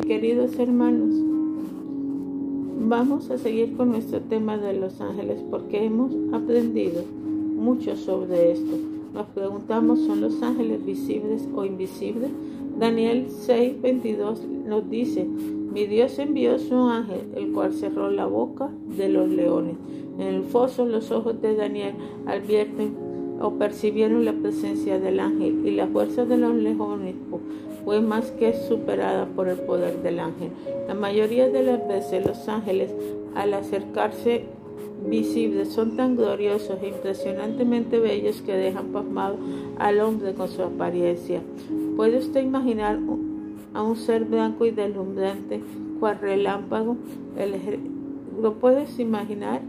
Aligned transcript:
queridos 0.00 0.58
hermanos, 0.58 1.14
vamos 2.88 3.30
a 3.30 3.38
seguir 3.38 3.76
con 3.76 3.90
nuestro 3.90 4.20
tema 4.20 4.56
de 4.56 4.74
los 4.74 5.00
ángeles 5.00 5.42
porque 5.50 5.84
hemos 5.84 6.12
aprendido 6.32 7.02
mucho 7.56 7.96
sobre 7.96 8.52
esto. 8.52 8.76
Nos 9.12 9.26
preguntamos, 9.28 10.00
¿son 10.00 10.20
los 10.20 10.42
ángeles 10.42 10.84
visibles 10.84 11.48
o 11.54 11.64
invisibles? 11.64 12.30
Daniel 12.78 13.28
6:22 13.28 14.40
nos 14.66 14.90
dice, 14.90 15.24
mi 15.24 15.86
Dios 15.86 16.18
envió 16.18 16.58
su 16.58 16.74
ángel, 16.74 17.28
el 17.36 17.52
cual 17.52 17.72
cerró 17.72 18.10
la 18.10 18.26
boca 18.26 18.70
de 18.96 19.08
los 19.08 19.28
leones. 19.28 19.76
En 20.18 20.26
el 20.26 20.42
foso 20.44 20.86
los 20.86 21.10
ojos 21.10 21.40
de 21.40 21.54
Daniel 21.54 21.94
advierten 22.26 23.03
o 23.44 23.58
percibieron 23.58 24.24
la 24.24 24.32
presencia 24.32 24.98
del 24.98 25.20
ángel 25.20 25.66
y 25.66 25.72
la 25.72 25.86
fuerza 25.86 26.24
de 26.24 26.38
los 26.38 26.54
leones 26.54 27.14
fue 27.84 28.00
más 28.00 28.30
que 28.30 28.54
superada 28.54 29.26
por 29.26 29.48
el 29.48 29.58
poder 29.58 30.02
del 30.02 30.18
ángel. 30.20 30.48
La 30.88 30.94
mayoría 30.94 31.50
de 31.50 31.62
las 31.62 31.86
veces 31.86 32.26
los 32.26 32.48
ángeles 32.48 32.90
al 33.34 33.52
acercarse 33.52 34.46
visibles 35.06 35.68
son 35.68 35.94
tan 35.94 36.16
gloriosos 36.16 36.78
e 36.82 36.88
impresionantemente 36.88 37.98
bellos 38.00 38.40
que 38.40 38.56
dejan 38.56 38.86
pasmado 38.86 39.36
al 39.78 40.00
hombre 40.00 40.32
con 40.32 40.48
su 40.48 40.62
apariencia. 40.62 41.42
¿Puede 41.96 42.16
usted 42.16 42.42
imaginar 42.42 42.98
a 43.74 43.82
un 43.82 43.96
ser 43.96 44.24
blanco 44.24 44.64
y 44.64 44.70
deslumbrante 44.70 45.60
cual 46.00 46.18
relámpago? 46.18 46.96
¿Lo 48.40 48.54
puedes 48.54 48.98
imaginar? 48.98 49.60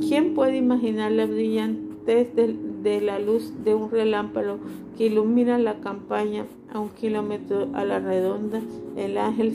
¿Quién 0.00 0.34
puede 0.34 0.56
imaginar 0.56 1.12
la 1.12 1.28
brillantez 2.04 2.34
de, 2.82 3.00
la 3.00 3.18
luz 3.18 3.52
de 3.64 3.74
un 3.74 3.90
relámpago 3.90 4.58
que 4.96 5.06
ilumina 5.06 5.58
la 5.58 5.80
campaña 5.80 6.46
a 6.72 6.78
un 6.78 6.90
kilómetro 6.90 7.68
a 7.72 7.84
la 7.84 7.98
redonda? 7.98 8.60
El 8.96 9.18
ángel 9.18 9.52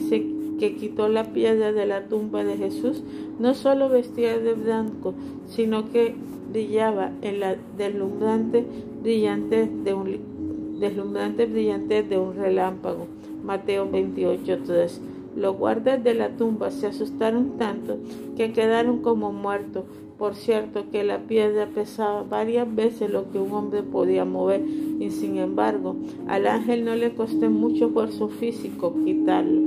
que 0.58 0.76
quitó 0.76 1.08
la 1.08 1.32
piedra 1.32 1.72
de 1.72 1.86
la 1.86 2.08
tumba 2.08 2.44
de 2.44 2.56
Jesús 2.56 3.02
no 3.38 3.54
solo 3.54 3.88
vestía 3.88 4.38
de 4.38 4.54
blanco, 4.54 5.14
sino 5.46 5.90
que 5.90 6.14
brillaba 6.52 7.12
en 7.22 7.40
la 7.40 7.56
deslumbrante 7.78 8.64
brillante 9.02 9.70
de 9.84 9.94
un 9.94 10.80
deslumbrante 10.80 11.46
brillante 11.46 12.02
de 12.02 12.18
un 12.18 12.34
relámpago. 12.34 13.06
Mateo 13.44 13.90
28:3. 13.90 15.00
Los 15.36 15.56
guardas 15.56 16.02
de 16.02 16.14
la 16.14 16.30
tumba 16.30 16.70
se 16.70 16.88
asustaron 16.88 17.56
tanto 17.56 17.98
que 18.36 18.52
quedaron 18.52 18.98
como 18.98 19.32
muertos. 19.32 19.84
Por 20.20 20.34
cierto 20.34 20.84
que 20.92 21.02
la 21.02 21.20
piedra 21.20 21.66
pesaba 21.74 22.24
varias 22.24 22.72
veces 22.74 23.10
lo 23.10 23.30
que 23.30 23.38
un 23.38 23.52
hombre 23.52 23.82
podía 23.82 24.26
mover 24.26 24.60
y 24.60 25.10
sin 25.10 25.38
embargo 25.38 25.96
al 26.28 26.46
ángel 26.46 26.84
no 26.84 26.94
le 26.94 27.14
costó 27.14 27.48
mucho 27.48 27.86
esfuerzo 27.86 28.28
físico 28.28 28.94
quitarlo. 29.02 29.62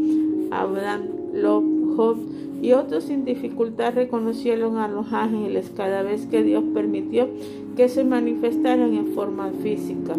Abraham, 0.51 1.07
Lot, 1.33 1.63
Job 1.95 2.17
y 2.61 2.73
otros 2.73 3.05
sin 3.05 3.25
dificultad 3.25 3.95
reconocieron 3.95 4.77
a 4.77 4.87
los 4.87 5.11
ángeles 5.11 5.71
cada 5.75 6.03
vez 6.03 6.27
que 6.27 6.43
Dios 6.43 6.63
permitió 6.71 7.29
que 7.75 7.89
se 7.89 8.03
manifestaran 8.03 8.93
en 8.93 9.07
forma 9.07 9.49
física. 9.63 10.13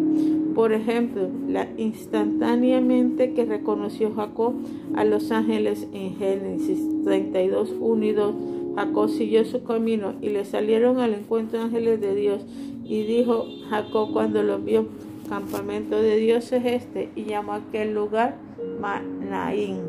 Por 0.56 0.72
ejemplo, 0.72 1.28
la 1.48 1.68
instantáneamente 1.76 3.34
que 3.34 3.44
reconoció 3.44 4.12
Jacob 4.12 4.54
a 4.96 5.04
los 5.04 5.30
ángeles 5.30 5.86
en 5.92 6.16
Génesis 6.16 6.80
32, 7.04 7.74
1 7.78 8.04
y 8.04 8.12
2, 8.12 8.34
Jacob 8.74 9.08
siguió 9.08 9.44
su 9.44 9.62
camino 9.62 10.14
y 10.20 10.30
le 10.30 10.44
salieron 10.44 10.98
al 10.98 11.14
encuentro 11.14 11.62
ángeles 11.62 12.00
de 12.00 12.14
Dios 12.14 12.44
y 12.84 13.04
dijo 13.04 13.46
Jacob 13.70 14.12
cuando 14.12 14.42
los 14.42 14.64
vio, 14.64 14.88
campamento 15.28 15.96
de 15.96 16.16
Dios 16.16 16.52
es 16.52 16.64
este 16.64 17.08
y 17.14 17.24
llamó 17.24 17.52
a 17.52 17.56
aquel 17.56 17.94
lugar 17.94 18.36
Manaín. 18.80 19.80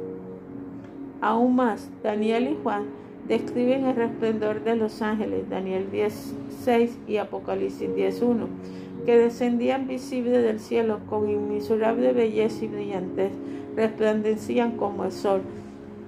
Aún 1.21 1.55
más, 1.55 1.89
Daniel 2.03 2.49
y 2.49 2.57
Juan 2.61 2.85
describen 3.27 3.85
el 3.85 3.95
resplandor 3.95 4.63
de 4.63 4.75
los 4.75 5.01
ángeles, 5.01 5.49
Daniel 5.49 5.87
10.6 5.91 6.91
y 7.07 7.17
Apocalipsis 7.17 7.89
10.1, 7.89 8.47
que 9.05 9.17
descendían 9.17 9.87
visibles 9.87 10.43
del 10.43 10.59
cielo 10.59 10.99
con 11.09 11.29
inmisurable 11.29 12.13
belleza 12.13 12.65
y 12.65 12.67
brillantez, 12.67 13.31
resplandecían 13.75 14.77
como 14.77 15.05
el 15.05 15.11
sol. 15.11 15.41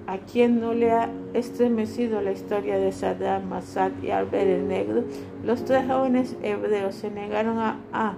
A 0.08 0.16
quien 0.16 0.58
no 0.58 0.72
le 0.72 0.90
ha 0.90 1.10
estremecido 1.34 2.22
la 2.22 2.32
historia 2.32 2.78
de 2.78 2.92
Saddam, 2.92 3.46
Masad 3.46 3.90
y 4.02 4.08
Albert 4.08 4.48
el 4.48 4.66
Negro, 4.66 5.04
los 5.44 5.66
tres 5.66 5.84
jóvenes 5.86 6.34
hebreos 6.42 6.94
se 6.94 7.10
negaron 7.10 7.58
a, 7.58 7.76
a 7.92 8.14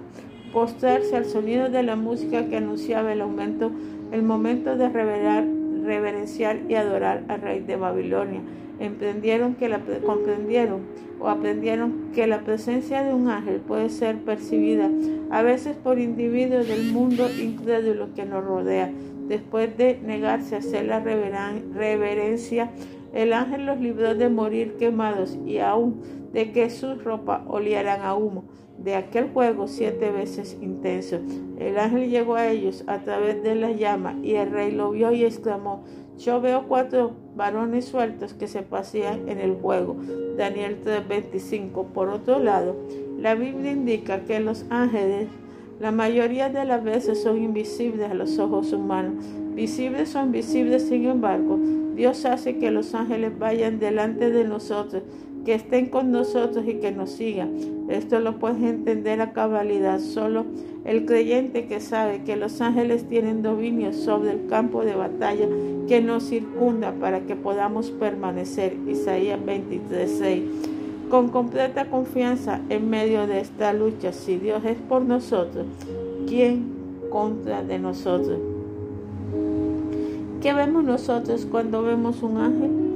postrarse 0.53 1.17
al 1.17 1.25
sonido 1.25 1.69
de 1.69 1.83
la 1.83 1.97
música 1.97 2.47
que 2.47 2.59
anunciaba 2.59 3.13
el 3.13 3.21
aumento, 3.21 3.73
el 4.13 4.23
momento 4.23 4.77
de 4.77 4.89
revelar 4.89 5.45
reverenciar 5.91 6.61
y 6.69 6.77
adorar 6.77 7.25
al 7.27 7.41
rey 7.41 7.61
de 7.61 7.75
Babilonia. 7.75 8.41
Emprendieron 8.79 9.57
que 9.57 9.69
la, 9.69 9.81
comprendieron 10.07 10.83
o 11.19 11.29
aprendieron 11.29 12.13
que 12.15 12.29
la 12.29 12.41
presencia 12.43 13.03
de 13.03 13.13
un 13.13 13.29
ángel 13.29 13.61
puede 13.61 13.91
ser 13.91 14.19
percibida 14.19 14.89
a 15.31 15.43
veces 15.43 15.77
por 15.77 15.99
individuos 15.99 16.69
del 16.69 16.93
mundo 16.93 17.29
incrédulo 17.31 18.15
que 18.15 18.25
nos 18.25 18.45
rodea. 18.45 18.91
Después 19.27 19.77
de 19.77 19.99
negarse 20.03 20.55
a 20.55 20.59
hacer 20.59 20.87
la 20.87 21.01
reverencia, 21.01 22.71
el 23.13 23.33
ángel 23.33 23.67
los 23.67 23.81
libró 23.81 24.15
de 24.15 24.29
morir 24.29 24.77
quemados 24.79 25.37
y 25.45 25.59
aún 25.59 26.01
de 26.33 26.53
que 26.53 26.71
sus 26.71 27.03
ropas 27.03 27.43
olieran 27.49 28.03
a 28.03 28.15
humo 28.15 28.45
de 28.83 28.95
aquel 28.95 29.29
fuego 29.29 29.69
siete 29.69 30.11
veces 30.11 30.57
intenso. 30.61 31.21
El 31.59 31.79
ángel 31.79 32.09
llegó 32.09 32.35
a 32.35 32.49
ellos 32.49 32.85
a 32.87 33.01
través 33.01 33.43
de 33.43 33.55
la 33.55 33.73
llama 33.73 34.17
y 34.23 34.35
el 34.35 34.51
rey 34.51 34.73
lo 34.73 34.91
vio 34.91 35.13
y 35.13 35.25
exclamó, 35.25 35.85
yo 36.19 36.41
veo 36.41 36.67
cuatro 36.69 37.13
varones 37.35 37.87
sueltos 37.87 38.35
que 38.35 38.47
se 38.47 38.63
pasean 38.63 39.29
en 39.29 39.39
el 39.39 39.57
fuego. 39.57 39.97
Daniel 40.37 40.79
3:25. 40.83 41.87
Por 41.95 42.09
otro 42.09 42.39
lado, 42.39 42.77
la 43.19 43.35
Biblia 43.35 43.73
indica 43.73 44.25
que 44.25 44.41
los 44.41 44.65
ángeles 44.71 45.29
la 45.81 45.93
mayoría 45.93 46.51
de 46.51 46.67
las 46.67 46.85
veces 46.85 47.23
son 47.23 47.43
invisibles 47.43 48.11
a 48.11 48.15
los 48.15 48.39
ojos 48.39 48.75
humanos. 48.75 49.25
Visibles 49.55 50.11
son 50.11 50.31
visibles, 50.31 50.83
sin 50.83 51.07
embargo, 51.07 51.59
Dios 51.97 52.27
hace 52.27 52.59
que 52.59 52.71
los 52.71 52.95
ángeles 52.95 53.39
vayan 53.39 53.79
delante 53.79 54.31
de 54.31 54.45
nosotros 54.45 55.03
que 55.45 55.55
estén 55.55 55.87
con 55.87 56.13
nosotros 56.13 56.65
y 56.67 56.75
que 56.75 56.93
nos 56.93 57.11
sigan. 57.11 57.51
Esto 57.89 58.21
lo 58.21 58.39
puedes 58.39 58.63
entender 58.63 59.21
a 59.21 59.33
cabalidad. 59.33 59.99
Solo 59.99 60.45
el 60.85 61.07
creyente 61.07 61.67
que 61.67 61.81
sabe 61.81 62.23
que 62.25 62.37
los 62.37 62.61
ángeles 62.61 63.09
tienen 63.09 63.43
dominio 63.43 63.93
sobre 63.93 64.33
el 64.33 64.47
campo 64.47 64.85
de 64.85 64.95
batalla 64.95 65.47
que 65.89 66.01
nos 66.01 66.25
circunda 66.25 66.93
para 66.93 67.21
que 67.21 67.37
podamos 67.37 67.91
permanecer. 67.91 68.77
Isaías 68.87 69.41
23:6. 69.45 70.43
Con 71.11 71.29
completa 71.29 71.91
confianza 71.91 72.61
en 72.69 72.89
medio 72.89 73.27
de 73.27 73.41
esta 73.41 73.73
lucha, 73.73 74.13
si 74.13 74.37
Dios 74.37 74.65
es 74.65 74.77
por 74.77 75.03
nosotros, 75.03 75.67
¿quién 76.29 76.67
contra 77.11 77.65
de 77.65 77.81
nosotros? 77.81 78.39
¿Qué 80.41 80.55
vemos 80.55 80.85
nosotros 80.85 81.47
cuando 81.51 81.83
vemos 81.83 82.23
un 82.23 82.39
ángel? 82.39 82.90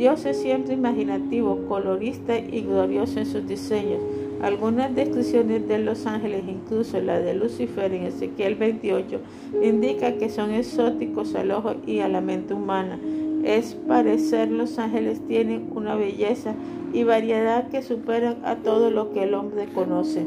Dios 0.00 0.24
es 0.24 0.38
siempre 0.38 0.72
imaginativo, 0.72 1.66
colorista 1.68 2.38
y 2.38 2.62
glorioso 2.62 3.18
en 3.18 3.26
sus 3.26 3.46
diseños. 3.46 4.00
Algunas 4.40 4.94
descripciones 4.94 5.68
de 5.68 5.78
los 5.78 6.06
ángeles, 6.06 6.42
incluso 6.48 6.98
la 7.02 7.20
de 7.20 7.34
Lucifer 7.34 7.92
en 7.92 8.04
Ezequiel 8.04 8.54
28, 8.54 9.20
indica 9.62 10.14
que 10.14 10.30
son 10.30 10.52
exóticos 10.52 11.34
al 11.34 11.50
ojo 11.50 11.74
y 11.86 11.98
a 11.98 12.08
la 12.08 12.22
mente 12.22 12.54
humana. 12.54 12.98
Es 13.44 13.74
parecer 13.74 14.50
los 14.50 14.78
ángeles 14.78 15.20
tienen 15.28 15.68
una 15.74 15.94
belleza 15.96 16.54
y 16.94 17.04
variedad 17.04 17.68
que 17.68 17.82
superan 17.82 18.38
a 18.42 18.56
todo 18.56 18.90
lo 18.90 19.12
que 19.12 19.24
el 19.24 19.34
hombre 19.34 19.66
conoce. 19.66 20.26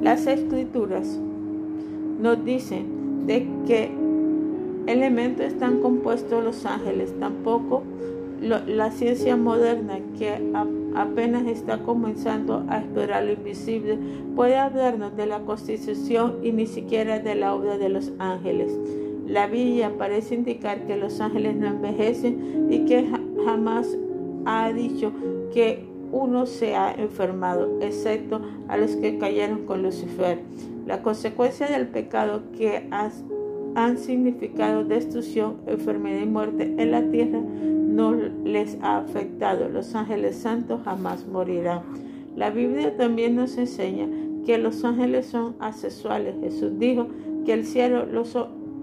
Las 0.00 0.28
escrituras 0.28 1.18
nos 2.20 2.44
dicen 2.44 3.26
de 3.26 3.48
que 3.66 3.90
elementos 4.92 5.46
están 5.46 5.80
compuestos 5.80 6.42
los 6.44 6.66
ángeles, 6.66 7.14
tampoco 7.18 7.82
la 8.40 8.90
ciencia 8.90 9.36
moderna 9.36 9.98
que 10.18 10.32
apenas 10.94 11.46
está 11.46 11.82
comenzando 11.82 12.64
a 12.68 12.78
explorar 12.78 13.24
lo 13.24 13.32
invisible 13.32 13.98
puede 14.34 14.56
hablarnos 14.56 15.14
de 15.16 15.26
la 15.26 15.40
constitución 15.40 16.38
y 16.42 16.52
ni 16.52 16.66
siquiera 16.66 17.18
de 17.18 17.34
la 17.34 17.54
obra 17.54 17.76
de 17.76 17.90
los 17.90 18.12
ángeles. 18.18 18.72
La 19.26 19.46
Biblia 19.46 19.92
parece 19.96 20.34
indicar 20.34 20.86
que 20.86 20.96
los 20.96 21.20
ángeles 21.20 21.54
no 21.56 21.68
envejecen 21.68 22.68
y 22.70 22.86
que 22.86 23.08
jamás 23.44 23.96
ha 24.46 24.72
dicho 24.72 25.12
que 25.52 25.84
uno 26.10 26.46
se 26.46 26.74
ha 26.74 26.92
enfermado, 26.92 27.78
excepto 27.80 28.40
a 28.68 28.76
los 28.76 28.96
que 28.96 29.18
cayeron 29.18 29.66
con 29.66 29.82
Lucifer. 29.82 30.40
La 30.86 31.02
consecuencia 31.02 31.68
del 31.68 31.86
pecado 31.88 32.42
que 32.56 32.88
has 32.90 33.22
han 33.84 33.98
significado 33.98 34.84
destrucción, 34.84 35.56
enfermedad 35.66 36.22
y 36.22 36.26
muerte 36.26 36.74
en 36.78 36.90
la 36.90 37.02
tierra 37.10 37.40
no 37.40 38.12
les 38.12 38.78
ha 38.82 38.98
afectado. 38.98 39.68
Los 39.68 39.94
ángeles 39.94 40.36
santos 40.36 40.80
jamás 40.84 41.26
morirán. 41.26 41.82
La 42.36 42.50
Biblia 42.50 42.96
también 42.96 43.36
nos 43.36 43.58
enseña 43.58 44.08
que 44.46 44.58
los 44.58 44.84
ángeles 44.84 45.26
son 45.26 45.56
asexuales. 45.58 46.36
Jesús 46.40 46.78
dijo 46.78 47.08
que 47.44 47.52
el 47.52 47.66
cielo 47.66 48.06
los 48.06 48.36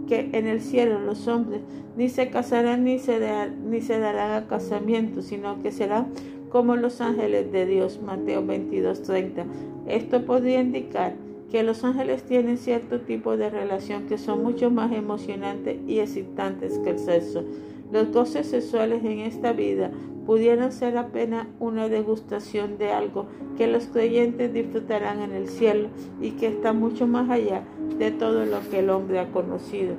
que 0.08 0.30
en 0.32 0.48
el 0.48 0.62
cielo 0.62 1.00
los 1.00 1.28
hombres 1.28 1.62
ni 1.98 2.08
se 2.08 2.30
casarán 2.30 2.86
ni 2.86 2.98
se, 3.00 3.20
ni 3.66 3.82
se 3.82 4.00
darán 4.00 4.32
a 4.32 4.48
casamiento, 4.48 5.22
sino 5.22 5.62
que 5.62 5.72
serán 5.72 6.08
como 6.50 6.76
los 6.76 7.02
ángeles 7.02 7.52
de 7.52 7.66
Dios. 7.66 8.00
Mateo 8.02 8.46
22:30. 8.46 9.46
Esto 9.88 10.26
podría 10.26 10.62
indicar 10.62 11.14
que 11.52 11.64
los 11.64 11.84
ángeles 11.84 12.24
tienen 12.24 12.58
cierto 12.58 13.02
tipo 13.02 13.38
de 13.38 13.50
relación 13.50 14.08
que 14.08 14.18
son 14.18 14.44
mucho 14.44 14.70
más 14.70 14.92
emocionantes 14.92 15.78
y 15.88 16.00
excitantes 16.00 16.78
que 16.80 16.92
el 16.92 17.00
sexo. 17.00 17.44
Los 17.92 18.12
goces 18.12 18.48
sexuales 18.48 19.04
en 19.06 19.20
esta 19.20 19.54
vida 19.54 19.92
pudieran 20.26 20.74
ser 20.74 20.98
apenas 20.98 21.48
una 21.60 21.88
degustación 21.88 22.78
de 22.78 22.92
algo 22.92 23.28
que 23.58 23.68
los 23.68 23.86
creyentes 23.86 24.54
disfrutarán 24.54 25.22
en 25.22 25.32
el 25.32 25.48
cielo 25.48 25.88
y 26.20 26.32
que 26.32 26.48
está 26.48 26.74
mucho 26.74 27.08
más 27.08 27.30
allá 27.30 27.64
de 27.98 28.12
todo 28.12 28.46
lo 28.46 28.60
que 28.70 28.80
el 28.80 28.90
hombre 28.90 29.20
ha 29.20 29.32
conocido. 29.32 29.96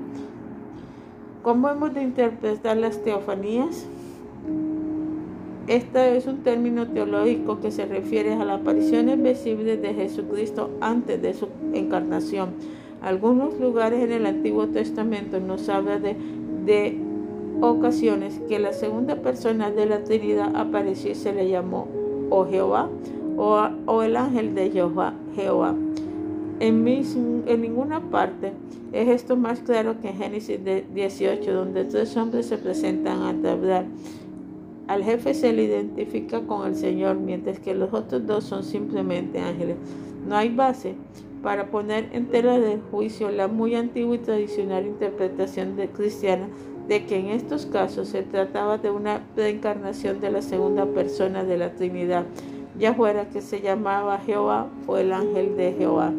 ¿Cómo 1.42 1.70
hemos 1.70 1.94
de 1.94 2.02
interpretar 2.02 2.76
las 2.76 3.02
teofanías? 3.02 3.86
Este 5.69 6.17
es 6.17 6.26
un 6.26 6.38
término 6.38 6.88
teológico 6.88 7.61
que 7.61 7.70
se 7.70 7.85
refiere 7.85 8.32
a 8.32 8.43
las 8.43 8.62
apariciones 8.62 9.23
visibles 9.23 9.82
de 9.82 9.93
Jesucristo 9.93 10.70
antes 10.81 11.20
de 11.20 11.35
su 11.35 11.49
encarnación. 11.75 12.53
Algunos 13.03 13.61
lugares 13.61 14.03
en 14.03 14.12
el 14.12 14.25
Antiguo 14.25 14.69
Testamento 14.69 15.38
nos 15.41 15.69
habla 15.69 15.99
de, 15.99 16.17
de 16.65 16.99
ocasiones 17.61 18.41
que 18.49 18.59
la 18.59 18.73
segunda 18.73 19.17
persona 19.17 19.70
de 19.70 19.85
la 19.85 20.05
Trinidad 20.05 20.56
apareció 20.56 21.11
y 21.11 21.15
se 21.15 21.35
le 21.35 21.50
llamó 21.50 21.87
o 22.31 22.47
Jehová 22.47 22.88
o, 23.37 24.03
el 24.03 24.17
ángel 24.17 24.55
de 24.55 24.70
Jehová. 24.70 25.12
En, 26.61 26.88
en 26.88 27.61
ninguna 27.61 28.00
parte 28.00 28.53
es 28.93 29.09
esto 29.09 29.37
más 29.37 29.61
claro 29.61 30.00
que 30.00 30.09
en 30.09 30.17
Génesis 30.17 30.59
18, 30.94 31.53
donde 31.53 31.85
tres 31.85 32.17
hombres 32.17 32.47
se 32.47 32.56
presentan 32.56 33.23
a 33.23 33.53
hablar. 33.53 33.85
Al 34.88 35.05
jefe 35.05 35.35
se 35.35 35.52
le 35.52 35.64
identifica 35.64 36.40
con 36.40 36.67
el 36.67 36.75
Señor, 36.75 37.17
mientras 37.17 37.61
que 37.61 37.75
los 37.75 37.93
otros 37.93 38.26
dos 38.26 38.44
son 38.44 38.64
simplemente 38.64 39.38
ángeles. 39.38 39.76
No 40.26 40.35
hay 40.35 40.49
base 40.49 40.94
para 41.43 41.70
poner 41.70 42.08
en 42.12 42.26
tela 42.26 42.58
de 42.58 42.79
juicio 42.90 43.31
la 43.31 43.49
muy 43.49 43.75
antigua 43.75 44.17
y 44.17 44.19
tradicional 44.19 44.87
interpretación 44.87 45.76
cristiana 45.94 46.49
de 46.88 47.05
que 47.05 47.19
en 47.19 47.26
estos 47.26 47.67
casos 47.67 48.08
se 48.08 48.23
trataba 48.23 48.79
de 48.79 48.90
una 48.90 49.20
reencarnación 49.37 50.20
de 50.20 50.31
la 50.31 50.40
segunda 50.40 50.87
persona 50.87 51.44
de 51.44 51.58
la 51.58 51.75
Trinidad, 51.75 52.25
ya 52.79 52.94
fuera 52.94 53.29
que 53.29 53.43
se 53.43 53.61
llamaba 53.61 54.19
Jehová 54.19 54.69
o 54.87 54.96
el 54.96 55.12
ángel 55.12 55.55
de 55.56 55.75
Jehová. 55.75 56.12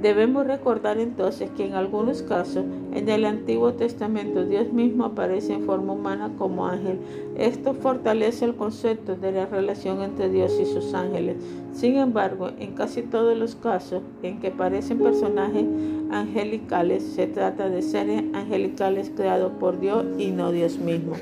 Debemos 0.00 0.46
recordar 0.46 1.00
entonces 1.00 1.50
que 1.56 1.66
en 1.66 1.74
algunos 1.74 2.22
casos 2.22 2.64
en 2.94 3.08
el 3.08 3.24
Antiguo 3.24 3.72
Testamento 3.72 4.44
Dios 4.44 4.72
mismo 4.72 5.04
aparece 5.04 5.54
en 5.54 5.64
forma 5.64 5.94
humana 5.94 6.30
como 6.38 6.68
ángel. 6.68 7.00
Esto 7.36 7.74
fortalece 7.74 8.44
el 8.44 8.54
concepto 8.54 9.16
de 9.16 9.32
la 9.32 9.46
relación 9.46 10.02
entre 10.02 10.28
Dios 10.28 10.56
y 10.60 10.66
sus 10.66 10.94
ángeles. 10.94 11.38
Sin 11.72 11.96
embargo, 11.96 12.50
en 12.60 12.74
casi 12.74 13.02
todos 13.02 13.36
los 13.36 13.56
casos 13.56 14.02
en 14.22 14.38
que 14.38 14.48
aparecen 14.48 15.00
personajes 15.00 15.66
angelicales, 16.12 17.02
se 17.02 17.26
trata 17.26 17.68
de 17.68 17.82
seres 17.82 18.22
angelicales 18.34 19.10
creados 19.14 19.50
por 19.58 19.80
Dios 19.80 20.06
y 20.16 20.30
no 20.30 20.52
Dios 20.52 20.78
mismo. 20.78 21.14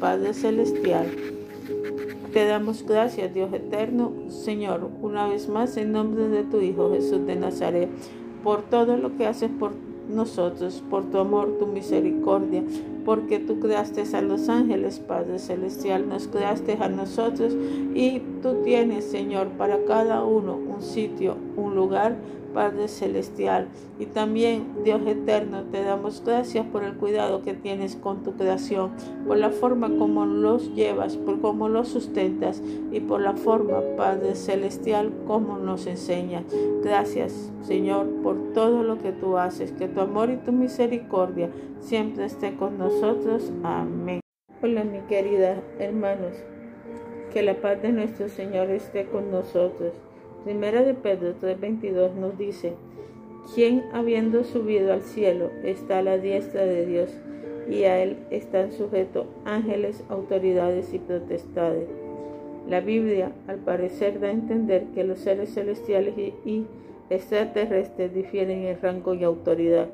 Padre 0.00 0.32
Celestial, 0.32 1.06
te 2.32 2.46
damos 2.46 2.86
gracias, 2.86 3.34
Dios 3.34 3.52
eterno, 3.52 4.10
Señor, 4.28 4.88
una 5.02 5.28
vez 5.28 5.50
más 5.50 5.76
en 5.76 5.92
nombre 5.92 6.28
de 6.28 6.44
tu 6.44 6.62
Hijo 6.62 6.90
Jesús 6.90 7.26
de 7.26 7.36
Nazaret 7.36 7.90
por 8.42 8.62
todo 8.62 8.96
lo 8.96 9.16
que 9.16 9.26
haces 9.26 9.50
por 9.58 9.72
nosotros, 10.08 10.82
por 10.90 11.04
tu 11.10 11.18
amor, 11.18 11.56
tu 11.58 11.66
misericordia, 11.66 12.62
porque 13.04 13.38
tú 13.38 13.60
creaste 13.60 14.02
a 14.14 14.22
los 14.22 14.48
ángeles, 14.48 14.98
Padre 15.00 15.38
Celestial, 15.38 16.08
nos 16.08 16.28
creaste 16.28 16.76
a 16.80 16.88
nosotros 16.88 17.56
y 17.94 18.20
tú 18.42 18.62
tienes, 18.64 19.04
Señor, 19.04 19.48
para 19.58 19.84
cada 19.84 20.24
uno 20.24 20.54
un 20.54 20.82
sitio, 20.82 21.36
un 21.56 21.74
lugar 21.74 22.16
Padre 22.52 22.88
Celestial. 22.88 23.68
Y 23.98 24.06
también, 24.06 24.66
Dios 24.84 25.00
Eterno, 25.06 25.62
te 25.70 25.82
damos 25.82 26.22
gracias 26.24 26.66
por 26.66 26.84
el 26.84 26.94
cuidado 26.94 27.42
que 27.42 27.54
tienes 27.54 27.96
con 27.96 28.22
tu 28.22 28.32
creación, 28.32 28.90
por 29.26 29.38
la 29.38 29.50
forma 29.50 29.90
como 29.96 30.26
los 30.26 30.74
llevas, 30.74 31.16
por 31.16 31.40
cómo 31.40 31.68
los 31.68 31.88
sustentas 31.88 32.62
y 32.90 33.00
por 33.00 33.20
la 33.20 33.34
forma, 33.34 33.80
Padre 33.96 34.34
Celestial, 34.34 35.12
como 35.26 35.58
nos 35.58 35.86
enseñas. 35.86 36.44
Gracias, 36.82 37.50
Señor, 37.62 38.06
por 38.22 38.52
todo 38.52 38.82
lo 38.82 38.98
que 38.98 39.12
tú 39.12 39.38
haces. 39.38 39.72
Que 39.72 39.88
tu 39.88 40.00
amor 40.00 40.30
y 40.30 40.36
tu 40.36 40.52
misericordia 40.52 41.50
siempre 41.80 42.24
esté 42.24 42.54
con 42.56 42.78
nosotros. 42.78 42.91
Amén. 43.64 44.20
Hola, 44.62 44.84
mi 44.84 45.00
querida 45.08 45.62
hermanos. 45.78 46.34
Que 47.32 47.42
la 47.42 47.54
paz 47.54 47.80
de 47.80 47.90
nuestro 47.90 48.28
Señor 48.28 48.70
esté 48.70 49.06
con 49.06 49.30
nosotros. 49.30 49.94
Primera 50.44 50.82
de 50.82 50.94
Pedro 50.94 51.34
3:22 51.40 52.14
nos 52.14 52.36
dice, 52.36 52.74
quien 53.54 53.82
habiendo 53.92 54.44
subido 54.44 54.92
al 54.92 55.02
cielo 55.02 55.50
está 55.64 55.98
a 55.98 56.02
la 56.02 56.18
diestra 56.18 56.64
de 56.64 56.86
Dios 56.86 57.10
y 57.68 57.84
a 57.84 58.02
él 58.02 58.18
están 58.30 58.72
sujetos 58.72 59.26
ángeles, 59.44 60.04
autoridades 60.08 60.92
y 60.92 60.98
potestades. 60.98 61.88
La 62.68 62.80
Biblia 62.80 63.32
al 63.48 63.58
parecer 63.58 64.20
da 64.20 64.28
a 64.28 64.32
entender 64.32 64.86
que 64.94 65.04
los 65.04 65.18
seres 65.18 65.54
celestiales 65.54 66.14
y 66.18 66.66
extraterrestres 67.10 68.14
difieren 68.14 68.64
en 68.64 68.80
rango 68.80 69.14
y 69.14 69.24
autoridad. 69.24 69.88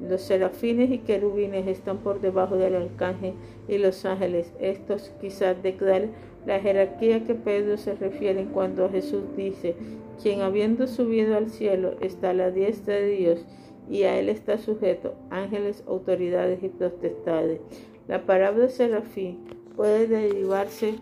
Los 0.00 0.22
serafines 0.22 0.90
y 0.90 0.98
querubines 0.98 1.66
están 1.66 1.98
por 1.98 2.20
debajo 2.20 2.56
del 2.56 2.74
arcángel 2.74 3.34
y 3.68 3.78
los 3.78 4.04
ángeles. 4.04 4.52
Estos 4.58 5.12
quizás 5.20 5.62
declaren 5.62 6.12
la 6.46 6.58
jerarquía 6.58 7.24
que 7.24 7.34
Pedro 7.34 7.76
se 7.76 7.94
refiere 7.94 8.46
cuando 8.46 8.88
Jesús 8.88 9.24
dice, 9.36 9.76
quien 10.22 10.40
habiendo 10.40 10.86
subido 10.86 11.36
al 11.36 11.50
cielo 11.50 11.96
está 12.00 12.30
a 12.30 12.34
la 12.34 12.50
diestra 12.50 12.94
de 12.94 13.10
Dios 13.10 13.46
y 13.90 14.04
a 14.04 14.18
él 14.18 14.28
está 14.28 14.56
sujeto 14.56 15.14
ángeles, 15.30 15.84
autoridades 15.86 16.62
y 16.62 16.68
potestades. 16.68 17.60
La 18.08 18.24
palabra 18.24 18.68
serafín 18.68 19.38
puede 19.76 20.06
derivarse 20.06 20.94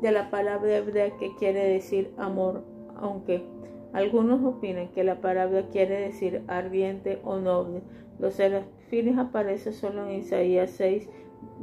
de 0.00 0.12
la 0.12 0.30
palabra 0.30 0.76
hebrea 0.76 1.10
que 1.18 1.34
quiere 1.38 1.64
decir 1.64 2.10
amor, 2.16 2.64
aunque 2.96 3.42
algunos 3.92 4.44
opinan 4.44 4.88
que 4.88 5.04
la 5.04 5.20
palabra 5.20 5.64
quiere 5.72 6.00
decir 6.00 6.42
ardiente 6.46 7.18
o 7.24 7.38
noble. 7.38 7.82
Los 8.18 8.34
serafines 8.34 9.18
aparecen 9.18 9.72
solo 9.72 10.06
en 10.06 10.20
Isaías 10.20 10.70
6, 10.70 11.08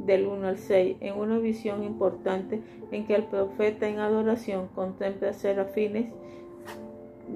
del 0.04 0.26
1 0.26 0.46
al 0.46 0.58
6, 0.58 0.96
en 1.00 1.18
una 1.18 1.38
visión 1.38 1.82
importante 1.84 2.60
en 2.90 3.06
que 3.06 3.14
el 3.14 3.24
profeta 3.24 3.88
en 3.88 3.98
adoración 3.98 4.68
contempla 4.74 5.32
serafines 5.32 6.12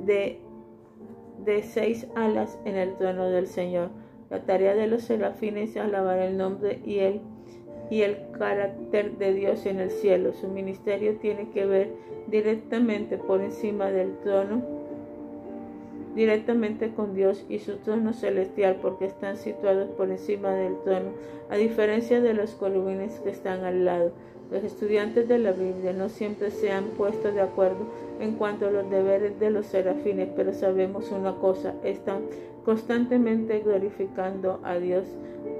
de, 0.05 0.39
de 1.45 1.63
seis 1.63 2.07
alas 2.15 2.59
en 2.65 2.77
el 2.77 2.97
trono 2.97 3.31
del 3.31 3.47
Señor. 3.47 3.91
La 4.31 4.45
tarea 4.45 4.75
de 4.75 4.87
los 4.87 5.03
serafines 5.03 5.71
es 5.71 5.77
alabar 5.77 6.19
el 6.19 6.37
nombre 6.37 6.81
y 6.85 6.99
el, 6.99 7.21
y 7.91 8.03
el 8.03 8.19
carácter 8.39 9.19
de 9.19 9.35
Dios 9.35 9.67
en 9.67 9.81
el 9.81 9.91
cielo. 9.91 10.33
Su 10.33 10.49
ministerio 10.49 11.17
tiene 11.17 11.51
que 11.51 11.67
ver 11.67 11.93
directamente 12.29 13.19
por 13.19 13.41
encima 13.41 13.91
del 13.91 14.19
trono 14.21 14.82
directamente 16.15 16.91
con 16.91 17.15
Dios 17.15 17.45
y 17.49 17.59
su 17.59 17.77
trono 17.77 18.13
celestial 18.13 18.77
porque 18.83 19.07
están 19.07 19.37
situados 19.37 19.89
por 19.91 20.11
encima 20.11 20.51
del 20.51 20.77
trono, 20.83 21.11
a 21.51 21.57
diferencia 21.57 22.21
de 22.21 22.35
los 22.35 22.53
columnes 22.53 23.21
que 23.21 23.31
están 23.31 23.65
al 23.65 23.85
lado. 23.85 24.13
Los 24.51 24.65
estudiantes 24.65 25.29
de 25.29 25.39
la 25.39 25.53
Biblia 25.53 25.95
no 25.95 26.11
siempre 26.11 26.51
se 26.51 26.71
han 26.71 26.85
puesto 26.99 27.33
de 27.33 27.41
acuerdo 27.41 27.87
en 28.21 28.33
cuanto 28.33 28.67
a 28.67 28.71
los 28.71 28.91
deberes 28.91 29.41
de 29.41 29.51
los 29.51 29.67
serafines, 29.67 30.29
pero 30.37 30.53
sabemos 30.53 31.11
una 31.11 31.37
cosa, 31.37 31.75
están 31.83 32.25
constantemente 32.65 33.61
glorificando 33.61 34.61
a 34.63 34.77
Dios. 34.77 35.07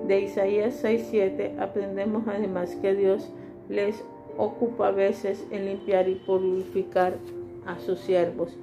De 0.07 0.21
Isaías 0.21 0.85
6:7 0.85 1.59
aprendemos 1.59 2.25
además 2.29 2.77
que 2.77 2.95
Dios 2.95 3.31
les 3.69 4.05
ocupa 4.37 4.89
a 4.89 4.93
veces 4.93 5.47
en 5.51 5.65
limpiar 5.65 6.09
y 6.09 6.17
purificar 6.17 7.15
a 7.65 7.79
sus 7.79 8.01
siervos 8.01 8.57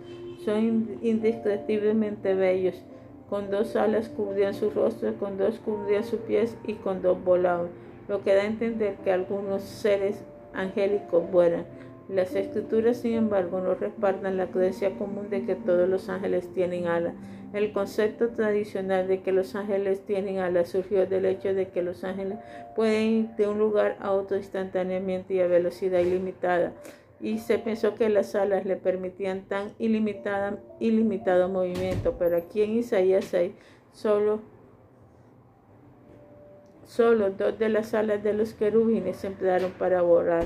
son 0.44 1.00
indescriptiblemente 1.02 2.34
bellos. 2.34 2.82
Con 3.30 3.52
dos 3.52 3.76
alas 3.76 4.10
cubrían 4.10 4.54
su 4.54 4.72
rostro, 4.72 5.14
con 5.16 5.38
dos 5.38 5.60
cubrían 5.60 6.04
sus 6.04 6.20
pies 6.22 6.58
y 6.66 6.74
con 6.74 7.02
dos 7.02 7.24
volaban, 7.24 7.68
lo 8.08 8.24
que 8.24 8.34
da 8.34 8.42
a 8.42 8.48
entender 8.48 8.96
que 9.04 9.12
algunos 9.12 9.62
seres 9.62 10.24
angélicos 10.54 11.30
vuelan. 11.32 11.66
Las 12.10 12.34
escrituras, 12.34 12.98
sin 12.98 13.14
embargo, 13.14 13.62
no 13.62 13.76
respaldan 13.76 14.38
la 14.38 14.48
creencia 14.48 14.98
común 14.98 15.30
de 15.30 15.46
que 15.46 15.54
todos 15.54 15.88
los 15.88 16.10
ángeles 16.10 16.52
tienen 16.56 16.88
alas. 16.88 17.14
El 17.54 17.72
concepto 17.72 18.30
tradicional 18.30 19.08
de 19.08 19.22
que 19.22 19.32
los 19.32 19.56
ángeles 19.56 20.02
tienen 20.02 20.40
alas 20.40 20.70
surgió 20.70 21.06
del 21.06 21.26
hecho 21.26 21.54
de 21.54 21.68
que 21.68 21.84
los 21.84 22.04
ángeles 22.04 22.40
pueden 22.76 23.04
ir 23.04 23.28
de 23.38 23.48
un 23.48 23.60
lugar 23.60 23.96
a 24.00 24.12
otro 24.12 24.38
instantáneamente 24.38 25.36
y 25.36 25.40
a 25.40 25.48
velocidad 25.48 26.00
ilimitada. 26.00 26.74
Y 27.22 27.40
se 27.40 27.60
pensó 27.60 27.96
que 27.96 28.10
las 28.10 28.36
alas 28.36 28.66
le 28.66 28.76
permitían 28.76 29.42
tan 29.48 29.74
ilimitado 29.80 31.50
movimiento, 31.50 32.16
pero 32.18 32.38
aquí 32.38 32.62
en 32.62 32.78
Isaías 32.78 33.26
6 33.26 33.52
solo, 33.92 34.42
solo 36.86 37.32
dos 37.32 37.60
de 37.60 37.70
las 37.70 37.94
alas 37.94 38.24
de 38.24 38.34
los 38.34 38.54
querubines 38.54 39.18
se 39.18 39.28
emplearon 39.28 39.72
para 39.72 40.02
volar. 40.02 40.46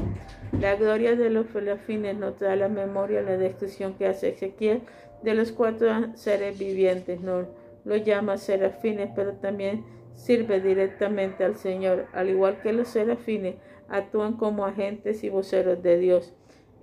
La 0.59 0.75
gloria 0.75 1.15
de 1.15 1.29
los 1.29 1.47
serafines 1.47 2.17
nos 2.17 2.39
da 2.39 2.55
la 2.55 2.69
memoria 2.69 3.21
la 3.21 3.37
descripción 3.37 3.93
que 3.93 4.07
hace 4.07 4.29
Ezequiel 4.29 4.81
de 5.21 5.35
los 5.35 5.51
cuatro 5.51 6.15
seres 6.15 6.57
vivientes. 6.57 7.21
No 7.21 7.47
lo 7.85 7.97
llama 7.97 8.37
serafines, 8.37 9.09
pero 9.15 9.33
también 9.33 9.85
sirve 10.15 10.61
directamente 10.61 11.43
al 11.43 11.55
Señor, 11.55 12.05
al 12.13 12.29
igual 12.29 12.61
que 12.61 12.73
los 12.73 12.87
serafines 12.87 13.55
actúan 13.89 14.33
como 14.33 14.65
agentes 14.65 15.23
y 15.23 15.29
voceros 15.29 15.81
de 15.83 15.97
Dios. 15.97 16.33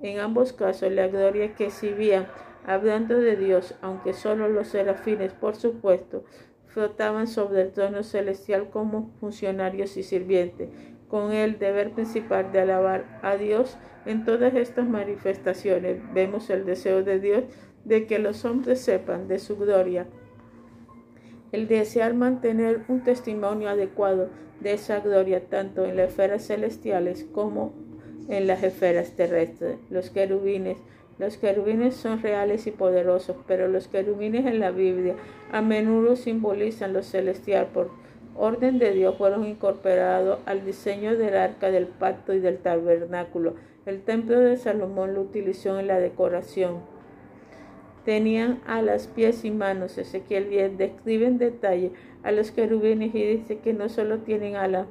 En 0.03 0.19
ambos 0.19 0.53
casos, 0.53 0.91
la 0.93 1.09
gloria 1.09 1.55
que 1.55 1.67
exhibían 1.67 2.27
hablando 2.67 3.19
de 3.19 3.37
Dios, 3.37 3.75
aunque 3.83 4.13
solo 4.13 4.49
los 4.49 4.69
serafines, 4.69 5.33
por 5.33 5.57
supuesto, 5.57 6.25
flotaban 6.67 7.27
sobre 7.27 7.63
el 7.63 7.73
trono 7.73 8.03
celestial 8.03 8.71
como 8.71 9.11
funcionarios 9.21 9.97
y 9.97 10.03
sirvientes, 10.03 10.71
con 11.09 11.33
el 11.33 11.59
deber 11.59 11.93
principal 11.93 12.53
de 12.53 12.61
alabar 12.61 13.19
a 13.23 13.37
Dios 13.37 13.77
en 14.07 14.25
todas 14.25 14.55
estas 14.55 14.89
manifestaciones. 14.89 16.01
Vemos 16.15 16.49
el 16.51 16.65
deseo 16.65 17.03
de 17.03 17.19
Dios 17.19 17.45
de 17.85 18.07
que 18.07 18.19
los 18.19 18.45
hombres 18.45 18.81
sepan 18.81 19.27
de 19.27 19.39
su 19.39 19.57
gloria 19.57 20.07
el 21.53 21.67
desear 21.67 22.15
mantener 22.15 22.85
un 22.89 23.03
testimonio 23.03 23.69
adecuado 23.69 24.29
de 24.61 24.75
esa 24.75 25.01
gloria 25.01 25.49
tanto 25.49 25.85
en 25.85 25.97
las 25.97 26.11
esferas 26.11 26.47
celestiales 26.47 27.25
como 27.33 27.73
en 28.31 28.47
las 28.47 28.63
esferas 28.63 29.11
terrestres. 29.13 29.77
Los 29.91 30.09
querubines, 30.09 30.79
los 31.19 31.37
querubines 31.37 31.95
son 31.95 32.23
reales 32.23 32.67
y 32.67 32.71
poderosos, 32.71 33.37
pero 33.47 33.69
los 33.69 33.89
querubines 33.89 34.47
en 34.47 34.61
la 34.61 34.71
Biblia 34.71 35.17
a 35.53 35.61
menudo 35.61 36.17
simbolizan 36.17 36.95
lo 36.95 37.03
celestial 37.03 37.67
por 37.67 37.91
orden 38.37 38.79
de 38.79 38.93
Dios 38.93 39.19
fueron 39.19 39.47
incorporados 39.47 40.39
al 40.47 40.65
diseño 40.65 41.17
del 41.17 41.37
arca 41.37 41.71
del 41.71 41.87
pacto 41.87 42.33
y 42.33 42.41
del 42.41 42.59
tabernáculo. 42.59 43.55
El 43.85 44.03
templo 44.03 44.41
de 44.41 44.57
Salomón 44.57 45.15
lo 45.15 45.21
utilizó 45.21 45.79
en 45.79 45.89
la 45.89 45.99
decoración 45.99 46.79
tenían 48.05 48.61
alas, 48.67 49.07
pies 49.07 49.45
y 49.45 49.51
manos. 49.51 49.99
Ezequiel 49.99 50.51
10 50.51 50.79
describe 50.79 51.27
en 51.27 51.39
detalle 51.39 51.93
a 52.23 52.33
los 52.33 52.51
querubines 52.51 53.15
y 53.15 53.25
dice 53.25 53.59
que 53.59 53.73
no 53.73 53.89
solo 53.89 54.19
tienen 54.19 54.57
alas, 54.57 54.87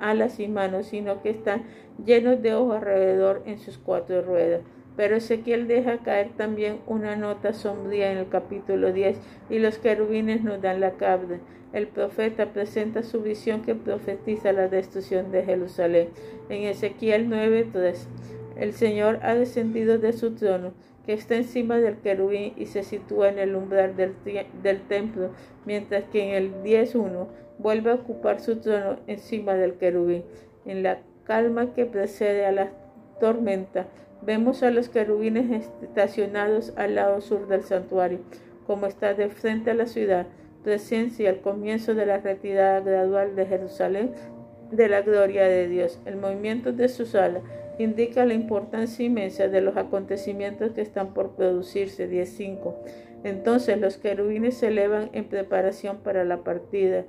alas 0.00 0.40
y 0.40 0.48
manos, 0.48 0.86
sino 0.86 1.22
que 1.22 1.30
están 1.30 1.64
llenos 2.04 2.42
de 2.42 2.54
ojos 2.54 2.76
alrededor 2.76 3.42
en 3.46 3.58
sus 3.58 3.78
cuatro 3.78 4.22
ruedas. 4.22 4.62
Pero 4.96 5.16
Ezequiel 5.16 5.68
deja 5.68 5.98
caer 5.98 6.30
también 6.36 6.80
una 6.86 7.16
nota 7.16 7.52
sombría 7.52 8.12
en 8.12 8.18
el 8.18 8.28
capítulo 8.28 8.92
10 8.92 9.18
y 9.48 9.58
los 9.58 9.78
querubines 9.78 10.42
nos 10.42 10.60
dan 10.60 10.80
la 10.80 10.92
cabra. 10.92 11.38
El 11.72 11.86
profeta 11.86 12.52
presenta 12.52 13.02
su 13.02 13.22
visión 13.22 13.62
que 13.62 13.76
profetiza 13.76 14.52
la 14.52 14.68
destrucción 14.68 15.30
de 15.30 15.44
Jerusalén. 15.44 16.08
En 16.48 16.64
Ezequiel 16.64 17.28
9:3, 17.28 18.08
el 18.56 18.72
Señor 18.72 19.18
ha 19.22 19.34
descendido 19.34 19.98
de 19.98 20.12
su 20.12 20.34
trono 20.34 20.72
que 21.06 21.12
está 21.14 21.36
encima 21.36 21.78
del 21.78 21.96
querubín 21.98 22.52
y 22.56 22.66
se 22.66 22.82
sitúa 22.82 23.28
en 23.28 23.38
el 23.38 23.56
umbral 23.56 23.96
del, 23.96 24.82
templo, 24.82 25.30
mientras 25.64 26.04
que 26.04 26.28
en 26.28 26.34
el 26.34 26.62
10.1 26.62 27.26
vuelve 27.58 27.90
a 27.90 27.94
ocupar 27.94 28.40
su 28.40 28.56
trono 28.56 28.98
encima 29.06 29.54
del 29.54 29.74
querubín. 29.74 30.24
En 30.66 30.82
la 30.82 31.00
calma 31.24 31.72
que 31.74 31.86
precede 31.86 32.46
a 32.46 32.52
la 32.52 32.70
tormenta, 33.18 33.86
vemos 34.22 34.62
a 34.62 34.70
los 34.70 34.88
querubines 34.88 35.70
estacionados 35.82 36.74
al 36.76 36.96
lado 36.96 37.20
sur 37.20 37.48
del 37.48 37.64
santuario, 37.64 38.18
como 38.66 38.86
está 38.86 39.14
de 39.14 39.30
frente 39.30 39.70
a 39.70 39.74
la 39.74 39.86
ciudad, 39.86 40.26
presencia 40.62 41.30
al 41.30 41.40
comienzo 41.40 41.94
de 41.94 42.06
la 42.06 42.18
retirada 42.18 42.80
gradual 42.80 43.34
de 43.34 43.46
Jerusalén 43.46 44.12
de 44.70 44.88
la 44.88 45.00
gloria 45.00 45.44
de 45.44 45.66
Dios. 45.68 45.98
El 46.04 46.16
movimiento 46.16 46.72
de 46.72 46.88
sus 46.88 47.14
alas 47.14 47.42
indica 47.82 48.24
la 48.24 48.34
importancia 48.34 49.04
inmensa 49.04 49.48
de 49.48 49.60
los 49.60 49.76
acontecimientos 49.76 50.72
que 50.72 50.82
están 50.82 51.14
por 51.14 51.30
producirse. 51.32 52.10
10.5. 52.10 52.74
Entonces 53.24 53.78
los 53.78 53.98
querubines 53.98 54.56
se 54.56 54.68
elevan 54.68 55.10
en 55.12 55.24
preparación 55.24 55.98
para 55.98 56.24
la 56.24 56.38
partida. 56.38 57.04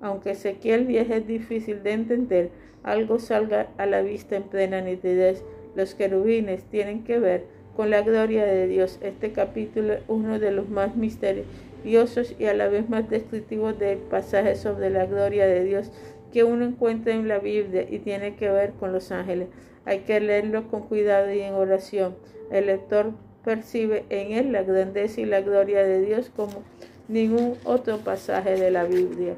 Aunque 0.00 0.32
Ezequiel 0.32 0.86
10 0.86 1.10
es 1.10 1.26
difícil 1.26 1.82
de 1.82 1.92
entender, 1.92 2.50
algo 2.82 3.18
salga 3.18 3.68
a 3.78 3.86
la 3.86 4.02
vista 4.02 4.36
en 4.36 4.44
plena 4.44 4.80
nitidez. 4.80 5.42
Los 5.74 5.94
querubines 5.94 6.62
tienen 6.64 7.04
que 7.04 7.18
ver 7.18 7.44
con 7.76 7.90
la 7.90 8.02
gloria 8.02 8.44
de 8.44 8.66
Dios. 8.66 8.98
Este 9.02 9.32
capítulo 9.32 9.94
es 9.94 10.02
uno 10.08 10.38
de 10.38 10.50
los 10.50 10.68
más 10.68 10.96
misteriosos 10.96 12.34
y 12.38 12.46
a 12.46 12.54
la 12.54 12.68
vez 12.68 12.88
más 12.88 13.08
descriptivos 13.10 13.78
del 13.78 13.98
pasaje 13.98 14.54
sobre 14.56 14.90
la 14.90 15.06
gloria 15.06 15.46
de 15.46 15.64
Dios 15.64 15.90
que 16.32 16.44
uno 16.44 16.64
encuentra 16.64 17.14
en 17.14 17.28
la 17.28 17.38
Biblia 17.38 17.86
y 17.88 17.98
tiene 17.98 18.36
que 18.36 18.50
ver 18.50 18.72
con 18.72 18.92
los 18.92 19.10
ángeles. 19.10 19.48
Hay 19.86 20.00
que 20.00 20.20
leerlo 20.20 20.68
con 20.68 20.82
cuidado 20.82 21.32
y 21.32 21.40
en 21.40 21.54
oración. 21.54 22.16
El 22.50 22.66
lector 22.66 23.12
percibe 23.44 24.04
en 24.10 24.32
él 24.32 24.52
la 24.52 24.64
grandeza 24.64 25.20
y 25.20 25.24
la 25.24 25.40
gloria 25.40 25.84
de 25.84 26.00
Dios 26.04 26.30
como 26.34 26.64
ningún 27.08 27.54
otro 27.64 27.98
pasaje 27.98 28.56
de 28.56 28.72
la 28.72 28.84
Biblia. 28.84 29.36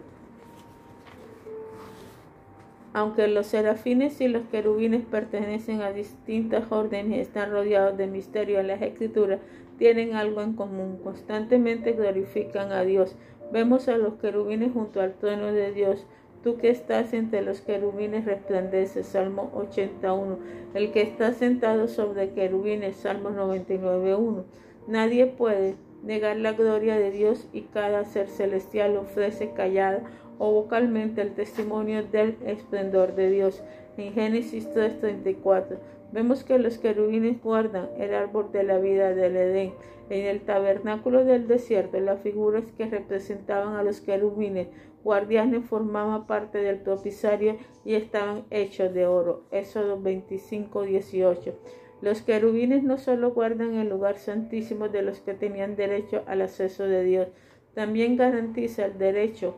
Aunque 2.95 3.29
los 3.29 3.47
serafines 3.47 4.21
y 4.23 4.29
los 4.29 4.43
querubines 4.51 5.05
pertenecen 5.05 5.83
a 5.83 5.93
distintas 5.93 6.73
órdenes 6.73 7.19
y 7.19 7.21
están 7.21 7.51
rodeados 7.51 7.99
de 7.99 8.07
misterio 8.07 8.59
en 8.59 8.69
las 8.69 8.81
escrituras, 8.81 9.41
tienen 9.77 10.15
algo 10.15 10.41
en 10.41 10.55
común. 10.55 10.99
Constantemente 11.05 11.93
glorifican 11.93 12.73
a 12.73 12.83
Dios. 12.83 13.15
Vemos 13.53 13.89
a 13.89 13.99
los 13.99 14.15
querubines 14.15 14.73
junto 14.73 15.03
al 15.03 15.13
trono 15.13 15.53
de 15.53 15.73
Dios 15.73 16.07
Tú 16.43 16.57
que 16.57 16.71
estás 16.71 17.13
entre 17.15 17.43
los 17.43 17.61
querubines 17.61 18.25
resplandeces, 18.25 19.07
Salmo 19.07 19.51
81. 19.55 20.39
El 20.75 20.93
que 20.93 21.03
está 21.03 21.33
sentado 21.33 21.89
sobre 21.89 22.31
querubines, 22.31 22.97
Salmo 22.97 23.31
99.1. 23.31 24.45
Nadie 24.87 25.27
puede 25.27 25.75
negar 26.03 26.37
la 26.37 26.53
gloria 26.53 26.97
de 26.97 27.11
Dios 27.11 27.49
y 27.53 27.63
cada 27.63 28.05
ser 28.05 28.29
celestial 28.29 28.97
ofrece 28.97 29.51
callada 29.51 30.03
o 30.39 30.53
vocalmente 30.53 31.21
el 31.21 31.35
testimonio 31.35 32.05
del 32.05 32.37
esplendor 32.47 33.15
de 33.17 33.31
Dios. 33.31 33.63
En 33.97 34.13
Génesis 34.13 34.69
3:34 34.73 35.79
vemos 36.13 36.45
que 36.45 36.59
los 36.59 36.79
querubines 36.79 37.43
guardan 37.43 37.89
el 37.99 38.15
árbol 38.15 38.53
de 38.53 38.63
la 38.63 38.79
vida 38.79 39.13
del 39.15 39.37
Edén. 39.37 39.73
En 40.09 40.25
el 40.25 40.41
tabernáculo 40.41 41.25
del 41.25 41.49
desierto, 41.49 42.01
las 42.01 42.21
figuras 42.21 42.65
que 42.79 42.87
representaban 42.87 43.75
a 43.75 43.83
los 43.83 44.01
querubines 44.01 44.69
guardianes 45.05 45.65
formaban 45.65 46.27
parte 46.27 46.59
del 46.59 46.81
propisario 46.81 47.57
y 47.85 47.95
estaban 47.95 48.45
hechos 48.51 48.93
de 48.93 49.07
oro. 49.07 49.45
Éxodo 49.51 50.01
25, 50.01 50.83
18. 50.83 51.55
Los 52.01 52.23
querubines 52.23 52.83
no 52.83 52.99
solo 52.99 53.33
guardan 53.33 53.75
el 53.75 53.89
lugar 53.89 54.19
santísimo 54.19 54.89
de 54.89 55.03
los 55.03 55.21
que 55.21 55.35
tenían 55.35 55.75
derecho 55.75 56.23
al 56.27 56.43
acceso 56.43 56.85
de 56.85 57.03
Dios, 57.03 57.29
también 57.75 58.17
garantiza 58.17 58.87
el 58.87 58.99
derecho 58.99 59.55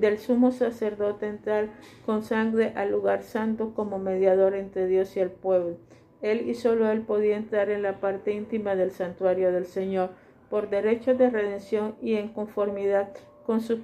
del 0.00 0.18
sumo 0.18 0.52
sacerdote 0.52 1.26
entrar 1.26 1.68
con 2.04 2.22
sangre 2.22 2.72
al 2.74 2.90
lugar 2.90 3.22
santo 3.22 3.72
como 3.74 3.98
mediador 3.98 4.54
entre 4.54 4.86
Dios 4.86 5.16
y 5.16 5.20
el 5.20 5.30
pueblo. 5.30 5.76
Él 6.22 6.48
y 6.48 6.54
solo 6.54 6.90
él 6.90 7.02
podía 7.02 7.36
entrar 7.36 7.70
en 7.70 7.82
la 7.82 8.00
parte 8.00 8.32
íntima 8.32 8.74
del 8.74 8.90
santuario 8.90 9.52
del 9.52 9.66
Señor 9.66 10.10
por 10.50 10.70
derecho 10.70 11.14
de 11.14 11.30
redención 11.30 11.94
y 12.00 12.14
en 12.14 12.28
conformidad 12.28 13.10
con 13.44 13.60
su 13.60 13.80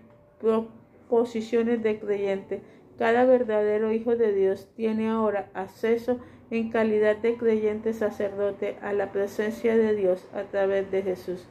posiciones 1.13 1.83
de 1.83 1.99
creyente. 1.99 2.63
Cada 2.99 3.27
verdadero 3.27 3.93
hijo 3.93 4.17
de 4.17 4.33
Dios 4.33 4.67
tiene 4.77 5.11
ahora 5.11 5.51
acceso 5.53 6.19
en 6.51 6.71
calidad 6.71 7.19
de 7.19 7.35
creyente 7.35 7.93
sacerdote 7.93 8.79
a 8.81 8.95
la 8.95 9.13
presencia 9.13 9.77
de 9.77 9.95
Dios 9.95 10.27
a 10.33 10.45
través 10.45 10.91
de 10.91 11.03
Jesús. 11.03 11.47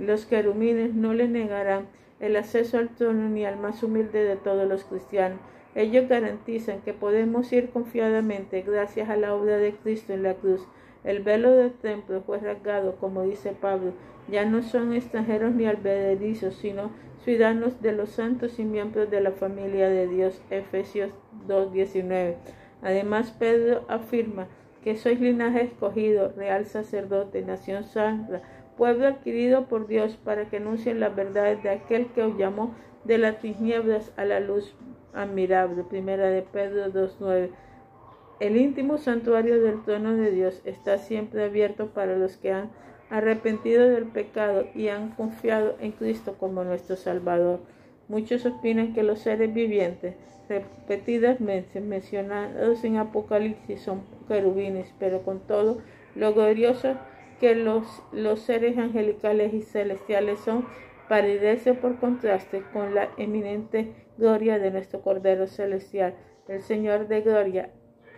Los 0.00 0.24
querumines 0.24 0.94
no 0.94 1.12
le 1.12 1.28
negarán 1.28 1.88
el 2.20 2.36
acceso 2.36 2.78
al 2.78 2.88
trono 2.88 3.28
ni 3.28 3.44
al 3.44 3.58
más 3.58 3.82
humilde 3.82 4.24
de 4.24 4.36
todos 4.36 4.66
los 4.66 4.84
cristianos. 4.84 5.40
Ellos 5.74 6.08
garantizan 6.08 6.80
que 6.80 6.94
podemos 6.94 7.52
ir 7.52 7.68
confiadamente 7.68 8.62
gracias 8.62 9.10
a 9.10 9.16
la 9.16 9.34
obra 9.34 9.58
de 9.58 9.74
Cristo 9.74 10.14
en 10.14 10.22
la 10.22 10.32
cruz. 10.36 10.66
El 11.04 11.22
velo 11.22 11.50
del 11.50 11.72
templo 11.72 12.22
fue 12.22 12.38
rasgado, 12.38 12.96
como 12.96 13.24
dice 13.24 13.52
Pablo. 13.52 13.92
Ya 14.30 14.46
no 14.46 14.62
son 14.62 14.94
extranjeros 14.94 15.54
ni 15.54 15.66
alberguerizos, 15.66 16.54
sino 16.54 16.90
ciudadanos 17.24 17.80
de 17.80 17.92
los 17.92 18.10
santos 18.10 18.58
y 18.58 18.64
miembros 18.64 19.10
de 19.10 19.20
la 19.20 19.32
familia 19.32 19.88
de 19.88 20.08
Dios. 20.08 20.40
Efesios 20.50 21.10
2.19. 21.48 22.36
Además, 22.82 23.30
Pedro 23.38 23.84
afirma 23.88 24.48
que 24.82 24.96
sois 24.96 25.20
linaje 25.20 25.62
escogido, 25.62 26.32
real 26.36 26.66
sacerdote, 26.66 27.42
nación 27.42 27.84
santa, 27.84 28.42
pueblo 28.76 29.06
adquirido 29.06 29.66
por 29.66 29.86
Dios 29.86 30.16
para 30.16 30.48
que 30.48 30.56
anuncien 30.56 30.98
las 30.98 31.14
verdades 31.14 31.62
de 31.62 31.70
aquel 31.70 32.06
que 32.08 32.22
os 32.22 32.36
llamó 32.36 32.74
de 33.04 33.18
las 33.18 33.38
tinieblas 33.38 34.12
a 34.16 34.24
la 34.24 34.40
luz 34.40 34.74
admirable. 35.14 35.84
Primera 35.84 36.28
de 36.28 36.42
Pedro 36.42 36.86
2.9. 36.92 37.50
el 38.40 38.56
íntimo 38.56 38.98
santuario 38.98 39.62
del 39.62 39.82
trono 39.84 40.14
de 40.14 40.32
Dios 40.32 40.60
está 40.64 40.98
siempre 40.98 41.44
abierto 41.44 41.88
para 41.88 42.16
los 42.16 42.36
que 42.36 42.52
han 42.52 42.70
arrepentido 43.12 43.90
del 43.90 44.06
pecado 44.06 44.64
y 44.74 44.88
han 44.88 45.10
confiado 45.10 45.76
en 45.80 45.92
Cristo 45.92 46.36
como 46.40 46.64
nuestro 46.64 46.96
Salvador. 46.96 47.60
Muchos 48.08 48.46
opinan 48.46 48.94
que 48.94 49.02
los 49.02 49.18
seres 49.18 49.52
vivientes 49.52 50.14
repetidamente 50.48 51.82
mencionados 51.82 52.82
en 52.84 52.96
Apocalipsis 52.96 53.82
son 53.82 54.02
querubines, 54.26 54.94
pero 54.98 55.22
con 55.22 55.40
todo 55.40 55.82
lo 56.14 56.32
glorioso 56.32 56.96
que 57.38 57.54
los, 57.54 58.02
los 58.12 58.40
seres 58.40 58.78
angelicales 58.78 59.52
y 59.52 59.60
celestiales 59.60 60.40
son, 60.40 60.66
paridece 61.10 61.74
por 61.74 61.98
contraste 61.98 62.62
con 62.72 62.94
la 62.94 63.10
eminente 63.18 63.92
gloria 64.16 64.58
de 64.58 64.70
nuestro 64.70 65.02
Cordero 65.02 65.46
Celestial, 65.46 66.14
el 66.48 66.62
Señor 66.62 67.08
de 67.08 67.20
Gloria, 67.20 67.70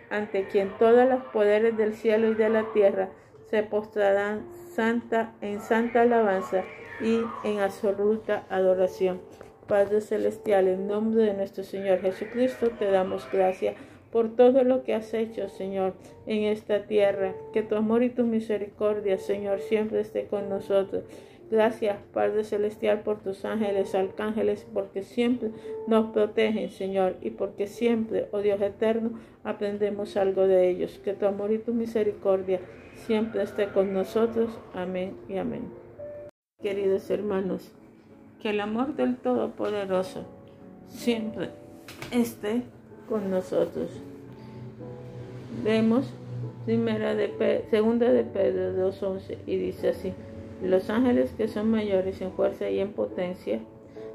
ante 0.09 0.47
quien 0.47 0.69
todos 0.79 1.09
los 1.09 1.21
poderes 1.25 1.75
del 1.75 1.95
cielo 1.95 2.29
y 2.29 2.35
de 2.35 2.47
la 2.47 2.71
tierra 2.71 3.09
se 3.49 3.63
postrarán 3.63 4.45
santa, 4.75 5.33
en 5.41 5.61
santa 5.61 6.01
alabanza 6.01 6.63
y 7.01 7.21
en 7.43 7.59
absoluta 7.59 8.45
adoración. 8.49 9.21
Padre 9.67 10.01
Celestial, 10.01 10.67
en 10.67 10.87
nombre 10.87 11.23
de 11.23 11.33
nuestro 11.33 11.63
Señor 11.63 12.01
Jesucristo, 12.01 12.69
te 12.77 12.91
damos 12.91 13.27
gracias 13.31 13.75
por 14.11 14.35
todo 14.35 14.63
lo 14.63 14.83
que 14.83 14.93
has 14.93 15.13
hecho, 15.13 15.49
Señor, 15.49 15.93
en 16.27 16.43
esta 16.43 16.85
tierra. 16.85 17.33
Que 17.51 17.63
tu 17.63 17.75
amor 17.75 18.03
y 18.03 18.09
tu 18.09 18.23
misericordia, 18.25 19.17
Señor, 19.17 19.59
siempre 19.59 20.01
esté 20.01 20.27
con 20.27 20.49
nosotros. 20.49 21.03
Gracias, 21.51 21.99
Padre 22.11 22.43
Celestial, 22.43 23.01
por 23.01 23.21
tus 23.21 23.45
ángeles, 23.45 23.93
arcángeles, 23.93 24.65
porque 24.73 25.03
siempre 25.03 25.51
nos 25.87 26.11
protegen, 26.11 26.69
Señor, 26.71 27.17
y 27.21 27.29
porque 27.29 27.67
siempre, 27.67 28.27
oh 28.31 28.39
Dios 28.39 28.59
eterno, 28.61 29.11
aprendemos 29.43 30.17
algo 30.17 30.47
de 30.47 30.69
ellos. 30.69 30.99
Que 31.03 31.13
tu 31.13 31.27
amor 31.27 31.51
y 31.51 31.59
tu 31.59 31.73
misericordia 31.73 32.59
siempre 32.95 33.43
esté 33.43 33.67
con 33.67 33.93
nosotros. 33.93 34.57
Amén 34.73 35.15
y 35.29 35.37
amén. 35.37 35.69
Queridos 36.61 37.09
hermanos, 37.11 37.71
que 38.41 38.49
el 38.49 38.59
amor 38.59 38.95
del 38.95 39.17
Todopoderoso 39.17 40.25
siempre 40.87 41.49
esté 42.11 42.63
con 43.07 43.29
nosotros. 43.29 43.89
Vemos 45.63 46.11
primera 46.65 47.13
de 47.13 47.63
segunda 47.69 48.11
de 48.11 48.23
Pedro 48.23 48.91
2.11 48.91 49.37
y 49.45 49.57
dice 49.57 49.89
así, 49.89 50.13
los 50.65 50.89
ángeles 50.89 51.33
que 51.37 51.47
son 51.47 51.69
mayores 51.71 52.21
en 52.21 52.31
fuerza 52.31 52.69
y 52.69 52.79
en 52.79 52.93
potencia 52.93 53.59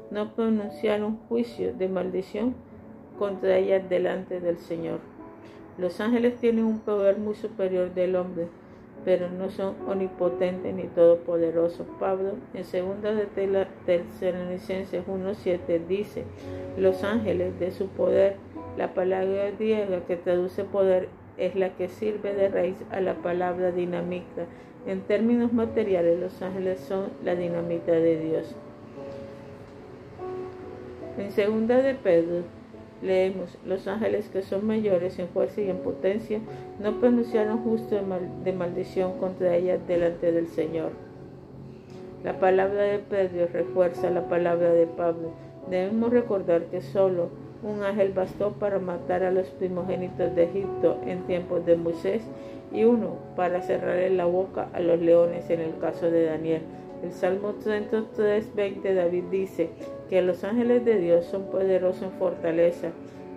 no 0.09 0.33
pronunciaron 0.33 1.17
juicio 1.29 1.73
de 1.73 1.87
maldición 1.87 2.55
contra 3.17 3.57
ellas 3.57 3.89
delante 3.89 4.39
del 4.39 4.57
Señor. 4.57 4.99
Los 5.77 6.01
ángeles 6.01 6.37
tienen 6.37 6.65
un 6.65 6.79
poder 6.79 7.17
muy 7.17 7.35
superior 7.35 7.93
del 7.93 8.15
hombre 8.15 8.47
pero 9.03 9.29
no 9.29 9.49
son 9.49 9.75
omnipotentes 9.87 10.73
ni 10.73 10.83
todopoderosos. 10.83 11.87
Pablo 11.99 12.33
en 12.53 12.63
segunda 12.63 13.13
de 13.13 13.25
Tesalonicenses 13.85 15.05
1.7 15.07 15.87
dice, 15.87 16.23
los 16.77 17.03
ángeles 17.03 17.59
de 17.59 17.71
su 17.71 17.87
poder, 17.87 18.35
la 18.77 18.93
palabra 18.93 19.51
griega 19.51 20.05
que 20.05 20.17
traduce 20.17 20.63
poder 20.63 21.09
es 21.37 21.55
la 21.55 21.75
que 21.75 21.87
sirve 21.87 22.33
de 22.33 22.49
raíz 22.49 22.77
a 22.91 23.01
la 23.01 23.15
palabra 23.15 23.71
dinamita. 23.71 24.45
En 24.87 25.01
términos 25.01 25.53
materiales, 25.53 26.19
los 26.19 26.41
ángeles 26.41 26.79
son 26.79 27.09
la 27.23 27.35
dinamita 27.35 27.91
de 27.91 28.19
Dios. 28.19 28.55
En 31.17 31.31
segunda 31.31 31.81
de 31.81 31.93
Pedro 31.93 32.43
Leemos, 33.01 33.57
los 33.65 33.87
ángeles 33.87 34.29
que 34.29 34.43
son 34.43 34.67
mayores 34.67 35.17
en 35.17 35.27
fuerza 35.27 35.59
y 35.61 35.69
en 35.71 35.77
potencia 35.77 36.39
no 36.79 36.99
pronunciaron 36.99 37.63
justo 37.63 37.99
de, 38.43 38.53
maldición 38.53 39.17
contra 39.17 39.55
ellas 39.55 39.79
delante 39.87 40.31
del 40.31 40.47
Señor. 40.47 40.91
La 42.23 42.39
palabra 42.39 42.83
de 42.83 42.99
Pedro 42.99 43.47
refuerza 43.51 44.11
la 44.11 44.27
palabra 44.27 44.71
de 44.73 44.85
Pablo. 44.85 45.31
Debemos 45.67 46.11
recordar 46.11 46.65
que 46.65 46.81
solo 46.81 47.29
un 47.63 47.81
ángel 47.83 48.13
bastó 48.13 48.51
para 48.51 48.77
matar 48.77 49.23
a 49.23 49.31
los 49.31 49.47
primogénitos 49.47 50.35
de 50.35 50.43
Egipto 50.43 50.99
en 51.07 51.23
tiempos 51.23 51.65
de 51.65 51.77
Moisés 51.77 52.21
y 52.71 52.83
uno 52.83 53.17
para 53.35 53.61
cerrarle 53.61 54.09
la 54.09 54.25
boca 54.25 54.69
a 54.73 54.79
los 54.79 54.99
leones 54.99 55.49
en 55.49 55.61
el 55.61 55.77
caso 55.77 56.09
de 56.09 56.25
Daniel. 56.25 56.61
El 57.03 57.11
Salmo 57.11 57.53
33, 57.55 58.55
20 58.55 58.93
David 58.93 59.23
dice 59.31 59.69
que 60.09 60.21
los 60.21 60.43
ángeles 60.43 60.85
de 60.85 60.99
Dios 60.99 61.25
son 61.25 61.45
poderosos 61.45 62.03
en 62.03 62.11
fortaleza. 62.11 62.89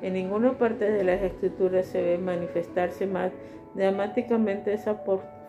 En 0.02 0.12
ninguna 0.12 0.58
parte 0.58 0.90
de 0.90 1.02
las 1.02 1.22
escrituras 1.22 1.86
se 1.86 2.02
ve 2.02 2.18
manifestarse 2.18 3.06
más 3.06 3.32
dramáticamente 3.74 4.74
esa 4.74 5.02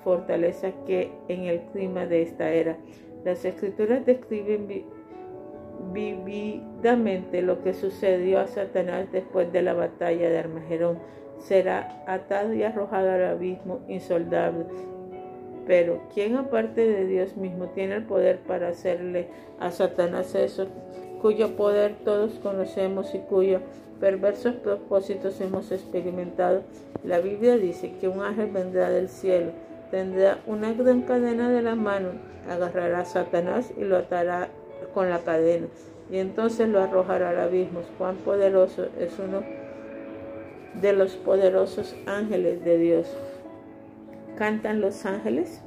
fortaleza 0.04 0.72
que 0.86 1.12
en 1.28 1.44
el 1.44 1.60
clima 1.74 2.06
de 2.06 2.22
esta 2.22 2.52
era. 2.52 2.78
Las 3.26 3.44
escrituras 3.44 4.06
describen 4.06 4.86
vividamente 5.92 7.42
lo 7.42 7.62
que 7.64 7.74
sucedió 7.74 8.40
a 8.40 8.48
Satanás 8.48 9.12
después 9.12 9.52
de 9.52 9.62
la 9.62 9.74
batalla 9.74 10.30
de 10.30 10.40
Armagedón. 10.40 11.00
Será 11.40 12.04
atado 12.08 12.54
y 12.54 12.64
arrojado 12.64 13.12
al 13.12 13.26
abismo 13.26 13.82
insoldable 13.88 14.66
pero 15.68 16.02
¿quién 16.14 16.36
aparte 16.36 16.86
de 16.86 17.06
Dios 17.06 17.36
mismo 17.38 17.68
tiene 17.70 17.96
el 17.96 18.04
poder 18.04 18.40
para 18.40 18.70
hacerle 18.70 19.28
a 19.60 19.72
Satanás 19.72 20.36
eso, 20.36 20.68
cuyo 21.22 21.56
poder 21.56 21.96
todos 22.04 22.34
conocemos 22.36 23.16
y 23.16 23.20
cuyos 23.20 23.62
perversos 24.00 24.56
propósitos 24.56 25.42
hemos 25.42 25.72
experimentado? 25.72 26.62
La 27.04 27.20
Biblia 27.20 27.58
dice 27.58 27.94
que 28.00 28.08
un 28.08 28.22
ángel 28.22 28.52
vendrá 28.52 28.90
del 28.90 29.10
cielo, 29.10 29.52
tendrá 29.90 30.40
una 30.46 30.72
gran 30.74 31.02
cadena 31.02 31.50
de 31.50 31.62
la 31.62 31.76
mano, 31.76 32.10
agarrará 32.48 33.00
a 33.00 33.06
Satanás 33.06 33.72
y 33.76 33.84
lo 33.84 33.98
atará 33.98 34.50
con 34.94 35.10
la 35.10 35.20
cadena, 35.20 35.68
y 36.12 36.20
entonces 36.20 36.70
lo 36.70 36.82
arrojará 36.82 37.32
al 37.32 37.40
abismo. 37.40 37.82
Cuán 37.98 38.18
poderoso 38.18 38.88
es 39.00 39.18
uno 39.18 39.42
de 40.82 40.94
los 40.94 41.16
poderosos 41.16 41.96
ángeles 42.06 42.64
de 42.64 42.78
Dios 42.78 43.08
cantan 44.38 44.82
los 44.82 45.06
ángeles? 45.06 45.62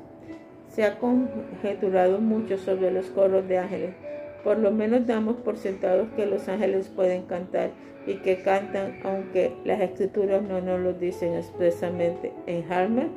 Se 0.69 0.85
ha 0.85 0.99
conjeturado 0.99 2.19
mucho 2.19 2.59
sobre 2.59 2.91
los 2.91 3.07
coros 3.07 3.49
de 3.49 3.59
ángeles. 3.59 3.95
Por 4.45 4.59
lo 4.59 4.71
menos 4.71 5.07
damos 5.07 5.37
por 5.37 5.57
sentados 5.57 6.09
que 6.15 6.27
los 6.27 6.49
ángeles 6.49 6.89
pueden 6.89 7.23
cantar 7.23 7.71
y 8.07 8.17
que 8.17 8.43
cantan 8.43 9.01
aunque 9.05 9.53
las 9.65 9.81
escrituras 9.81 10.43
no 10.43 10.61
nos 10.61 10.81
lo 10.81 10.93
dicen 10.93 11.35
expresamente. 11.35 12.33
En 12.47 12.71
Harmer, 12.71 13.09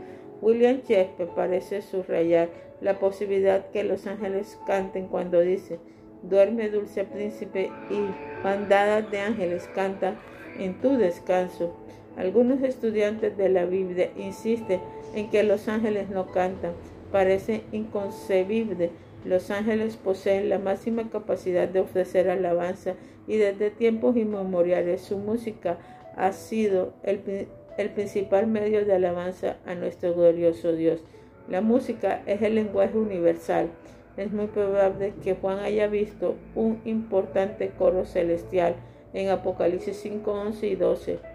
William 0.41 0.81
Shakespeare 0.87 1.29
parece 1.35 1.81
subrayar 1.81 2.49
la 2.81 2.97
posibilidad 2.97 3.67
que 3.67 3.83
los 3.83 4.07
ángeles 4.07 4.59
canten 4.65 5.07
cuando 5.07 5.39
dice, 5.39 5.79
duerme 6.23 6.69
dulce 6.69 7.03
príncipe 7.03 7.69
y 7.89 8.43
bandadas 8.43 9.09
de 9.11 9.19
ángeles 9.19 9.69
cantan 9.75 10.15
en 10.57 10.81
tu 10.81 10.97
descanso. 10.97 11.77
Algunos 12.17 12.61
estudiantes 12.61 13.37
de 13.37 13.49
la 13.49 13.65
Biblia 13.65 14.11
insisten 14.17 14.81
en 15.15 15.29
que 15.29 15.43
los 15.43 15.67
ángeles 15.67 16.09
no 16.09 16.27
cantan. 16.27 16.73
Parece 17.11 17.61
inconcebible. 17.71 18.91
Los 19.23 19.49
ángeles 19.49 19.95
poseen 19.95 20.49
la 20.49 20.59
máxima 20.59 21.09
capacidad 21.09 21.69
de 21.69 21.79
ofrecer 21.79 22.29
alabanza 22.29 22.95
y 23.27 23.37
desde 23.37 23.69
tiempos 23.69 24.17
inmemoriales 24.17 25.01
su 25.01 25.17
música 25.17 25.77
ha 26.17 26.33
sido 26.33 26.93
el, 27.03 27.47
el 27.77 27.89
principal 27.91 28.47
medio 28.47 28.85
de 28.85 28.95
alabanza 28.95 29.57
a 29.65 29.75
nuestro 29.75 30.13
glorioso 30.13 30.73
Dios. 30.73 31.03
La 31.47 31.61
música 31.61 32.23
es 32.25 32.41
el 32.41 32.55
lenguaje 32.55 32.97
universal. 32.97 33.69
Es 34.17 34.31
muy 34.33 34.47
probable 34.47 35.13
que 35.23 35.35
Juan 35.35 35.59
haya 35.59 35.87
visto 35.87 36.35
un 36.55 36.81
importante 36.83 37.69
coro 37.77 38.05
celestial 38.05 38.75
en 39.13 39.29
Apocalipsis 39.29 39.97
5, 39.97 40.31
11 40.31 40.67
y 40.67 40.75
12 40.75 41.30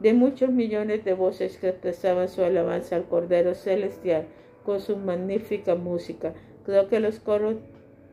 de 0.00 0.12
muchos 0.12 0.50
millones 0.50 1.04
de 1.04 1.14
voces 1.14 1.58
que 1.58 1.68
expresaban 1.68 2.28
su 2.28 2.42
alabanza 2.42 2.96
al 2.96 3.08
Cordero 3.08 3.54
Celestial 3.54 4.26
con 4.64 4.80
su 4.80 4.96
magnífica 4.96 5.74
música. 5.74 6.34
Creo 6.64 6.88
que 6.88 7.00
los 7.00 7.18
coros 7.18 7.56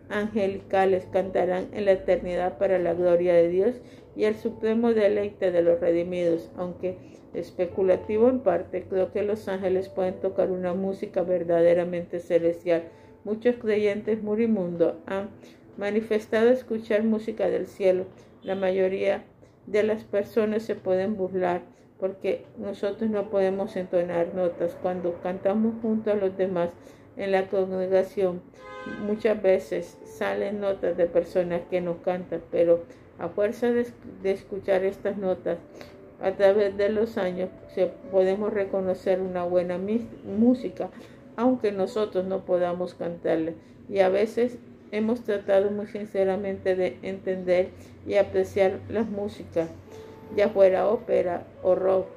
angelicales 0.10 1.08
cantarán 1.12 1.68
en 1.74 1.86
la 1.86 1.92
eternidad 1.92 2.58
para 2.58 2.80
la 2.80 2.94
gloria 2.94 3.34
de 3.34 3.50
Dios 3.50 3.76
y 4.16 4.24
el 4.24 4.36
supremo 4.36 4.94
deleite 4.94 5.52
de 5.52 5.62
los 5.62 5.80
redimidos, 5.80 6.52
aunque 6.58 6.98
especulativo 7.34 8.30
en 8.30 8.40
parte, 8.40 8.86
creo 8.90 9.12
que 9.12 9.24
los 9.24 9.48
ángeles 9.48 9.90
pueden 9.90 10.16
tocar 10.22 10.52
una 10.52 10.74
música 10.74 11.22
verdaderamente 11.22 12.20
celestial. 12.20 12.84
Muchos 13.24 13.58
creyentes 13.58 14.24
morimundos 14.24 14.96
han 15.06 15.30
manifestado 15.78 16.50
escuchar 16.50 17.04
música 17.04 17.50
del 17.50 17.68
cielo. 17.68 18.06
La 18.42 18.56
mayoría 18.56 19.26
de 19.68 19.84
las 19.84 20.04
personas 20.04 20.64
se 20.64 20.76
pueden 20.76 21.18
burlar 21.18 21.75
porque 22.00 22.46
nosotros 22.58 23.10
no 23.10 23.30
podemos 23.30 23.76
entonar 23.76 24.34
notas. 24.34 24.76
Cuando 24.82 25.14
cantamos 25.22 25.76
junto 25.82 26.12
a 26.12 26.16
los 26.16 26.38
demás 26.38 26.70
en 27.18 27.32
la 27.32 27.48
congregación, 27.48 28.42
muchas 29.06 29.42
veces 29.42 29.98
salen 30.06 30.60
notas 30.60 30.98
de 30.98 31.06
personas 31.06 31.62
que 31.70 31.82
no 31.82 32.02
cantan, 32.02 32.42
pero 32.52 32.84
a 33.18 33.30
fuerza 33.30 33.72
de, 33.72 33.86
escuchar 34.24 34.84
estas 34.84 35.18
notas, 35.18 35.58
A 36.22 36.32
través 36.32 36.78
de 36.78 36.88
los 36.90 37.18
años 37.18 37.50
podemos 38.10 38.54
reconocer 38.54 39.20
una 39.20 39.44
buena 39.44 39.78
música, 40.24 40.90
aunque 41.36 41.74
nosotros 41.74 42.26
no 42.26 42.46
podamos 42.46 42.94
cantarla. 42.94 43.52
Y 43.90 44.00
a 44.00 44.08
veces 44.08 44.58
hemos 44.92 45.24
tratado 45.24 45.72
muy 45.72 45.88
sinceramente 45.88 46.76
de 46.76 46.98
entender 47.02 47.70
y 48.08 48.16
apreciar 48.16 48.80
la 48.90 49.04
música, 49.04 49.68
ya 50.36 50.50
fuera 50.50 50.88
ópera 50.88 51.46
o 51.64 51.76
rock. 51.76 52.08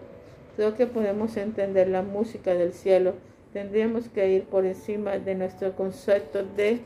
Creo 0.56 0.74
que 0.74 0.86
podemos 0.86 1.36
entender 1.36 1.88
la 1.88 2.02
música 2.02 2.54
del 2.54 2.72
cielo. 2.72 3.14
Tendríamos 3.52 4.08
que 4.08 4.28
ir 4.28 4.44
por 4.44 4.66
encima 4.66 5.18
de 5.18 5.34
nuestro 5.34 5.74
concepto 5.74 6.42
de, 6.44 6.80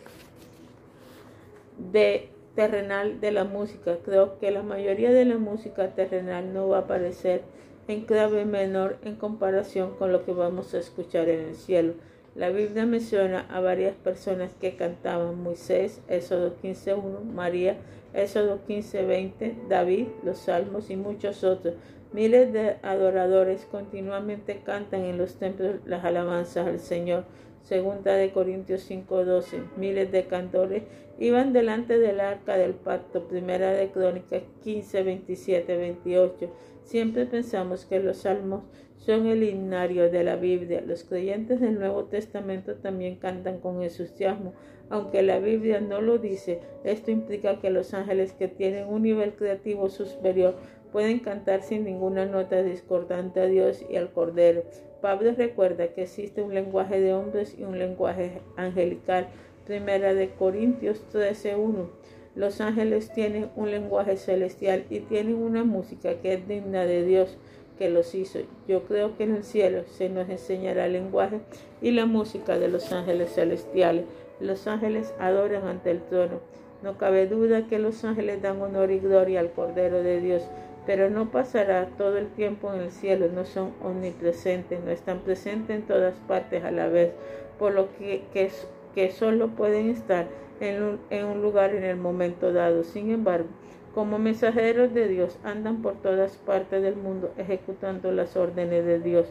de 1.90 2.28
terrenal 2.54 3.20
de 3.20 3.32
la 3.32 3.44
música. 3.44 3.96
Creo 4.04 4.38
que 4.38 4.50
la 4.50 4.62
mayoría 4.62 5.10
de 5.10 5.24
la 5.24 5.38
música 5.38 5.88
terrenal 5.94 6.52
no 6.52 6.68
va 6.68 6.78
a 6.78 6.80
aparecer 6.80 7.42
en 7.88 8.02
clave 8.02 8.44
menor 8.44 8.98
en 9.04 9.16
comparación 9.16 9.94
con 9.98 10.12
lo 10.12 10.24
que 10.24 10.32
vamos 10.32 10.74
a 10.74 10.78
escuchar 10.78 11.28
en 11.28 11.40
el 11.48 11.56
cielo. 11.56 11.94
La 12.34 12.48
Biblia 12.48 12.86
menciona 12.86 13.46
a 13.50 13.60
varias 13.60 13.94
personas 13.94 14.52
que 14.58 14.76
cantaban 14.76 15.42
Moisés, 15.42 16.00
Éxodo 16.08 16.56
15.1, 16.62 17.24
María, 17.24 17.76
Éxodo 18.14 18.60
15.20, 18.68 19.68
David, 19.68 20.08
los 20.24 20.38
Salmos 20.38 20.90
y 20.90 20.96
muchos 20.96 21.44
otros. 21.44 21.74
Miles 22.12 22.52
de 22.52 22.76
adoradores 22.82 23.66
continuamente 23.70 24.60
cantan 24.64 25.04
en 25.04 25.16
los 25.16 25.36
templos 25.36 25.76
las 25.86 26.04
alabanzas 26.04 26.66
al 26.66 26.78
Señor. 26.78 27.24
Segunda 27.62 28.14
de 28.14 28.32
Corintios 28.32 28.82
5:12. 28.82 29.62
Miles 29.76 30.12
de 30.12 30.26
cantores 30.26 30.82
iban 31.18 31.52
delante 31.52 31.98
del 31.98 32.20
arca 32.20 32.58
del 32.58 32.74
pacto. 32.74 33.28
Primera 33.28 33.72
de 33.72 33.90
Crónicas 33.90 34.42
15, 34.62 35.02
27, 35.04 35.76
28. 35.76 36.50
Siempre 36.84 37.24
pensamos 37.24 37.86
que 37.86 38.00
los 38.00 38.18
salmos 38.18 38.64
son 39.04 39.26
el 39.26 39.42
himnario 39.42 40.10
de 40.10 40.22
la 40.22 40.36
Biblia. 40.36 40.82
Los 40.86 41.04
creyentes 41.04 41.60
del 41.60 41.78
Nuevo 41.78 42.04
Testamento 42.04 42.76
también 42.76 43.16
cantan 43.16 43.58
con 43.58 43.82
entusiasmo, 43.82 44.52
aunque 44.90 45.22
la 45.22 45.40
Biblia 45.40 45.80
no 45.80 46.00
lo 46.00 46.18
dice. 46.18 46.60
Esto 46.84 47.10
implica 47.10 47.60
que 47.60 47.70
los 47.70 47.94
ángeles 47.94 48.32
que 48.32 48.48
tienen 48.48 48.86
un 48.86 49.02
nivel 49.02 49.32
creativo 49.32 49.88
superior 49.88 50.54
pueden 50.92 51.18
cantar 51.18 51.62
sin 51.62 51.84
ninguna 51.84 52.26
nota 52.26 52.62
discordante 52.62 53.40
a 53.40 53.46
Dios 53.46 53.84
y 53.90 53.96
al 53.96 54.12
Cordero. 54.12 54.62
Pablo 55.00 55.32
recuerda 55.36 55.88
que 55.88 56.02
existe 56.02 56.42
un 56.42 56.54
lenguaje 56.54 57.00
de 57.00 57.12
hombres 57.12 57.56
y 57.58 57.64
un 57.64 57.78
lenguaje 57.78 58.40
angelical. 58.56 59.26
Primera 59.66 60.14
de 60.14 60.30
Corintios 60.30 61.02
13:1. 61.12 61.88
Los 62.36 62.60
ángeles 62.60 63.12
tienen 63.12 63.50
un 63.56 63.70
lenguaje 63.70 64.16
celestial 64.16 64.84
y 64.90 65.00
tienen 65.00 65.34
una 65.34 65.64
música 65.64 66.14
que 66.22 66.34
es 66.34 66.48
digna 66.48 66.84
de 66.84 67.04
Dios 67.04 67.36
que 67.82 67.90
los 67.90 68.14
hizo. 68.14 68.38
Yo 68.68 68.84
creo 68.84 69.16
que 69.16 69.24
en 69.24 69.34
el 69.34 69.42
cielo 69.42 69.82
se 69.88 70.08
nos 70.08 70.28
enseñará 70.28 70.86
el 70.86 70.92
lenguaje 70.92 71.40
y 71.80 71.90
la 71.90 72.06
música 72.06 72.56
de 72.56 72.68
los 72.68 72.92
ángeles 72.92 73.34
celestiales. 73.34 74.04
Los 74.38 74.68
ángeles 74.68 75.12
adoran 75.18 75.66
ante 75.66 75.90
el 75.90 76.00
trono. 76.00 76.38
No 76.84 76.96
cabe 76.96 77.26
duda 77.26 77.66
que 77.66 77.80
los 77.80 78.04
ángeles 78.04 78.40
dan 78.40 78.62
honor 78.62 78.92
y 78.92 79.00
gloria 79.00 79.40
al 79.40 79.50
Cordero 79.50 80.00
de 80.00 80.20
Dios 80.20 80.44
pero 80.86 81.10
no 81.10 81.30
pasará 81.30 81.86
todo 81.96 82.18
el 82.18 82.28
tiempo 82.28 82.72
en 82.72 82.80
el 82.80 82.90
cielo, 82.90 83.28
no 83.32 83.44
son 83.44 83.72
omnipresentes, 83.84 84.82
no 84.82 84.90
están 84.90 85.20
presentes 85.20 85.76
en 85.76 85.82
todas 85.82 86.14
partes 86.26 86.64
a 86.64 86.72
la 86.72 86.88
vez, 86.88 87.12
por 87.56 87.72
lo 87.72 87.86
que, 87.96 89.10
solo 89.12 89.48
pueden 89.48 89.90
estar 89.90 90.26
en 90.60 90.82
un, 90.82 91.00
en 91.10 91.26
un 91.26 91.40
lugar 91.40 91.72
en 91.72 91.84
el 91.84 91.96
momento 91.96 92.52
dado. 92.52 92.82
Sin 92.82 93.12
embargo, 93.12 93.46
como 93.94 94.18
mensajeros 94.18 94.94
de 94.94 95.08
Dios 95.08 95.38
andan 95.44 95.82
por 95.82 95.94
todas 95.94 96.36
partes 96.38 96.82
del 96.82 96.96
mundo 96.96 97.32
ejecutando 97.36 98.10
las 98.12 98.36
órdenes 98.36 98.84
de 98.84 98.98
Dios. 99.00 99.26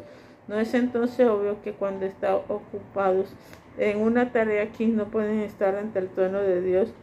¿No 0.48 0.60
es 0.60 0.74
entonces 0.74 1.28
obvio 1.28 1.62
que 1.64 1.74
cuando 1.74 2.06
están 2.06 2.36
ocupados 2.48 3.34
en 3.78 4.02
una 4.02 4.32
tarea 4.32 4.64
aquí 4.64 4.88
no 4.88 5.06
pueden 5.06 5.40
estar 5.40 5.76
ante 5.76 6.00
el 6.00 6.10
trono 6.10 6.40
de 6.40 6.62
Dios? 6.62 6.94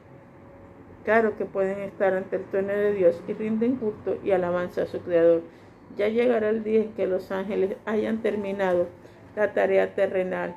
Claro 1.05 1.37
que 1.37 1.47
pueden 1.47 1.81
estar 1.81 2.15
ante 2.15 2.37
el 2.37 2.45
trono 2.45 2.69
de 2.69 2.93
Dios 2.93 3.21
y 3.27 3.33
rinden 3.33 3.77
culto 3.77 4.19
y 4.23 4.33
alabanza 4.33 4.83
a 4.83 4.87
su 4.87 5.01
Creador. 5.01 5.43
Ya 5.97 6.09
llegará 6.09 6.51
el 6.51 6.63
día 6.63 6.83
en 6.83 6.93
que 6.93 7.07
los 7.07 7.33
ángeles 7.33 7.77
hayan 7.87 8.19
terminado 8.21 8.89
la 9.35 9.55
tarea 9.55 9.95
terrenal. 9.95 10.55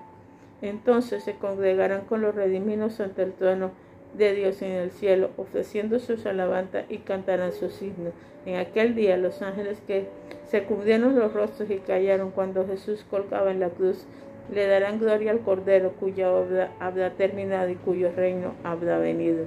Entonces 0.62 1.24
se 1.24 1.36
congregarán 1.36 2.02
con 2.02 2.22
los 2.22 2.36
redimidos 2.36 3.00
ante 3.00 3.24
el 3.24 3.34
trono 3.34 3.72
de 4.14 4.34
Dios 4.34 4.62
en 4.62 4.72
el 4.72 4.92
cielo, 4.92 5.30
ofreciendo 5.38 6.00
sus 6.00 6.26
alabanzas 6.26 6.86
y 6.90 7.00
cantarán 7.00 7.54
sus 7.54 7.82
himnos. 7.82 8.14
En 8.46 8.56
aquel 8.56 8.96
día 8.96 9.18
los 9.18 9.42
ángeles 9.42 9.82
que 9.86 10.08
se 10.46 10.64
cubrieron 10.64 11.18
los 11.18 11.34
rostros 11.34 11.70
y 11.70 11.78
callaron 11.78 12.32
cuando 12.32 12.66
Jesús 12.68 13.06
colgaba 13.10 13.52
en 13.52 13.60
la 13.60 13.70
cruz, 13.70 14.06
le 14.52 14.68
darán 14.68 15.00
gloria 15.00 15.32
al 15.32 15.42
Cordero 15.42 15.94
cuya 16.00 16.32
obra 16.32 16.72
habrá 16.80 17.12
terminado 17.12 17.70
y 17.70 17.76
cuyo 17.76 18.12
reino 18.12 18.54
habrá 18.64 18.98
venido. 18.98 19.46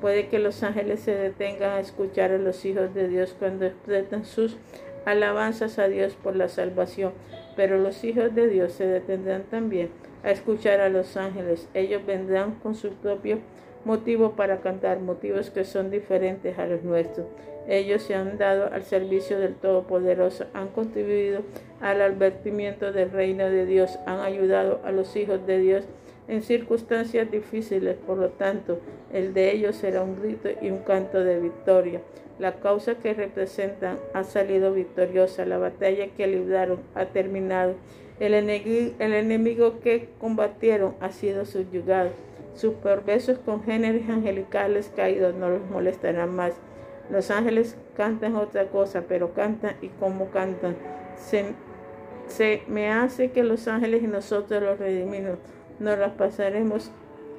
Puede 0.00 0.26
que 0.26 0.40
los 0.40 0.62
ángeles 0.62 1.00
se 1.00 1.14
detengan 1.14 1.70
a 1.70 1.80
escuchar 1.80 2.32
a 2.32 2.38
los 2.38 2.64
hijos 2.64 2.92
de 2.92 3.08
Dios 3.08 3.36
cuando 3.38 3.66
expresan 3.66 4.24
sus 4.24 4.58
alabanzas 5.04 5.78
a 5.78 5.88
Dios 5.88 6.14
por 6.14 6.36
la 6.36 6.48
salvación, 6.48 7.12
pero 7.56 7.78
los 7.78 8.02
hijos 8.04 8.34
de 8.34 8.48
Dios 8.48 8.72
se 8.72 8.86
detendrán 8.86 9.44
también 9.44 9.90
a 10.24 10.30
escuchar 10.30 10.80
a 10.80 10.88
los 10.88 11.16
ángeles. 11.16 11.68
Ellos 11.72 12.04
vendrán 12.04 12.56
con 12.56 12.74
su 12.74 12.90
propio 12.90 13.38
motivo 13.84 14.32
para 14.32 14.60
cantar, 14.60 15.00
motivos 15.00 15.50
que 15.50 15.64
son 15.64 15.90
diferentes 15.90 16.58
a 16.58 16.66
los 16.66 16.82
nuestros. 16.82 17.26
Ellos 17.68 18.02
se 18.02 18.14
han 18.14 18.38
dado 18.38 18.72
al 18.72 18.82
servicio 18.82 19.38
del 19.38 19.54
Todopoderoso, 19.54 20.46
han 20.52 20.68
contribuido 20.68 21.42
al 21.80 22.02
advertimiento 22.02 22.92
del 22.92 23.10
reino 23.10 23.44
de 23.44 23.66
Dios, 23.66 23.98
han 24.06 24.20
ayudado 24.20 24.80
a 24.84 24.90
los 24.90 25.14
hijos 25.14 25.46
de 25.46 25.58
Dios 25.58 25.84
en 26.28 26.42
circunstancias 26.42 27.30
difíciles, 27.30 27.96
por 28.06 28.18
lo 28.18 28.30
tanto, 28.30 28.80
el 29.12 29.34
de 29.34 29.52
ellos 29.52 29.76
será 29.76 30.02
un 30.02 30.20
grito 30.20 30.48
y 30.60 30.70
un 30.70 30.78
canto 30.78 31.22
de 31.22 31.38
victoria. 31.40 32.00
La 32.38 32.54
causa 32.54 32.96
que 32.96 33.14
representan 33.14 33.98
ha 34.14 34.24
salido 34.24 34.72
victoriosa, 34.72 35.44
la 35.44 35.58
batalla 35.58 36.08
que 36.08 36.26
libraron 36.26 36.80
ha 36.94 37.06
terminado, 37.06 37.74
el 38.18 38.34
el 38.34 38.94
enemigo 38.98 39.80
que 39.80 40.08
combatieron 40.18 40.94
ha 41.00 41.10
sido 41.10 41.44
subyugado. 41.44 42.10
Sus 42.54 42.74
perversos 42.74 43.38
congéneres 43.38 44.08
angelicales 44.08 44.92
caídos 44.94 45.34
no 45.34 45.48
los 45.48 45.64
molestarán 45.70 46.34
más. 46.34 46.54
Los 47.10 47.30
ángeles 47.30 47.76
cantan 47.96 48.36
otra 48.36 48.66
cosa, 48.66 49.04
pero 49.08 49.34
cantan 49.34 49.76
y 49.82 49.88
como 49.88 50.30
cantan. 50.30 50.76
Se, 51.16 51.54
se 52.26 52.62
me 52.68 52.90
hace 52.90 53.30
que 53.32 53.42
los 53.42 53.68
ángeles 53.68 54.02
y 54.02 54.06
nosotros 54.06 54.62
los 54.62 54.78
redimimos 54.78 55.38
nos 55.78 55.98
las 55.98 56.12
pasaremos 56.12 56.90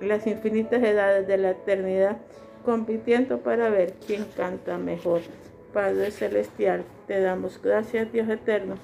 las 0.01 0.27
infinitas 0.27 0.83
edades 0.83 1.27
de 1.27 1.37
la 1.37 1.51
eternidad 1.51 2.17
compitiendo 2.65 3.39
para 3.39 3.69
ver 3.69 3.93
quién 4.05 4.25
canta 4.35 4.77
mejor. 4.77 5.21
Padre 5.73 6.11
Celestial, 6.11 6.83
te 7.07 7.19
damos 7.19 7.59
gracias, 7.61 8.11
Dios 8.11 8.29
eterno, 8.29 8.75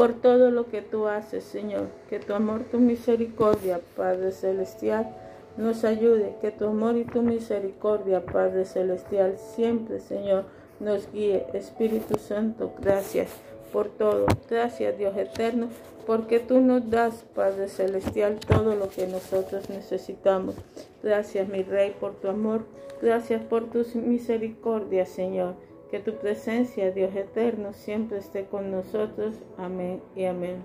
por 0.00 0.14
todo 0.14 0.50
lo 0.50 0.64
que 0.64 0.80
tú 0.80 1.08
haces, 1.08 1.44
Señor. 1.44 1.88
Que 2.08 2.20
tu 2.20 2.32
amor, 2.32 2.62
tu 2.70 2.78
misericordia, 2.78 3.82
Padre 3.98 4.32
Celestial, 4.32 5.14
nos 5.58 5.84
ayude. 5.84 6.36
Que 6.40 6.50
tu 6.50 6.68
amor 6.68 6.96
y 6.96 7.04
tu 7.04 7.20
misericordia, 7.20 8.24
Padre 8.24 8.64
Celestial, 8.64 9.36
siempre, 9.36 10.00
Señor, 10.00 10.44
nos 10.80 11.12
guíe. 11.12 11.44
Espíritu 11.52 12.18
Santo, 12.18 12.72
gracias 12.80 13.28
por 13.74 13.90
todo. 13.90 14.24
Gracias 14.48 14.96
Dios 14.96 15.14
eterno, 15.18 15.68
porque 16.06 16.40
tú 16.40 16.62
nos 16.62 16.88
das, 16.88 17.26
Padre 17.34 17.68
Celestial, 17.68 18.38
todo 18.40 18.76
lo 18.76 18.88
que 18.88 19.06
nosotros 19.06 19.68
necesitamos. 19.68 20.54
Gracias, 21.02 21.46
mi 21.46 21.62
Rey, 21.62 21.94
por 22.00 22.14
tu 22.14 22.28
amor. 22.28 22.64
Gracias 23.02 23.42
por 23.42 23.68
tus 23.68 23.94
misericordias, 23.94 25.10
Señor. 25.10 25.56
Que 25.90 25.98
tu 25.98 26.12
presencia, 26.14 26.92
Dios 26.92 27.14
eterno, 27.16 27.72
siempre 27.72 28.18
esté 28.18 28.44
con 28.44 28.70
nosotros. 28.70 29.34
Amén 29.58 30.00
y 30.14 30.24
amén. 30.24 30.62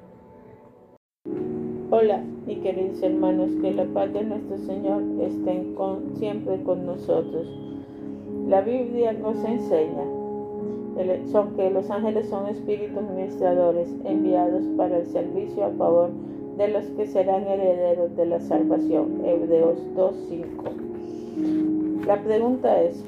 Hola, 1.90 2.24
mis 2.46 2.60
queridos 2.60 3.02
hermanos, 3.02 3.50
que 3.62 3.72
la 3.72 3.86
paz 3.86 4.14
de 4.14 4.24
nuestro 4.24 4.58
Señor 4.60 5.02
esté 5.22 5.64
siempre 6.20 6.62
con 6.64 6.86
nosotros. 6.86 7.48
La 8.48 8.62
Biblia 8.62 9.14
nos 9.14 9.44
enseña 9.44 10.06
son 11.32 11.56
que 11.56 11.70
los 11.70 11.90
ángeles 11.90 12.28
son 12.30 12.48
espíritus 12.48 13.02
ministradores 13.04 13.90
enviados 14.06 14.64
para 14.78 15.00
el 15.00 15.06
servicio 15.08 15.66
a 15.66 15.72
favor 15.72 16.12
de 16.58 16.70
los 16.70 16.86
que 16.92 17.06
serán 17.06 17.46
herederos 17.48 18.16
de 18.16 18.26
la 18.26 18.40
salvación. 18.40 19.22
Hebreos 19.26 19.78
2.5. 19.96 22.06
La 22.06 22.24
pregunta 22.24 22.82
es, 22.82 23.04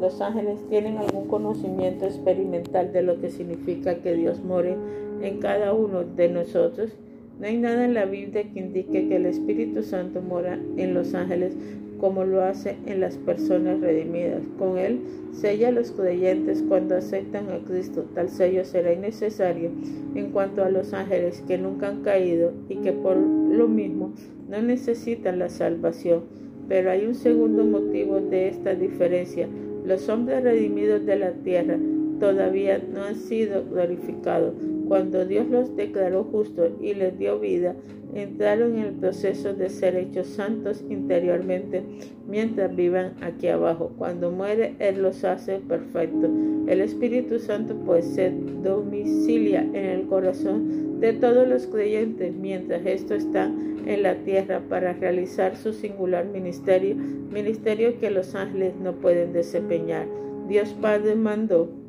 ¿los 0.00 0.20
ángeles 0.20 0.60
tienen 0.68 0.98
algún 0.98 1.28
conocimiento 1.28 2.06
experimental 2.06 2.92
de 2.92 3.02
lo 3.02 3.20
que 3.20 3.30
significa 3.30 3.96
que 3.96 4.14
Dios 4.14 4.42
more 4.42 4.76
en 5.22 5.38
cada 5.38 5.72
uno 5.72 6.04
de 6.04 6.28
nosotros? 6.28 6.90
No 7.38 7.46
hay 7.46 7.56
nada 7.56 7.84
en 7.84 7.94
la 7.94 8.04
Biblia 8.04 8.44
que 8.52 8.60
indique 8.60 9.08
que 9.08 9.16
el 9.16 9.26
Espíritu 9.26 9.82
Santo 9.82 10.20
mora 10.20 10.58
en 10.76 10.94
los 10.94 11.14
ángeles 11.14 11.56
como 12.00 12.24
lo 12.24 12.42
hace 12.42 12.76
en 12.86 13.00
las 13.00 13.18
personas 13.18 13.80
redimidas. 13.80 14.42
Con 14.58 14.78
él 14.78 15.00
sella 15.32 15.68
a 15.68 15.72
los 15.72 15.92
creyentes 15.92 16.64
cuando 16.66 16.96
aceptan 16.96 17.50
a 17.50 17.58
Cristo. 17.58 18.06
Tal 18.14 18.30
sello 18.30 18.64
será 18.64 18.92
innecesario 18.92 19.70
en 20.14 20.30
cuanto 20.32 20.64
a 20.64 20.70
los 20.70 20.92
ángeles 20.94 21.44
que 21.46 21.58
nunca 21.58 21.88
han 21.88 22.02
caído 22.02 22.52
y 22.68 22.76
que 22.76 22.92
por 22.92 23.16
lo 23.16 23.68
mismo 23.68 24.12
no 24.48 24.62
necesitan 24.62 25.38
la 25.38 25.48
salvación. 25.48 26.22
Pero 26.68 26.90
hay 26.90 27.04
un 27.04 27.14
segundo 27.14 27.64
motivo 27.64 28.20
de 28.20 28.48
esta 28.48 28.74
diferencia. 28.74 29.48
Los 29.90 30.08
hombres 30.08 30.44
redimidos 30.44 31.04
de 31.04 31.16
la 31.16 31.32
tierra 31.32 31.76
todavía 32.20 32.80
no 32.94 33.02
han 33.02 33.16
sido 33.16 33.64
glorificados. 33.64 34.54
Cuando 34.90 35.24
Dios 35.24 35.48
los 35.48 35.76
declaró 35.76 36.24
justos 36.24 36.72
y 36.80 36.94
les 36.94 37.16
dio 37.16 37.38
vida, 37.38 37.76
entraron 38.12 38.76
en 38.76 38.86
el 38.86 38.92
proceso 38.94 39.54
de 39.54 39.68
ser 39.68 39.94
hechos 39.94 40.26
santos 40.26 40.84
interiormente 40.90 41.84
mientras 42.26 42.74
vivan 42.74 43.12
aquí 43.20 43.46
abajo. 43.46 43.92
Cuando 43.96 44.32
muere, 44.32 44.74
Él 44.80 45.00
los 45.00 45.22
hace 45.22 45.60
perfectos. 45.60 46.28
El 46.66 46.80
Espíritu 46.80 47.38
Santo 47.38 47.76
pues 47.86 48.04
se 48.04 48.32
domicilia 48.64 49.60
en 49.60 49.76
el 49.76 50.06
corazón 50.08 50.98
de 50.98 51.12
todos 51.12 51.46
los 51.46 51.68
creyentes 51.68 52.34
mientras 52.34 52.84
esto 52.84 53.14
está 53.14 53.44
en 53.44 54.02
la 54.02 54.16
tierra 54.16 54.60
para 54.68 54.94
realizar 54.94 55.54
su 55.54 55.72
singular 55.72 56.24
ministerio, 56.24 56.96
ministerio 56.96 57.96
que 58.00 58.10
los 58.10 58.34
ángeles 58.34 58.74
no 58.82 58.94
pueden 58.94 59.32
desempeñar. 59.32 60.08
Dios 60.48 60.74
Padre 60.80 61.14
mandó 61.14 61.79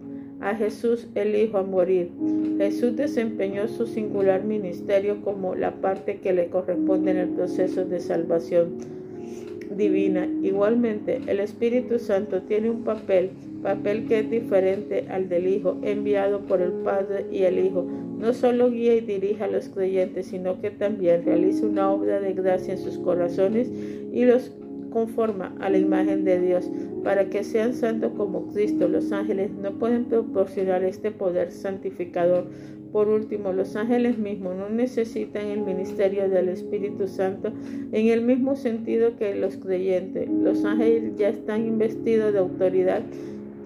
a 0.41 0.55
Jesús 0.55 1.07
el 1.15 1.35
Hijo 1.35 1.57
a 1.57 1.63
morir. 1.63 2.11
Jesús 2.57 2.95
desempeñó 2.95 3.67
su 3.67 3.85
singular 3.85 4.43
ministerio 4.43 5.21
como 5.23 5.55
la 5.55 5.75
parte 5.75 6.19
que 6.19 6.33
le 6.33 6.47
corresponde 6.47 7.11
en 7.11 7.17
el 7.17 7.29
proceso 7.29 7.85
de 7.85 7.99
salvación 7.99 8.77
divina. 9.75 10.27
Igualmente, 10.43 11.21
el 11.27 11.39
Espíritu 11.39 11.99
Santo 11.99 12.41
tiene 12.41 12.69
un 12.69 12.83
papel, 12.83 13.31
papel 13.63 14.07
que 14.07 14.19
es 14.19 14.29
diferente 14.29 15.05
al 15.09 15.29
del 15.29 15.47
Hijo, 15.47 15.77
enviado 15.81 16.41
por 16.41 16.61
el 16.61 16.71
Padre 16.71 17.25
y 17.31 17.43
el 17.43 17.59
Hijo. 17.59 17.85
No 18.19 18.33
solo 18.33 18.69
guía 18.69 18.95
y 18.95 19.01
dirige 19.01 19.43
a 19.43 19.47
los 19.47 19.69
creyentes, 19.69 20.27
sino 20.27 20.61
que 20.61 20.71
también 20.71 21.23
realiza 21.25 21.65
una 21.65 21.91
obra 21.91 22.19
de 22.19 22.33
gracia 22.33 22.73
en 22.73 22.79
sus 22.79 22.97
corazones 22.99 23.71
y 24.11 24.25
los 24.25 24.51
conforma 24.91 25.55
a 25.59 25.69
la 25.71 25.79
imagen 25.79 26.23
de 26.23 26.39
Dios 26.39 26.69
para 27.03 27.29
que 27.29 27.43
sean 27.43 27.73
santos 27.73 28.11
como 28.15 28.47
Cristo. 28.51 28.87
Los 28.87 29.11
ángeles 29.11 29.51
no 29.51 29.71
pueden 29.79 30.05
proporcionar 30.05 30.83
este 30.83 31.09
poder 31.09 31.51
santificador. 31.51 32.45
Por 32.91 33.07
último, 33.07 33.53
los 33.53 33.75
ángeles 33.75 34.17
mismos 34.17 34.55
no 34.55 34.69
necesitan 34.69 35.47
el 35.47 35.61
ministerio 35.61 36.29
del 36.29 36.49
Espíritu 36.49 37.07
Santo 37.07 37.53
en 37.91 38.07
el 38.07 38.21
mismo 38.21 38.55
sentido 38.55 39.15
que 39.15 39.33
los 39.33 39.57
creyentes. 39.57 40.29
Los 40.29 40.65
ángeles 40.65 41.15
ya 41.17 41.29
están 41.29 41.65
investidos 41.65 42.33
de 42.33 42.39
autoridad 42.39 43.01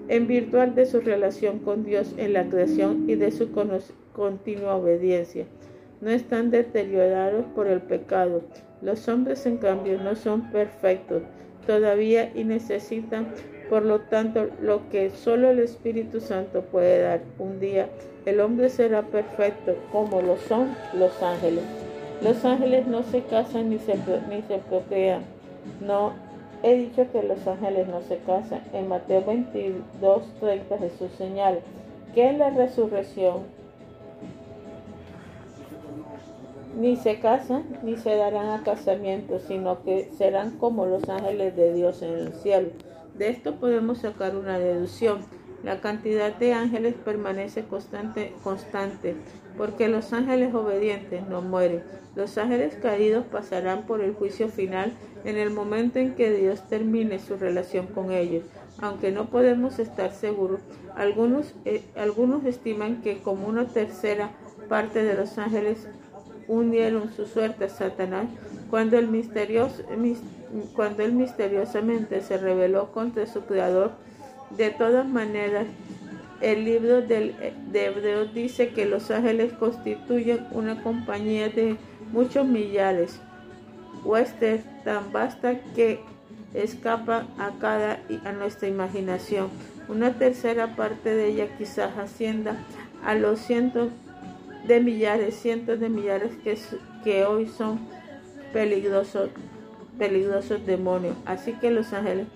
en 0.07 0.27
virtud 0.27 0.67
de 0.75 0.85
su 0.85 1.01
relación 1.01 1.59
con 1.59 1.83
Dios 1.83 2.13
en 2.17 2.33
la 2.33 2.47
creación 2.47 3.09
y 3.09 3.15
de 3.15 3.31
su 3.31 3.49
continua 4.13 4.75
obediencia. 4.75 5.47
No 6.01 6.09
están 6.09 6.51
deteriorados 6.51 7.45
por 7.55 7.67
el 7.67 7.81
pecado. 7.81 8.41
Los 8.81 9.07
hombres, 9.07 9.45
en 9.45 9.57
cambio, 9.57 9.97
no 10.01 10.15
son 10.15 10.51
perfectos 10.51 11.23
todavía 11.65 12.31
y 12.35 12.43
necesitan, 12.43 13.27
por 13.69 13.83
lo 13.83 14.01
tanto, 14.01 14.47
lo 14.61 14.87
que 14.89 15.09
solo 15.09 15.49
el 15.49 15.59
Espíritu 15.59 16.19
Santo 16.19 16.61
puede 16.61 17.01
dar. 17.01 17.21
Un 17.39 17.59
día 17.59 17.89
el 18.25 18.39
hombre 18.39 18.69
será 18.69 19.03
perfecto 19.03 19.75
como 19.91 20.21
lo 20.21 20.37
son 20.37 20.75
los 20.93 21.21
ángeles. 21.21 21.63
Los 22.23 22.43
ángeles 22.45 22.87
no 22.87 23.03
se 23.03 23.21
casan 23.23 23.69
ni 23.69 23.77
se, 23.79 23.95
ni 23.95 24.41
procrean. 24.69 25.21
No 25.81 26.13
he 26.63 26.75
dicho 26.75 27.05
que 27.11 27.21
los 27.21 27.45
ángeles 27.45 27.87
no 27.87 28.01
se 28.01 28.17
casan. 28.19 28.61
En 28.73 28.87
Mateo 28.87 29.23
22, 29.23 30.23
30 30.39 30.77
Jesús 30.77 31.11
señala 31.17 31.57
que 32.13 32.29
en 32.29 32.39
la 32.39 32.49
resurrección 32.49 33.43
ni 36.75 36.97
se 36.97 37.19
casan 37.19 37.63
ni 37.83 37.95
se 37.97 38.15
darán 38.15 38.49
a 38.49 38.63
casamiento, 38.63 39.39
sino 39.39 39.83
que 39.83 40.11
serán 40.17 40.57
como 40.57 40.85
los 40.85 41.07
ángeles 41.09 41.55
de 41.55 41.73
Dios 41.73 42.01
en 42.01 42.13
el 42.13 42.33
cielo. 42.33 42.69
De 43.17 43.29
esto 43.29 43.55
podemos 43.55 43.99
sacar 43.99 44.35
una 44.35 44.59
deducción. 44.59 45.19
La 45.63 45.79
cantidad 45.79 46.35
de 46.35 46.53
ángeles 46.53 46.93
permanece 46.93 47.63
constante, 47.63 48.33
constante, 48.43 49.15
porque 49.57 49.87
los 49.87 50.13
ángeles 50.13 50.53
obedientes 50.53 51.27
no 51.27 51.41
mueren. 51.41 51.81
Los 52.15 52.37
ángeles 52.37 52.75
caídos 52.75 53.25
pasarán 53.25 53.83
por 53.83 54.01
el 54.01 54.13
juicio 54.13 54.49
final 54.49 54.93
en 55.23 55.37
el 55.37 55.49
momento 55.49 55.99
en 55.99 56.13
que 56.13 56.31
Dios 56.31 56.67
termine 56.69 57.19
su 57.19 57.37
relación 57.37 57.87
con 57.87 58.11
ellos. 58.11 58.43
Aunque 58.79 59.11
no 59.11 59.29
podemos 59.29 59.79
estar 59.79 60.11
seguros, 60.11 60.59
algunos, 60.95 61.55
eh, 61.63 61.83
algunos 61.95 62.45
estiman 62.45 63.01
que 63.01 63.19
como 63.19 63.47
una 63.47 63.65
tercera 63.65 64.31
parte 64.67 65.03
de 65.03 65.15
los 65.15 65.37
ángeles 65.37 65.87
unieron 66.47 67.11
su 67.13 67.25
suerte 67.25 67.65
a 67.65 67.69
Satanás 67.69 68.27
cuando 68.69 68.97
él, 68.97 69.07
misterioso, 69.07 69.83
cuando 70.75 71.03
él 71.03 71.13
misteriosamente 71.13 72.21
se 72.21 72.37
rebeló 72.37 72.91
contra 72.91 73.25
su 73.25 73.41
creador. 73.41 73.91
De 74.51 74.69
todas 74.69 75.07
maneras, 75.07 75.65
el 76.41 76.65
libro 76.65 77.01
del, 77.01 77.35
de 77.71 77.85
Hebreos 77.85 78.33
dice 78.33 78.69
que 78.69 78.85
los 78.85 79.09
ángeles 79.11 79.53
constituyen 79.53 80.45
una 80.51 80.81
compañía 80.83 81.49
de 81.49 81.77
muchos 82.11 82.45
millares, 82.45 83.19
huestes 84.03 84.61
tan 84.83 85.11
vasta 85.11 85.59
que 85.75 85.99
escapa 86.53 87.27
a 87.37 87.51
cada 87.59 87.99
a 88.23 88.31
nuestra 88.31 88.67
imaginación. 88.67 89.49
Una 89.87 90.13
tercera 90.13 90.75
parte 90.75 91.13
de 91.13 91.27
ella 91.27 91.47
quizás 91.57 91.97
ascienda 91.97 92.57
a 93.03 93.15
los 93.15 93.39
cientos 93.39 93.89
de 94.67 94.79
millares, 94.81 95.35
cientos 95.35 95.79
de 95.79 95.89
millares 95.89 96.31
que, 96.43 96.57
que 97.03 97.25
hoy 97.25 97.47
son 97.47 97.79
peligrosos, 98.53 99.29
peligrosos 99.97 100.65
demonios. 100.65 101.15
Así 101.25 101.53
que 101.53 101.71
los 101.71 101.93
ángeles 101.93 102.27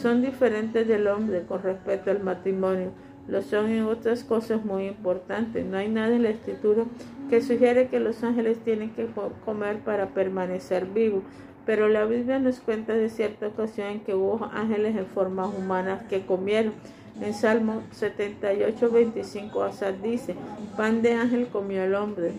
son 0.00 0.22
diferentes 0.22 0.86
del 0.86 1.06
hombre 1.06 1.42
con 1.46 1.62
respecto 1.62 2.10
al 2.10 2.22
matrimonio. 2.22 2.90
Lo 3.28 3.42
son 3.42 3.70
en 3.70 3.84
otras 3.84 4.22
cosas 4.22 4.64
muy 4.64 4.86
importantes. 4.86 5.64
No 5.64 5.78
hay 5.78 5.88
nada 5.88 6.14
en 6.14 6.22
la 6.22 6.30
escritura 6.30 6.84
que 7.28 7.42
sugiere 7.42 7.88
que 7.88 7.98
los 7.98 8.22
ángeles 8.22 8.58
tienen 8.58 8.90
que 8.90 9.08
comer 9.44 9.80
para 9.80 10.08
permanecer 10.08 10.86
vivos. 10.86 11.24
Pero 11.64 11.88
la 11.88 12.04
Biblia 12.04 12.38
nos 12.38 12.60
cuenta 12.60 12.94
de 12.94 13.08
cierta 13.08 13.48
ocasión 13.48 13.88
en 13.88 14.00
que 14.00 14.14
hubo 14.14 14.48
ángeles 14.52 14.94
en 14.96 15.06
formas 15.06 15.48
humanas 15.56 16.04
que 16.08 16.24
comieron. 16.24 16.74
En 17.20 17.32
Salmo 17.32 17.82
78, 17.92 18.90
25, 18.90 19.62
Asad 19.62 19.94
dice, 19.94 20.34
pan 20.76 21.00
de 21.00 21.14
ángel 21.14 21.46
comió 21.48 21.82
el 21.82 21.94
hombre. 21.94 22.32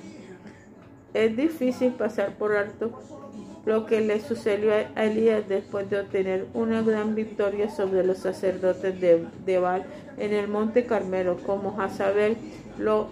Es 1.13 1.35
difícil 1.35 1.93
pasar 1.93 2.35
por 2.35 2.55
alto 2.55 2.91
lo 3.65 3.85
que 3.85 4.01
le 4.01 4.21
sucedió 4.21 4.71
a 4.71 5.03
Elías 5.03 5.49
después 5.49 5.89
de 5.89 5.99
obtener 5.99 6.45
una 6.53 6.81
gran 6.83 7.15
victoria 7.15 7.69
sobre 7.69 8.03
los 8.03 8.19
sacerdotes 8.19 9.01
de, 9.01 9.25
de 9.45 9.59
Baal 9.59 9.83
en 10.17 10.33
el 10.33 10.47
monte 10.47 10.85
Carmelo. 10.85 11.37
Como 11.45 11.75
Jazabel 11.75 12.37
lo 12.77 13.07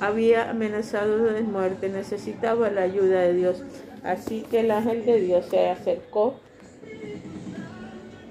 había 0.00 0.50
amenazado 0.50 1.24
de 1.24 1.42
muerte, 1.42 1.88
necesitaba 1.88 2.70
la 2.70 2.82
ayuda 2.82 3.20
de 3.20 3.34
Dios. 3.34 3.62
Así 4.02 4.42
que 4.50 4.60
el 4.60 4.70
ángel 4.70 5.04
de 5.04 5.20
Dios 5.20 5.46
se 5.50 5.68
acercó 5.68 6.40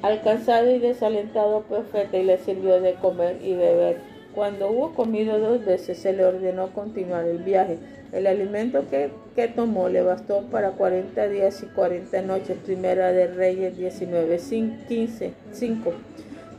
Alcanzado 0.02 0.74
y 0.74 0.80
desalentado 0.80 1.62
profeta 1.62 2.18
y 2.18 2.24
le 2.24 2.40
sirvió 2.40 2.82
de 2.82 2.96
comer 2.96 3.38
y 3.44 3.54
beber. 3.54 3.98
Cuando 4.34 4.72
hubo 4.72 4.96
comido 4.96 5.38
dos 5.38 5.64
veces 5.64 6.00
se 6.00 6.12
le 6.12 6.26
ordenó 6.26 6.74
continuar 6.74 7.28
el 7.28 7.38
viaje. 7.38 7.78
El 8.12 8.26
alimento 8.26 8.90
que, 8.90 9.12
que 9.36 9.48
tomó 9.48 9.90
le 9.90 10.02
bastó 10.02 10.42
para 10.50 10.72
40 10.72 11.28
días 11.28 11.62
y 11.62 11.68
40 11.68 12.20
noches. 12.24 12.58
Primera 12.66 13.12
de 13.12 13.28
Reyes 13.28 13.78
19, 13.78 14.40
15, 14.88 15.34
5. 15.52 15.94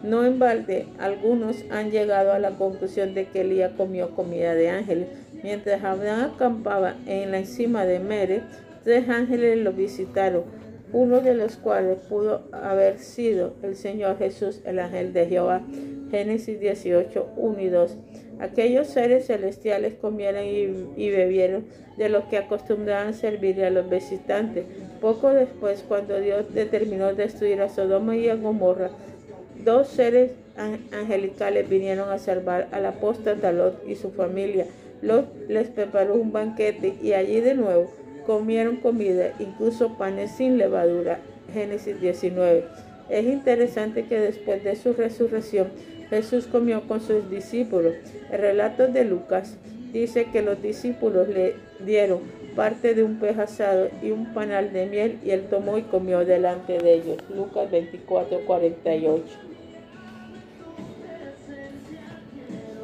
No 0.05 0.25
en 0.25 0.39
balde, 0.39 0.87
algunos 1.01 1.65
han 1.71 1.91
llegado 1.91 2.33
a 2.33 2.39
la 2.39 2.51
conclusión 2.51 3.13
de 3.13 3.27
que 3.27 3.41
Elías 3.41 3.73
comió 3.77 4.11
comida 4.11 4.55
de 4.55 4.71
ángeles. 4.71 5.09
Mientras 5.43 5.83
Abraham 5.83 6.31
acampaba 6.35 6.95
en 7.07 7.33
la 7.33 7.39
encima 7.39 7.87
de 7.87 7.99
Mere, 7.99 8.43
tres 8.85 9.09
ángeles 9.09 9.59
lo 9.59 9.73
visitaron 9.73 10.62
uno 10.93 11.21
de 11.21 11.35
los 11.35 11.57
cuales 11.57 11.99
pudo 12.09 12.43
haber 12.53 12.99
sido 12.99 13.55
el 13.63 13.77
Señor 13.77 14.19
Jesús, 14.19 14.61
el 14.65 14.79
ángel 14.79 15.13
de 15.13 15.27
Jehová. 15.27 15.63
Génesis 16.11 16.61
18, 16.61 17.31
1 17.37 17.61
y 17.61 17.69
2. 17.69 17.97
Aquellos 18.39 18.89
seres 18.89 19.27
celestiales 19.27 19.95
comieron 19.95 20.45
y, 20.45 21.11
bebieron 21.11 21.65
de 21.97 22.11
lo 22.11 22.29
que 22.29 22.37
acostumbraban 22.37 23.15
servir 23.15 23.65
a 23.65 23.71
los 23.71 23.89
visitantes. 23.89 24.67
Poco 25.01 25.31
después, 25.31 25.83
cuando 25.89 26.21
Dios 26.21 26.53
determinó 26.53 27.15
destruir 27.15 27.63
a 27.63 27.71
Sodoma 27.71 28.17
y 28.17 28.29
a 28.29 28.37
Gomorra, 28.37 28.91
dos 29.65 29.89
seres 29.89 30.33
angelicales 30.57 31.69
vinieron 31.69 32.11
a 32.11 32.19
salvar 32.19 32.69
al 32.73 32.85
apóstol 32.85 33.39
Lot 33.41 33.89
y 33.89 33.95
su 33.95 34.11
familia. 34.11 34.67
Lot 35.01 35.49
les 35.49 35.69
preparó 35.69 36.15
un 36.15 36.33
banquete 36.33 36.95
y 37.03 37.15
allí 37.15 37.41
de 37.41 37.55
nuevo 37.55 37.91
comieron 38.27 38.77
comida, 38.77 39.33
incluso 39.39 39.97
panes 39.97 40.33
sin 40.33 40.59
levadura. 40.59 41.19
Génesis 41.53 42.01
19. 42.01 42.65
Es 43.09 43.25
interesante 43.27 44.05
que 44.07 44.19
después 44.19 44.65
de 44.65 44.77
su 44.77 44.95
resurrección 44.95 45.69
Jesús 46.09 46.47
comió 46.47 46.87
con 46.89 47.01
sus 47.01 47.29
discípulos. 47.31 47.95
El 48.31 48.41
relato 48.41 48.89
de 48.89 49.05
Lucas 49.05 49.57
dice 49.93 50.27
que 50.33 50.43
los 50.43 50.63
discípulos 50.63 51.29
le 51.29 51.55
dieron 51.85 52.21
parte 52.55 52.95
de 52.95 53.03
un 53.03 53.19
pez 53.19 53.39
asado 53.39 53.89
y 54.03 54.11
un 54.11 54.33
panal 54.35 54.73
de 54.73 54.87
miel 54.87 55.19
y 55.25 55.31
él 55.31 55.47
tomó 55.49 55.79
y 55.79 55.83
comió 55.83 56.25
delante 56.25 56.79
de 56.79 56.95
ellos. 56.95 57.17
Lucas 57.35 57.71
24, 57.71 58.41
48. 58.47 59.52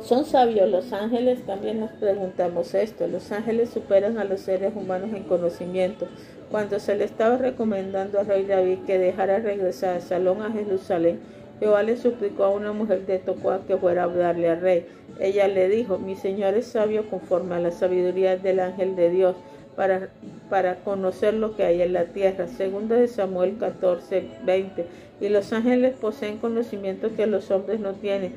¿Son 0.09 0.25
sabios 0.25 0.71
los 0.71 0.95
ángeles? 0.95 1.45
También 1.45 1.81
nos 1.81 1.91
preguntamos 1.91 2.73
esto. 2.73 3.07
Los 3.07 3.31
ángeles 3.31 3.69
superan 3.69 4.17
a 4.17 4.25
los 4.25 4.41
seres 4.41 4.73
humanos 4.75 5.11
en 5.13 5.25
conocimiento. 5.25 6.09
Cuando 6.51 6.81
se 6.81 6.97
le 6.97 7.05
estaba 7.05 7.37
recomendando 7.37 8.19
al 8.19 8.25
rey 8.25 8.47
David 8.47 8.79
que 8.87 8.99
dejara 8.99 9.41
regresar 9.41 9.99
a 9.99 10.01
Salón 10.01 10.41
a 10.41 10.51
Jerusalén, 10.51 11.21
Jehová 11.61 11.83
le 11.83 11.99
suplicó 11.99 12.45
a 12.45 12.51
una 12.51 12.73
mujer 12.73 13.05
de 13.05 13.19
Tocoa 13.19 13.61
que 13.67 13.77
fuera 13.77 14.01
a 14.01 14.05
hablarle 14.05 14.49
al 14.49 14.63
rey. 14.63 14.87
Ella 15.21 15.47
le 15.47 15.69
dijo, 15.69 15.99
mi 15.99 16.17
señor 16.17 16.55
es 16.55 16.69
sabio 16.69 17.11
conforme 17.11 17.57
a 17.57 17.61
la 17.61 17.71
sabiduría 17.71 18.39
del 18.39 18.61
ángel 18.61 18.97
de 18.97 19.11
Dios 19.11 19.37
para, 19.77 20.09
para 20.49 20.77
conocer 20.77 21.35
lo 21.35 21.55
que 21.55 21.65
hay 21.65 21.83
en 21.83 21.93
la 21.93 22.07
tierra. 22.07 22.49
Segundo 22.49 22.95
de 22.95 23.09
Samuel 23.09 23.59
14, 23.59 24.25
20. 24.47 24.87
Y 25.21 25.29
los 25.29 25.53
ángeles 25.53 25.95
poseen 26.01 26.39
conocimiento 26.39 27.15
que 27.15 27.27
los 27.27 27.51
hombres 27.51 27.79
no 27.79 27.93
tienen, 27.93 28.33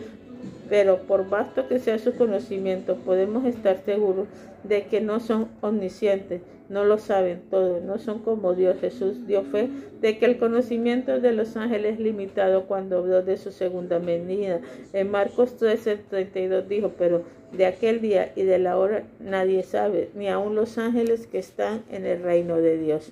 pero 0.72 1.00
por 1.00 1.28
vasto 1.28 1.68
que 1.68 1.80
sea 1.80 2.00
su 2.00 2.16
conocimiento, 2.16 2.96
podemos 2.96 3.44
estar 3.44 3.82
seguros 3.84 4.30
de 4.64 4.86
que 4.86 5.02
no 5.02 5.20
son 5.20 5.50
omniscientes, 5.60 6.44
no 6.70 6.86
lo 6.86 6.98
saben 6.98 7.42
todo, 7.50 7.82
no 7.82 8.00
son 8.00 8.20
como 8.20 8.54
Dios. 8.54 8.78
Jesús 8.80 9.28
dio 9.28 9.44
fe 9.44 9.68
de 10.00 10.18
que 10.18 10.24
el 10.24 10.38
conocimiento 10.38 11.20
de 11.20 11.34
los 11.34 11.58
ángeles 11.58 11.96
es 11.96 12.00
limitado 12.00 12.68
cuando 12.68 13.00
habló 13.00 13.22
de 13.22 13.36
su 13.36 13.52
segunda 13.52 14.00
venida. 14.00 14.62
En 14.94 15.12
Marcos 15.12 15.58
13, 15.58 15.98
32 16.10 16.70
dijo, 16.70 16.94
pero 16.98 17.24
de 17.52 17.66
aquel 17.66 18.00
día 18.00 18.32
y 18.38 18.44
de 18.44 18.58
la 18.58 18.78
hora 18.78 19.04
nadie 19.20 19.64
sabe, 19.64 20.10
ni 20.16 20.30
aun 20.30 20.56
los 20.56 20.78
ángeles 20.78 21.28
que 21.28 21.40
están 21.40 21.84
en 21.92 22.06
el 22.06 22.24
reino 22.24 22.56
de 22.56 22.78
Dios. 22.78 23.12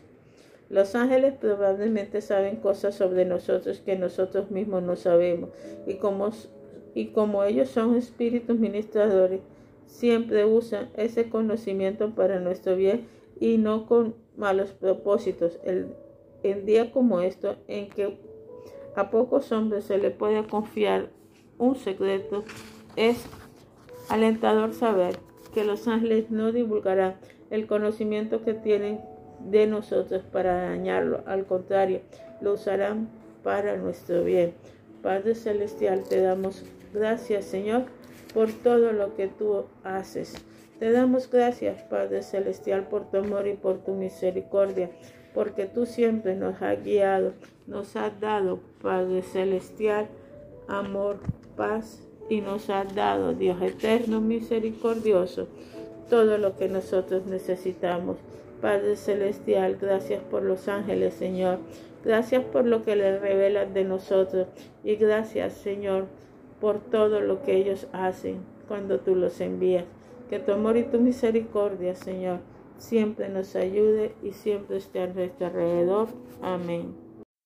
Los 0.70 0.96
ángeles 0.96 1.34
probablemente 1.34 2.22
saben 2.22 2.56
cosas 2.56 2.96
sobre 2.96 3.26
nosotros 3.26 3.82
que 3.84 3.98
nosotros 3.98 4.50
mismos 4.50 4.82
no 4.82 4.96
sabemos, 4.96 5.50
y 5.86 5.96
como 5.96 6.32
y 7.00 7.06
como 7.14 7.46
ellos 7.46 7.70
son 7.70 7.96
espíritus 7.96 8.60
ministradores, 8.60 9.40
siempre 9.86 10.44
usan 10.44 10.90
ese 10.98 11.30
conocimiento 11.30 12.10
para 12.10 12.42
nuestro 12.42 12.76
bien 12.76 13.08
y 13.40 13.58
no 13.58 13.86
con 13.86 14.16
malos 14.36 14.72
propósitos. 14.72 15.60
El, 15.64 15.96
el 16.44 16.66
día 16.66 16.92
como 16.92 17.22
esto, 17.22 17.56
en 17.70 17.88
que 17.88 18.18
a 18.98 19.10
pocos 19.12 19.50
hombres 19.54 19.86
se 19.86 19.98
le 19.98 20.12
puede 20.12 20.46
confiar 20.46 21.10
un 21.58 21.78
secreto, 21.78 22.44
es 22.98 23.26
alentador 24.10 24.74
saber 24.74 25.20
que 25.54 25.64
los 25.64 25.88
ángeles 25.88 26.30
no 26.30 26.52
divulgarán 26.52 27.16
el 27.50 27.66
conocimiento 27.66 28.44
que 28.44 28.56
tienen 28.56 29.00
de 29.50 29.68
nosotros 29.68 30.24
para 30.34 30.70
dañarlo, 30.70 31.24
al 31.26 31.46
contrario, 31.46 32.02
lo 32.42 32.56
usarán 32.56 33.08
para 33.42 33.78
nuestro 33.78 34.26
bien. 34.26 34.54
Padre 35.02 35.34
Celestial, 35.34 36.04
te 36.04 36.20
damos 36.20 36.66
Gracias, 36.94 37.46
Señor, 37.46 37.84
por 38.34 38.52
todo 38.52 38.92
lo 38.92 39.16
que 39.16 39.28
tú 39.28 39.66
haces. 39.84 40.36
Te 40.80 40.92
damos 40.92 41.30
gracias, 41.30 41.84
Padre 41.84 42.24
Celestial, 42.24 42.88
por 42.88 43.10
tu 43.10 43.18
amor 43.18 43.48
y 43.48 43.54
por 43.54 43.80
tu 43.80 43.94
misericordia, 43.94 44.90
porque 45.34 45.66
tú 45.66 45.86
siempre 45.86 46.36
nos 46.36 46.62
has 46.62 46.84
guiado, 46.84 47.34
nos 47.68 47.96
has 47.96 48.20
dado, 48.20 48.62
Padre 48.82 49.22
Celestial, 49.22 50.08
amor, 50.68 51.20
paz 51.58 52.08
y 52.30 52.42
nos 52.42 52.70
has 52.70 52.96
dado, 52.96 53.34
Dios 53.34 53.62
eterno, 53.62 54.22
misericordioso, 54.22 55.48
todo 56.10 56.38
lo 56.38 56.56
que 56.56 56.70
nosotros 56.70 57.26
necesitamos. 57.26 58.18
Padre 58.62 58.96
Celestial, 58.96 59.78
gracias 59.80 60.22
por 60.24 60.44
los 60.44 60.68
ángeles, 60.68 61.14
Señor. 61.14 61.60
Gracias 62.04 62.44
por 62.46 62.66
lo 62.66 62.84
que 62.84 62.96
les 62.96 63.20
revelan 63.20 63.74
de 63.74 63.84
nosotros. 63.84 64.48
Y 64.84 64.96
gracias, 64.96 65.54
Señor, 65.54 66.08
por 66.60 66.80
todo 66.80 67.22
lo 67.22 67.44
que 67.44 67.56
ellos 67.56 67.88
hacen 67.94 68.44
cuando 68.68 69.00
tú 69.00 69.16
los 69.16 69.40
envías. 69.42 69.86
Que 70.30 70.40
tu 70.40 70.52
amor 70.52 70.78
y 70.78 70.84
tu 70.84 71.00
misericordia, 71.00 71.96
Señor, 71.96 72.40
siempre 72.78 73.30
nos 73.30 73.56
ayude 73.56 74.14
y 74.22 74.34
siempre 74.34 74.78
esté 74.78 75.02
a 75.02 75.08
nuestro 75.08 75.48
alrededor. 75.48 76.08
Amén. 76.42 76.94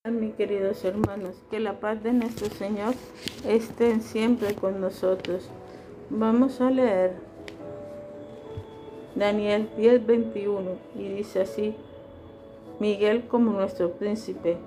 Mis 0.06 0.36
queridos 0.36 0.84
hermanos, 0.84 1.42
que 1.50 1.62
la 1.62 1.80
paz 1.80 2.04
de 2.04 2.12
nuestro 2.12 2.48
Señor 2.48 2.94
esté 3.48 4.02
siempre 4.02 4.54
con 4.54 4.82
nosotros. 4.82 5.50
Vamos 6.10 6.60
a 6.60 6.70
leer 6.70 7.14
Daniel 9.16 9.70
10:21 9.78 10.76
y 10.96 11.08
dice 11.08 11.42
así, 11.42 11.74
Miguel 12.82 13.28
como 13.28 13.52
nuestro 13.52 13.92
príncipe. 13.94 14.58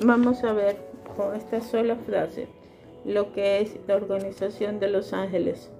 Vamos 0.00 0.44
a 0.44 0.52
ver 0.52 0.76
con 1.16 1.34
esta 1.34 1.60
sola 1.60 1.96
frase 1.96 2.59
lo 3.04 3.32
que 3.32 3.60
es 3.60 3.78
la 3.86 3.96
organización 3.96 4.80
de 4.80 4.88
los 4.88 5.12
ángeles. 5.12 5.70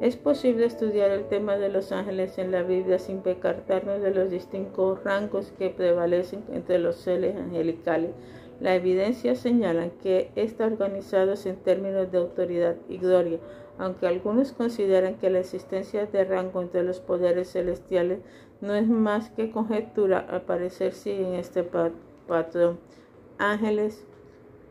Es 0.00 0.16
posible 0.16 0.66
estudiar 0.66 1.10
el 1.12 1.26
tema 1.26 1.56
de 1.58 1.68
los 1.68 1.92
ángeles 1.92 2.36
en 2.38 2.50
la 2.50 2.62
Biblia 2.62 2.98
sin 2.98 3.20
pecartarnos 3.20 4.02
de 4.02 4.12
los 4.12 4.30
distintos 4.30 5.02
rangos 5.04 5.52
que 5.58 5.70
prevalecen 5.70 6.42
entre 6.52 6.78
los 6.80 6.96
seres 6.96 7.36
angelicales. 7.36 8.10
La 8.60 8.74
evidencia 8.74 9.36
señala 9.36 9.90
que 10.02 10.30
está 10.34 10.66
organizado 10.66 11.34
en 11.44 11.56
términos 11.56 12.10
de 12.10 12.18
autoridad 12.18 12.76
y 12.88 12.98
gloria, 12.98 13.38
aunque 13.78 14.06
algunos 14.06 14.52
consideran 14.52 15.18
que 15.18 15.30
la 15.30 15.40
existencia 15.40 16.06
de 16.06 16.24
rango 16.24 16.60
entre 16.62 16.82
los 16.82 17.00
poderes 17.00 17.52
celestiales 17.52 18.20
no 18.60 18.74
es 18.74 18.88
más 18.88 19.30
que 19.30 19.50
conjetura, 19.50 20.18
al 20.18 20.42
parecer 20.42 20.94
en 21.04 21.34
este 21.34 21.64
patrón. 21.64 22.78
Ángeles, 23.38 24.04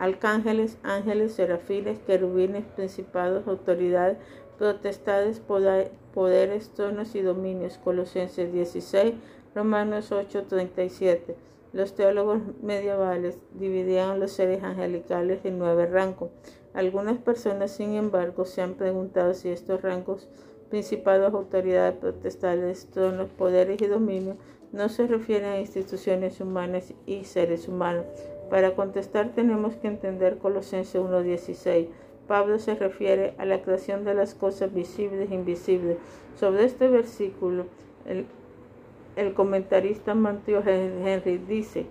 Arcángeles, 0.02 0.80
ángeles, 0.82 1.34
serafines, 1.34 2.00
querubines, 2.00 2.66
principados, 2.76 3.48
autoridades, 3.48 4.18
protestades, 4.58 5.40
poderes, 5.40 6.72
tronos 6.74 7.14
y 7.14 7.22
dominios. 7.22 7.78
Colosenses 7.78 8.52
16, 8.52 9.14
Romanos 9.54 10.12
8, 10.12 10.46
37. 10.50 11.36
Los 11.72 11.94
teólogos 11.94 12.40
medievales 12.64 13.38
dividían 13.54 14.20
los 14.20 14.32
seres 14.32 14.64
angelicales 14.64 15.42
en 15.44 15.60
nueve 15.60 15.86
rangos. 15.86 16.32
Algunas 16.74 17.20
personas, 17.20 17.70
sin 17.70 17.94
embargo, 17.94 18.46
se 18.46 18.64
han 18.64 18.74
preguntado 18.74 19.36
si 19.36 19.50
estos 19.50 19.84
rangos, 19.84 20.28
principados, 20.72 21.32
autoridades, 21.32 22.00
protestades, 22.00 22.88
tronos, 22.88 23.30
poderes 23.30 23.80
y 23.80 23.86
dominios, 23.86 24.38
no 24.72 24.90
se 24.90 25.06
refieren 25.06 25.50
a 25.50 25.60
instituciones 25.60 26.42
humanas 26.42 26.92
y 27.06 27.26
seres 27.26 27.68
humanos, 27.68 28.06
para 28.52 28.76
contestar 28.76 29.30
tenemos 29.30 29.76
que 29.78 29.88
entender 29.88 30.38
Colosenses 30.38 31.02
1.16. 31.02 31.88
Pablo 32.28 32.60
se 32.60 32.76
refiere 32.76 33.34
a 33.38 33.46
la 33.46 33.62
creación 33.62 34.04
de 34.04 34.14
las 34.14 34.36
cosas 34.36 34.74
visibles 34.74 35.32
e 35.32 35.36
invisibles. 35.36 35.96
Sobre 36.36 36.66
este 36.66 36.90
versículo, 36.90 37.68
el, 38.06 39.34
comentarista 39.36 40.16
Matthew 40.16 40.64
Henry 40.68 41.38
dice, 41.38 41.86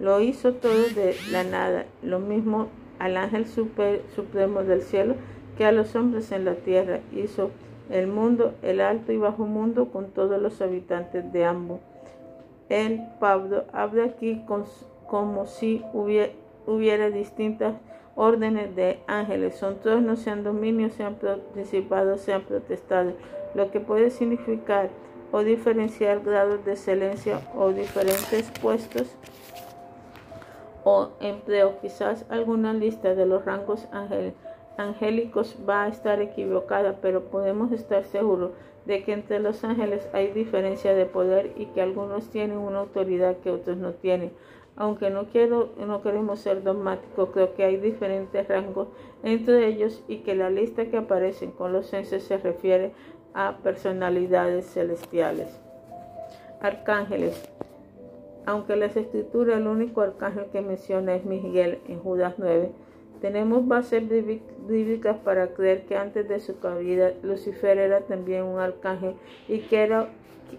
lo 0.00 0.20
hizo 0.20 0.54
todo 0.54 0.88
de 0.96 1.14
la 1.30 1.44
nada, 1.44 1.86
lo 2.02 2.18
mismo 2.18 2.66
al 2.98 3.16
ángel 3.16 3.46
supremo 3.46 4.64
del 4.64 4.82
cielo 4.82 5.14
que 5.56 5.64
a 5.64 5.70
los 5.70 5.94
hombres 5.94 6.32
en 6.32 6.44
la 6.44 6.56
tierra. 6.56 6.98
Hizo 7.14 7.50
el 7.88 8.08
mundo, 8.08 8.52
el 8.62 8.80
alto 8.80 9.12
y 9.12 9.16
bajo 9.16 9.46
mundo, 9.46 9.92
con 9.92 10.10
todos 10.10 10.42
los 10.42 10.60
habitantes 10.60 11.32
de 11.32 11.44
ambos. 11.44 11.78
El 12.68 13.00
Pablo 13.20 13.64
habla 13.72 14.06
aquí 14.06 14.42
con 14.44 14.64
como 15.08 15.46
si 15.46 15.84
hubiera, 15.92 17.10
distintas 17.10 17.74
órdenes 18.14 18.76
de 18.76 19.00
ángeles. 19.06 19.56
Son 19.56 19.78
tronos, 19.80 20.20
sean 20.20 20.44
dominios, 20.44 20.92
sean 20.92 21.16
participados, 21.16 22.20
sean 22.20 22.42
protestados, 22.42 23.14
lo 23.54 23.70
que 23.70 23.80
puede 23.80 24.10
significar 24.10 24.90
o 25.32 25.40
diferenciar 25.40 26.20
grados 26.20 26.64
de 26.64 26.72
excelencia 26.72 27.40
o 27.56 27.70
diferentes 27.70 28.50
puestos 28.60 29.08
o 30.84 31.10
empleo. 31.20 31.80
Quizás 31.80 32.24
alguna 32.28 32.72
lista 32.72 33.14
de 33.14 33.26
los 33.26 33.44
rangos 33.44 33.88
angélicos 34.76 35.56
va 35.68 35.84
a 35.84 35.88
estar 35.88 36.20
equivocada, 36.20 36.98
pero 37.00 37.24
podemos 37.24 37.72
estar 37.72 38.04
seguros 38.04 38.52
de 38.84 39.04
que 39.04 39.12
entre 39.12 39.38
los 39.38 39.64
ángeles 39.64 40.08
hay 40.12 40.32
diferencia 40.32 40.94
de 40.94 41.04
poder 41.04 41.52
y 41.56 41.66
que 41.66 41.82
algunos 41.82 42.30
tienen 42.30 42.56
una 42.56 42.80
autoridad 42.80 43.36
que 43.38 43.50
otros 43.50 43.76
no 43.76 43.92
tienen 43.92 44.32
aunque 44.78 45.10
no, 45.10 45.24
quiero, 45.26 45.70
no 45.84 46.02
queremos 46.02 46.38
ser 46.38 46.62
dogmáticos, 46.62 47.30
creo 47.30 47.54
que 47.54 47.64
hay 47.64 47.78
diferentes 47.78 48.46
rangos 48.46 48.86
entre 49.24 49.66
ellos 49.66 50.04
y 50.06 50.18
que 50.18 50.36
la 50.36 50.50
lista 50.50 50.86
que 50.86 50.96
aparece 50.96 51.46
en 51.46 51.50
Colosenses 51.50 52.22
se 52.22 52.38
refiere 52.38 52.92
a 53.34 53.56
personalidades 53.58 54.66
celestiales. 54.72 55.48
Arcángeles. 56.60 57.42
aunque 58.46 58.76
las 58.76 58.96
escrituras 58.96 59.58
el 59.58 59.66
único 59.66 60.00
arcángel 60.00 60.46
que 60.52 60.60
menciona 60.60 61.16
es 61.16 61.24
Miguel 61.24 61.80
en 61.88 61.98
Judas 61.98 62.34
9, 62.38 62.70
tenemos 63.20 63.66
bases 63.66 64.04
bíblicas 64.08 65.16
para 65.18 65.48
creer 65.48 65.86
que 65.86 65.96
antes 65.96 66.28
de 66.28 66.38
su 66.38 66.60
caída 66.60 67.12
Lucifer 67.24 67.78
era 67.78 68.02
también 68.02 68.44
un 68.44 68.60
arcángel 68.60 69.14
y 69.48 69.58
que 69.58 69.82
era 69.82 70.08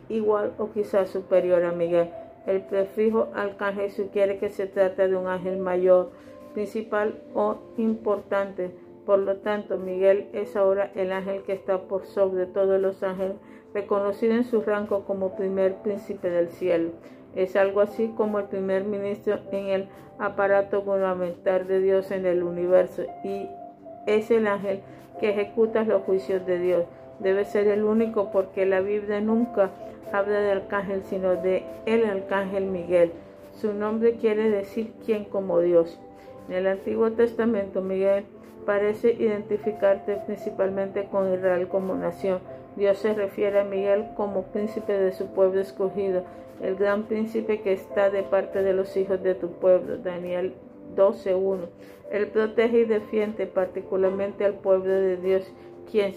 igual 0.09 0.53
o 0.57 0.71
quizás 0.71 1.09
superior 1.09 1.63
a 1.63 1.71
Miguel. 1.71 2.09
El 2.49 2.61
prefijo 2.61 3.27
arcángel 3.35 3.91
sugiere 3.91 4.39
que 4.39 4.49
se 4.49 4.65
trata 4.65 5.07
de 5.07 5.15
un 5.15 5.27
ángel 5.27 5.59
mayor, 5.59 6.09
principal 6.55 7.21
o 7.35 7.57
importante. 7.77 8.71
Por 9.05 9.19
lo 9.19 9.37
tanto, 9.37 9.77
Miguel 9.77 10.29
es 10.33 10.55
ahora 10.55 10.91
el 10.95 11.11
ángel 11.11 11.43
que 11.43 11.53
está 11.53 11.83
por 11.83 12.07
sobre 12.07 12.47
todos 12.47 12.81
los 12.81 13.03
ángeles, 13.03 13.35
reconocido 13.71 14.33
en 14.33 14.45
su 14.45 14.61
rango 14.61 15.05
como 15.05 15.35
primer 15.35 15.75
príncipe 15.83 16.31
del 16.31 16.49
cielo. 16.49 16.89
Es 17.35 17.55
algo 17.55 17.81
así 17.81 18.11
como 18.17 18.39
el 18.39 18.45
primer 18.45 18.83
ministro 18.83 19.37
en 19.51 19.67
el 19.67 19.87
aparato 20.17 20.81
gubernamental 20.81 21.67
de 21.67 21.79
Dios 21.81 22.09
en 22.09 22.25
el 22.25 22.41
universo 22.41 23.03
y 23.23 23.47
es 24.07 24.31
el 24.31 24.47
ángel 24.47 24.81
que 25.19 25.29
ejecuta 25.29 25.83
los 25.83 26.01
juicios 26.01 26.43
de 26.47 26.57
Dios. 26.57 26.85
Debe 27.19 27.45
ser 27.45 27.67
el 27.67 27.83
único 27.83 28.31
porque 28.31 28.65
la 28.65 28.81
Biblia 28.81 29.21
nunca 29.21 29.71
habla 30.11 30.39
de 30.39 30.51
arcángel 30.51 31.03
sino 31.03 31.35
de 31.35 31.63
el 31.85 32.05
arcángel 32.05 32.65
Miguel. 32.65 33.11
Su 33.53 33.73
nombre 33.73 34.13
quiere 34.13 34.49
decir 34.49 34.93
quien 35.05 35.25
como 35.25 35.59
Dios. 35.59 35.99
En 36.47 36.55
el 36.55 36.67
Antiguo 36.67 37.11
Testamento 37.11 37.81
Miguel 37.81 38.25
parece 38.65 39.13
identificarte 39.13 40.17
principalmente 40.25 41.05
con 41.11 41.33
Israel 41.33 41.67
como 41.67 41.95
nación. 41.95 42.39
Dios 42.75 42.97
se 42.99 43.13
refiere 43.13 43.59
a 43.59 43.63
Miguel 43.63 44.07
como 44.15 44.43
príncipe 44.43 44.93
de 44.93 45.11
su 45.11 45.27
pueblo 45.27 45.59
escogido 45.59 46.23
el 46.61 46.75
gran 46.75 47.03
príncipe 47.03 47.61
que 47.61 47.73
está 47.73 48.09
de 48.09 48.23
parte 48.23 48.63
de 48.63 48.73
los 48.73 48.95
hijos 48.97 49.21
de 49.23 49.35
tu 49.35 49.51
pueblo. 49.51 49.97
Daniel 49.97 50.53
12.1. 50.95 51.67
Él 52.11 52.27
protege 52.27 52.79
y 52.79 52.85
defiende 52.85 53.45
particularmente 53.45 54.43
al 54.43 54.55
pueblo 54.55 54.91
de 54.91 55.17
Dios, 55.17 55.51
quien, 55.91 56.13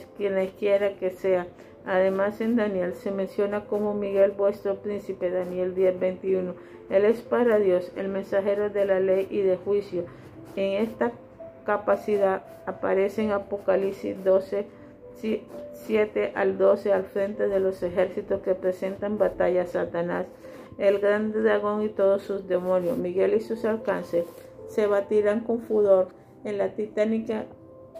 quiera 0.58 0.94
que 0.96 1.10
sea. 1.10 1.46
Además 1.84 2.40
en 2.40 2.56
Daniel 2.56 2.94
se 2.94 3.10
menciona 3.10 3.64
como 3.64 3.94
Miguel 3.94 4.32
vuestro 4.32 4.76
príncipe, 4.76 5.30
Daniel 5.30 5.74
10:21. 5.74 6.54
Él 6.90 7.04
es 7.04 7.20
para 7.22 7.58
Dios 7.58 7.90
el 7.96 8.08
mensajero 8.08 8.70
de 8.70 8.84
la 8.84 9.00
ley 9.00 9.26
y 9.30 9.40
de 9.40 9.56
juicio. 9.56 10.04
En 10.54 10.82
esta 10.82 11.12
capacidad 11.64 12.44
aparece 12.66 13.22
en 13.22 13.32
Apocalipsis 13.32 14.22
12, 14.22 14.66
7 15.72 16.32
al 16.34 16.58
12 16.58 16.92
al 16.92 17.04
frente 17.04 17.48
de 17.48 17.60
los 17.60 17.82
ejércitos 17.82 18.42
que 18.42 18.54
presentan 18.54 19.18
batalla 19.18 19.62
a 19.62 19.66
Satanás, 19.66 20.26
el 20.78 20.98
gran 20.98 21.32
dragón 21.32 21.82
y 21.82 21.88
todos 21.88 22.22
sus 22.22 22.46
demonios. 22.46 22.98
Miguel 22.98 23.34
y 23.34 23.40
sus 23.40 23.64
alcances 23.64 24.24
se 24.68 24.86
batirán 24.86 25.40
con 25.40 25.60
furor 25.60 26.08
en 26.44 26.58
la 26.58 26.74
titánica 26.74 27.46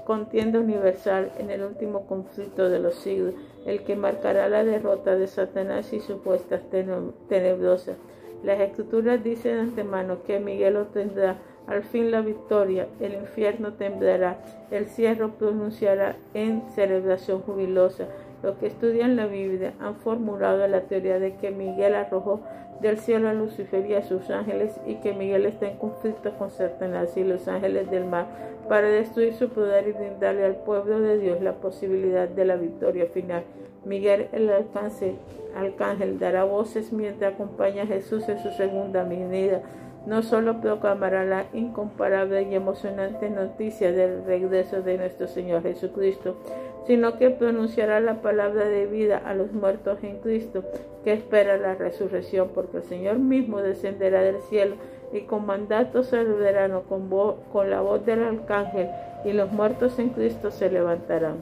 contienda 0.04 0.58
universal 0.58 1.32
en 1.38 1.50
el 1.50 1.62
último 1.62 2.06
conflicto 2.06 2.68
de 2.68 2.78
los 2.78 2.96
siglos, 2.96 3.34
el 3.66 3.82
que 3.84 3.96
marcará 3.96 4.48
la 4.48 4.64
derrota 4.64 5.16
de 5.16 5.26
Satanás 5.26 5.92
y 5.92 6.00
sus 6.00 6.20
puestas 6.20 6.62
tenebrosas. 7.28 7.96
Las 8.42 8.60
escrituras 8.60 9.22
dicen 9.22 9.54
de 9.54 9.60
antemano 9.60 10.24
que 10.24 10.40
Miguel 10.40 10.76
obtendrá 10.76 11.36
al 11.66 11.84
fin 11.84 12.10
la 12.10 12.20
victoria, 12.22 12.88
el 12.98 13.14
infierno 13.14 13.74
temblará, 13.74 14.38
el 14.72 14.86
cierro 14.86 15.30
pronunciará 15.30 16.16
en 16.34 16.62
celebración 16.74 17.40
jubilosa. 17.42 18.08
Los 18.42 18.56
que 18.56 18.66
estudian 18.66 19.14
la 19.14 19.26
Biblia 19.26 19.72
han 19.78 19.94
formulado 19.94 20.66
la 20.66 20.80
teoría 20.82 21.20
de 21.20 21.36
que 21.36 21.52
Miguel 21.52 21.94
arrojó 21.94 22.40
del 22.80 22.98
cielo 22.98 23.28
a 23.28 23.32
Lucifer 23.32 23.86
y 23.86 23.94
a 23.94 24.02
sus 24.02 24.28
ángeles 24.28 24.74
y 24.86 24.96
que 24.96 25.12
Miguel 25.12 25.46
está 25.46 25.68
en 25.68 25.78
conflicto 25.78 26.36
con 26.36 26.50
Satanás 26.50 27.16
y 27.16 27.22
los 27.22 27.46
ángeles 27.46 27.88
del 27.92 28.06
mar 28.06 28.26
para 28.72 28.88
destruir 28.88 29.34
su 29.34 29.50
poder 29.50 29.86
y 29.86 29.92
brindarle 29.92 30.46
al 30.46 30.56
pueblo 30.56 30.98
de 30.98 31.18
Dios 31.18 31.42
la 31.42 31.56
posibilidad 31.56 32.26
de 32.26 32.46
la 32.46 32.56
victoria 32.56 33.04
final. 33.04 33.44
Miguel 33.84 34.28
el 34.32 34.48
alcance, 34.48 35.16
arcángel 35.54 36.18
dará 36.18 36.44
voces 36.44 36.90
mientras 36.90 37.34
acompaña 37.34 37.82
a 37.82 37.86
Jesús 37.86 38.26
en 38.30 38.38
su 38.38 38.50
segunda 38.52 39.04
venida 39.04 39.60
no 40.06 40.22
solo 40.22 40.60
proclamará 40.60 41.24
la 41.24 41.46
incomparable 41.52 42.42
y 42.42 42.54
emocionante 42.54 43.30
noticia 43.30 43.92
del 43.92 44.24
regreso 44.24 44.82
de 44.82 44.98
nuestro 44.98 45.28
Señor 45.28 45.62
Jesucristo, 45.62 46.36
sino 46.86 47.18
que 47.18 47.30
pronunciará 47.30 48.00
la 48.00 48.20
palabra 48.20 48.64
de 48.64 48.86
vida 48.86 49.18
a 49.18 49.34
los 49.34 49.52
muertos 49.52 50.02
en 50.02 50.18
Cristo, 50.18 50.64
que 51.04 51.12
espera 51.12 51.56
la 51.56 51.76
resurrección, 51.76 52.50
porque 52.52 52.78
el 52.78 52.82
Señor 52.82 53.18
mismo 53.18 53.62
descenderá 53.62 54.22
del 54.22 54.40
cielo 54.42 54.74
y 55.12 55.22
con 55.22 55.46
mandato 55.46 56.02
soberano, 56.02 56.82
con, 56.82 57.08
con 57.52 57.70
la 57.70 57.80
voz 57.80 58.04
del 58.06 58.22
arcángel, 58.22 58.88
y 59.24 59.32
los 59.32 59.52
muertos 59.52 59.98
en 59.98 60.10
Cristo 60.10 60.50
se 60.50 60.70
levantarán. 60.70 61.36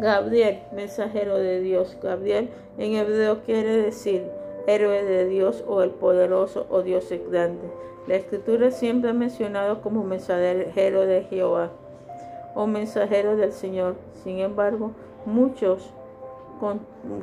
Gabriel, 0.00 0.60
mensajero 0.74 1.36
de 1.36 1.60
Dios. 1.60 1.96
Gabriel 2.02 2.48
en 2.78 2.94
hebreo 2.94 3.40
quiere 3.44 3.76
decir 3.76 4.24
héroe 4.66 5.04
de 5.04 5.26
Dios 5.26 5.62
o 5.68 5.82
el 5.82 5.90
poderoso 5.90 6.66
o 6.70 6.82
Dios 6.82 7.12
es 7.12 7.30
grande. 7.30 7.68
La 8.06 8.16
escritura 8.16 8.70
siempre 8.70 9.10
ha 9.10 9.14
mencionado 9.14 9.82
como 9.82 10.02
mensajero 10.02 11.06
de 11.06 11.24
Jehová 11.24 11.70
o 12.54 12.66
mensajero 12.66 13.36
del 13.36 13.52
Señor. 13.52 13.96
Sin 14.24 14.38
embargo, 14.38 14.92
muchos, 15.26 15.92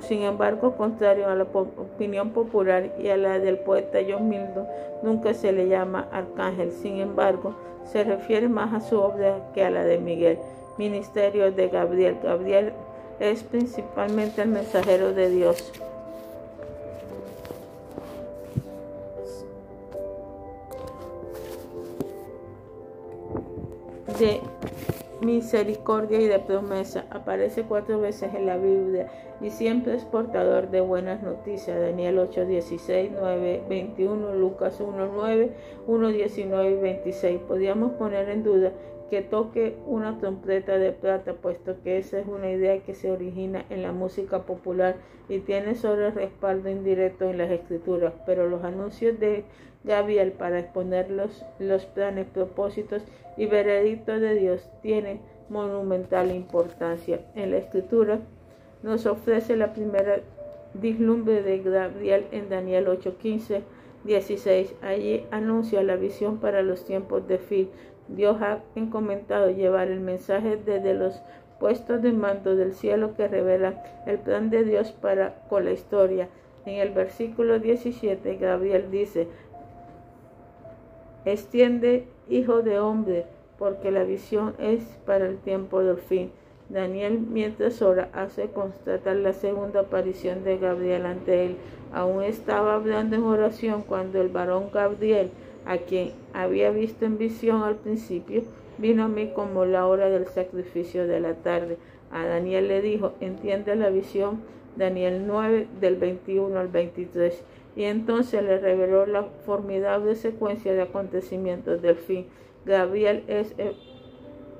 sin 0.01 0.23
embargo, 0.23 0.75
contrario 0.75 1.27
a 1.27 1.35
la 1.35 1.43
opinión 1.43 2.31
popular 2.31 2.91
y 2.99 3.09
a 3.09 3.17
la 3.17 3.39
del 3.39 3.59
poeta 3.59 3.99
John 4.07 4.29
Milton, 4.29 4.67
nunca 5.03 5.33
se 5.33 5.51
le 5.51 5.67
llama 5.67 6.07
arcángel. 6.11 6.71
Sin 6.71 6.97
embargo, 6.97 7.53
se 7.85 8.03
refiere 8.03 8.49
más 8.49 8.73
a 8.73 8.81
su 8.81 8.99
obra 8.99 9.39
que 9.53 9.63
a 9.63 9.69
la 9.69 9.83
de 9.83 9.97
Miguel. 9.99 10.39
Ministerio 10.77 11.51
de 11.51 11.67
Gabriel. 11.69 12.17
Gabriel 12.23 12.73
es 13.19 13.43
principalmente 13.43 14.41
el 14.41 14.49
mensajero 14.49 15.13
de 15.13 15.29
Dios. 15.29 15.71
de 24.19 24.41
misericordia 25.27 26.21
y 26.21 26.27
de 26.27 26.39
promesa. 26.39 27.05
Aparece 27.09 27.63
cuatro 27.63 27.99
veces 27.99 28.33
en 28.33 28.45
la 28.45 28.55
Biblia 28.55 29.07
y 29.41 29.49
siempre 29.49 29.93
es 29.93 30.05
portador 30.05 30.71
de 30.71 30.79
buenas 30.79 31.21
noticias. 31.21 31.77
Daniel 31.77 32.17
8, 32.17 32.45
16, 32.45 33.11
9, 33.19 33.63
21, 33.67 34.33
Lucas 34.35 34.79
1, 34.79 35.11
9, 35.13 35.51
1, 35.85 36.07
19 36.07 36.71
y 36.71 36.75
26. 36.75 37.41
Podríamos 37.41 37.91
poner 37.93 38.29
en 38.29 38.43
duda 38.43 38.71
que 39.09 39.21
toque 39.21 39.77
una 39.85 40.17
trompeta 40.17 40.77
de 40.77 40.91
plata, 40.91 41.33
puesto 41.33 41.75
que 41.83 41.97
esa 41.97 42.19
es 42.19 42.27
una 42.27 42.51
idea 42.51 42.79
que 42.79 42.93
se 42.93 43.11
origina 43.11 43.65
en 43.69 43.83
la 43.83 43.91
música 43.91 44.43
popular 44.43 44.95
y 45.29 45.39
tiene 45.39 45.75
sobre 45.75 46.11
respaldo 46.11 46.69
indirecto 46.69 47.29
en 47.29 47.37
las 47.37 47.51
escrituras, 47.51 48.13
pero 48.25 48.49
los 48.49 48.63
anuncios 48.63 49.19
de 49.19 49.45
Gabriel 49.83 50.31
para 50.31 50.59
exponer 50.59 51.09
los, 51.09 51.45
los 51.59 51.85
planes, 51.85 52.27
propósitos 52.27 53.03
y 53.37 53.45
veredictos 53.45 54.19
de 54.19 54.35
Dios 54.35 54.69
tienen 54.81 55.19
monumental 55.49 56.31
importancia. 56.31 57.21
En 57.35 57.51
la 57.51 57.57
escritura 57.57 58.19
nos 58.83 59.05
ofrece 59.05 59.55
la 59.55 59.73
primera 59.73 60.19
dislumbre 60.73 61.41
de 61.41 61.59
Gabriel 61.59 62.25
en 62.31 62.49
Daniel 62.49 62.87
8:15. 62.87 63.61
16. 64.07 64.73
Allí 64.81 65.25
anuncia 65.31 65.83
la 65.83 65.95
visión 65.95 66.37
para 66.37 66.63
los 66.63 66.85
tiempos 66.85 67.27
de 67.27 67.37
fin, 67.37 67.69
Dios 68.09 68.41
ha 68.41 68.59
encomendado 68.75 69.49
llevar 69.49 69.89
el 69.89 69.99
mensaje 69.99 70.57
desde 70.57 70.93
los 70.93 71.21
puestos 71.59 72.01
de 72.01 72.11
mando 72.11 72.55
del 72.55 72.73
cielo 72.73 73.15
que 73.15 73.27
revela 73.27 73.83
el 74.05 74.19
plan 74.19 74.49
de 74.49 74.63
Dios 74.63 74.91
para 74.91 75.35
con 75.49 75.65
la 75.65 75.71
historia. 75.71 76.29
En 76.65 76.75
el 76.75 76.91
versículo 76.91 77.59
17, 77.59 78.35
Gabriel 78.37 78.91
dice, 78.91 79.27
extiende, 81.25 82.07
hijo 82.29 82.61
de 82.61 82.79
hombre, 82.79 83.25
porque 83.57 83.91
la 83.91 84.03
visión 84.03 84.53
es 84.59 84.83
para 85.05 85.25
el 85.25 85.37
tiempo 85.37 85.81
del 85.81 85.97
fin. 85.97 86.31
Daniel, 86.69 87.19
mientras 87.19 87.81
ora, 87.81 88.09
hace 88.13 88.49
constatar 88.49 89.15
la 89.15 89.31
segunda 89.31 89.81
aparición 89.81 90.43
de 90.43 90.57
Gabriel 90.57 91.05
ante 91.05 91.45
él. 91.45 91.57
Aún 91.93 92.23
estaba 92.23 92.75
hablando 92.75 93.15
en 93.15 93.23
oración 93.23 93.83
cuando 93.83 94.21
el 94.21 94.27
varón 94.27 94.69
Gabriel 94.73 95.31
a 95.67 95.79
quien 95.79 96.13
había 96.33 96.71
visto 96.71 97.05
en 97.05 97.17
visión 97.17 97.61
al 97.61 97.75
principio, 97.75 98.43
vino 98.77 99.03
a 99.03 99.07
mí 99.09 99.31
como 99.35 99.65
la 99.65 99.85
hora 99.85 100.09
del 100.09 100.25
sacrificio 100.27 101.05
de 101.07 101.19
la 101.19 101.35
tarde. 101.35 101.77
A 102.09 102.25
Daniel 102.25 102.69
le 102.69 102.81
dijo, 102.81 103.13
entiende 103.19 103.75
la 103.75 103.89
visión, 103.89 104.41
Daniel 104.77 105.25
9 105.27 105.67
del 105.81 105.97
21 105.97 106.57
al 106.57 106.69
23. 106.69 107.43
Y 107.75 107.83
entonces 107.83 108.41
le 108.43 108.59
reveló 108.59 109.05
la 109.05 109.23
formidable 109.45 110.15
secuencia 110.15 110.73
de 110.73 110.83
acontecimientos 110.83 111.81
del 111.81 111.97
fin. 111.97 112.27
Gabriel 112.65 113.23
es, 113.27 113.53
eh, 113.57 113.73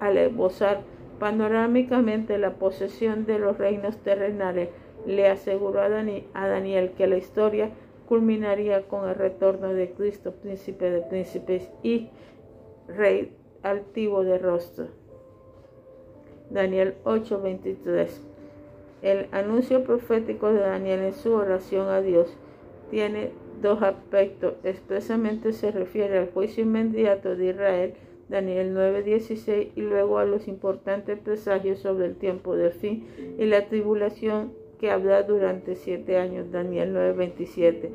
al 0.02 0.18
esbozar 0.18 0.82
panorámicamente 1.20 2.38
la 2.38 2.56
posesión 2.56 3.26
de 3.26 3.40
los 3.40 3.58
reinos 3.58 3.98
terrenales, 3.98 4.70
le 5.06 5.30
aseguró 5.30 5.80
a 5.80 5.90
Daniel 6.50 6.92
que 6.98 7.08
la 7.08 7.18
historia 7.18 7.72
culminaría 8.08 8.88
con 8.88 9.08
el 9.08 9.16
retorno 9.16 9.74
de 9.74 9.92
Cristo, 9.92 10.32
príncipe 10.32 10.90
de 10.90 11.02
príncipes 11.02 11.70
y 11.84 12.10
rey 12.88 13.32
altivo 13.64 14.24
de 14.24 14.38
rostro. 14.38 14.88
Daniel 16.50 16.96
8:23 17.04 18.22
El 19.02 19.28
anuncio 19.32 19.84
profético 19.84 20.52
de 20.52 20.62
Daniel 20.62 21.02
en 21.02 21.14
su 21.14 21.34
oración 21.34 21.90
a 21.90 22.02
Dios 22.02 22.36
tiene 22.90 23.32
dos 23.62 23.82
aspectos. 23.82 24.54
Expresamente 24.64 25.52
se 25.52 25.72
refiere 25.72 26.18
al 26.18 26.32
juicio 26.32 26.64
inmediato 26.64 27.36
de 27.36 27.48
Israel, 27.48 27.94
Daniel 28.30 28.74
9:16, 28.74 29.72
y 29.76 29.82
luego 29.82 30.18
a 30.18 30.26
los 30.26 30.48
importantes 30.48 31.20
presagios 31.20 31.80
sobre 31.80 32.06
el 32.06 32.16
tiempo 32.16 32.56
del 32.56 32.72
fin 32.72 33.06
y 33.38 33.46
la 33.46 33.68
tribulación 33.68 34.54
que 34.80 34.92
habrá 34.92 35.24
durante 35.24 35.76
siete 35.76 36.18
años, 36.18 36.52
Daniel 36.52 36.94
9:27. 36.94 37.90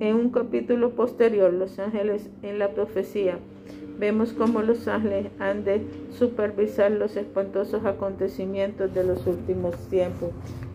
En 0.00 0.16
un 0.16 0.30
capítulo 0.30 0.90
posterior, 0.90 1.52
los 1.52 1.78
ángeles 1.78 2.28
en 2.42 2.58
la 2.58 2.70
profecía, 2.70 3.38
vemos 3.98 4.32
cómo 4.32 4.62
los 4.62 4.88
ángeles 4.88 5.28
han 5.38 5.64
de 5.64 5.82
supervisar 6.10 6.90
los 6.90 7.16
espantosos 7.16 7.84
acontecimientos 7.84 8.92
de 8.92 9.04
los 9.04 9.26
últimos 9.26 9.76
tiempos. 9.88 10.30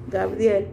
Gabriel 0.10 0.68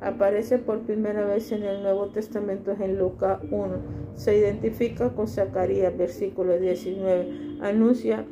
aparece 0.00 0.58
por 0.58 0.80
primera 0.80 1.24
vez 1.24 1.52
en 1.52 1.62
el 1.62 1.82
Nuevo 1.82 2.08
Testamento 2.08 2.76
en 2.78 2.98
Lucas 2.98 3.40
1. 3.50 3.76
Se 4.14 4.36
identifica 4.36 5.10
con 5.10 5.28
Zacarías, 5.28 5.96
versículo 5.96 6.58
19. 6.58 7.58
Anuncia 7.60 8.24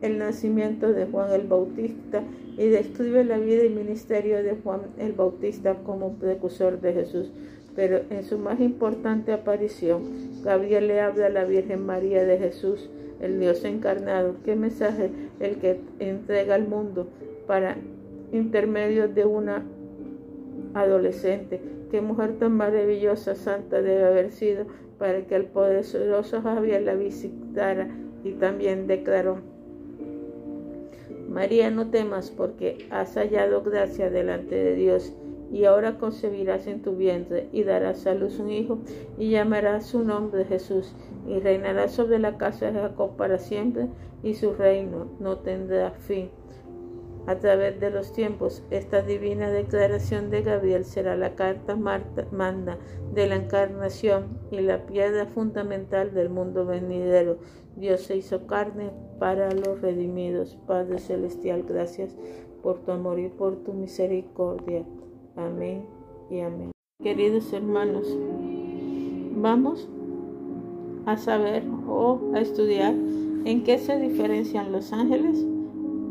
el 0.00 0.18
nacimiento 0.18 0.92
de 0.92 1.06
Juan 1.06 1.32
el 1.32 1.46
Bautista 1.46 2.22
y 2.60 2.68
describe 2.68 3.24
la 3.24 3.38
vida 3.38 3.64
y 3.64 3.70
ministerio 3.70 4.42
de 4.42 4.54
Juan 4.54 4.82
el 4.98 5.12
Bautista 5.14 5.76
como 5.76 6.16
precursor 6.16 6.78
de 6.82 6.92
Jesús. 6.92 7.32
Pero 7.74 8.02
en 8.10 8.22
su 8.22 8.36
más 8.36 8.60
importante 8.60 9.32
aparición, 9.32 10.02
Gabriel 10.44 10.88
le 10.88 11.00
habla 11.00 11.26
a 11.26 11.30
la 11.30 11.44
Virgen 11.44 11.86
María 11.86 12.22
de 12.26 12.36
Jesús, 12.36 12.90
el 13.18 13.40
Dios 13.40 13.64
encarnado. 13.64 14.34
¿Qué 14.44 14.56
mensaje 14.56 15.10
el 15.40 15.56
que 15.56 15.80
entrega 16.00 16.54
al 16.54 16.68
mundo 16.68 17.08
para 17.46 17.78
intermedio 18.30 19.08
de 19.08 19.24
una 19.24 19.64
adolescente? 20.74 21.62
¿Qué 21.90 22.02
mujer 22.02 22.38
tan 22.38 22.52
maravillosa, 22.52 23.36
santa 23.36 23.80
debe 23.80 24.04
haber 24.04 24.32
sido 24.32 24.66
para 24.98 25.26
que 25.26 25.34
el 25.34 25.46
poderoso 25.46 26.42
Javier 26.42 26.82
la 26.82 26.94
visitara 26.94 27.88
y 28.22 28.32
también 28.32 28.86
declaró 28.86 29.49
María, 31.30 31.70
no 31.70 31.90
temas 31.90 32.30
porque 32.30 32.88
has 32.90 33.14
hallado 33.14 33.62
gracia 33.62 34.10
delante 34.10 34.56
de 34.56 34.74
Dios 34.74 35.12
y 35.52 35.64
ahora 35.64 35.96
concebirás 35.96 36.66
en 36.66 36.82
tu 36.82 36.96
vientre 36.96 37.48
y 37.52 37.62
darás 37.62 38.06
a 38.08 38.14
luz 38.14 38.40
un 38.40 38.50
hijo 38.50 38.80
y 39.16 39.30
llamarás 39.30 39.86
su 39.86 40.02
nombre 40.04 40.44
Jesús 40.44 40.92
y 41.28 41.38
reinará 41.38 41.88
sobre 41.88 42.18
la 42.18 42.36
casa 42.36 42.72
de 42.72 42.80
Jacob 42.80 43.16
para 43.16 43.38
siempre 43.38 43.86
y 44.24 44.34
su 44.34 44.54
reino 44.54 45.06
no 45.20 45.38
tendrá 45.38 45.92
fin. 45.92 46.30
A 47.26 47.36
través 47.38 47.78
de 47.80 47.90
los 47.90 48.12
tiempos, 48.12 48.64
esta 48.70 49.02
divina 49.02 49.50
declaración 49.50 50.30
de 50.30 50.42
Gabriel 50.42 50.84
será 50.84 51.16
la 51.16 51.34
carta 51.34 51.76
manda 51.76 52.78
de 53.14 53.26
la 53.26 53.36
encarnación 53.36 54.38
y 54.50 54.60
la 54.60 54.86
piedra 54.86 55.26
fundamental 55.26 56.12
del 56.14 56.30
mundo 56.30 56.64
venidero. 56.64 57.38
Dios 57.76 58.02
se 58.02 58.16
hizo 58.16 58.46
carne 58.46 58.90
para 59.18 59.52
los 59.52 59.80
redimidos. 59.80 60.58
Padre 60.66 60.98
Celestial, 60.98 61.64
gracias 61.68 62.16
por 62.62 62.80
tu 62.80 62.92
amor 62.92 63.18
y 63.18 63.28
por 63.28 63.56
tu 63.56 63.74
misericordia. 63.74 64.84
Amén 65.36 65.86
y 66.30 66.40
amén. 66.40 66.72
Queridos 67.02 67.52
hermanos, 67.52 68.06
vamos 69.36 69.88
a 71.06 71.16
saber 71.16 71.64
o 71.86 72.20
a 72.34 72.40
estudiar 72.40 72.94
en 73.44 73.64
qué 73.64 73.78
se 73.78 73.98
diferencian 73.98 74.72
los 74.72 74.92
ángeles 74.92 75.46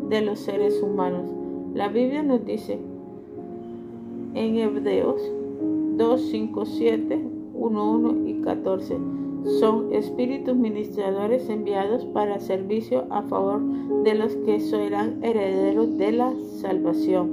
de 0.10 0.22
los 0.22 0.40
seres 0.40 0.82
humanos. 0.82 1.30
La 1.74 1.88
Biblia 1.88 2.24
nos 2.24 2.46
dice 2.46 2.80
en 4.34 4.58
Hebreos 4.58 5.22
2, 5.98 6.22
5, 6.22 6.66
7, 6.66 7.20
1, 7.54 7.92
1 7.92 8.28
y 8.28 8.42
14 8.42 8.98
son 9.60 9.94
espíritus 9.94 10.56
ministradores 10.56 11.50
enviados 11.50 12.06
para 12.06 12.40
servicio 12.40 13.06
a 13.10 13.22
favor 13.24 13.62
de 14.04 14.16
los 14.16 14.36
que 14.38 14.60
serán 14.60 15.24
herederos 15.24 15.98
de 15.98 16.12
la 16.12 16.34
salvación. 16.62 17.30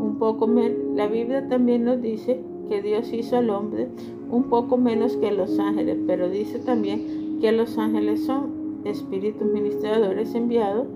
Un 0.00 0.16
poco 0.18 0.48
la 0.94 1.06
Biblia 1.06 1.46
también 1.48 1.84
nos 1.84 2.00
dice 2.00 2.40
que 2.68 2.80
Dios 2.80 3.12
hizo 3.12 3.36
al 3.36 3.50
hombre 3.50 3.88
un 4.30 4.44
poco 4.44 4.78
menos 4.78 5.16
que 5.16 5.30
los 5.30 5.58
ángeles, 5.58 5.98
pero 6.06 6.30
dice 6.30 6.58
también 6.58 7.38
que 7.40 7.52
los 7.52 7.76
ángeles 7.76 8.24
son 8.24 8.80
espíritus 8.84 9.46
ministradores 9.46 10.34
enviados 10.34 10.86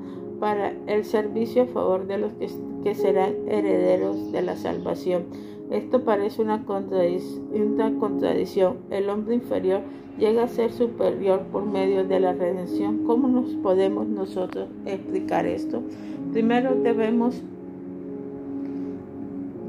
para 0.40 0.72
el 0.86 1.04
servicio 1.04 1.64
a 1.64 1.66
favor 1.66 2.06
de 2.06 2.18
los 2.18 2.32
que, 2.34 2.48
que 2.82 2.94
serán 2.94 3.34
herederos 3.48 4.32
de 4.32 4.42
la 4.42 4.56
salvación. 4.56 5.24
Esto 5.70 6.04
parece 6.04 6.42
una, 6.42 6.64
contradicción. 6.64 8.76
El 8.90 9.10
hombre 9.10 9.34
inferior 9.34 9.80
llega 10.18 10.44
a 10.44 10.48
ser 10.48 10.72
superior 10.72 11.40
por 11.50 11.66
medio 11.66 12.04
de 12.04 12.20
la 12.20 12.32
redención. 12.32 13.04
¿Cómo 13.04 13.28
nos 13.28 13.50
podemos 13.56 14.06
nosotros 14.06 14.68
explicar 14.84 15.46
esto? 15.46 15.82
Primero 16.32 16.74
debemos 16.74 17.42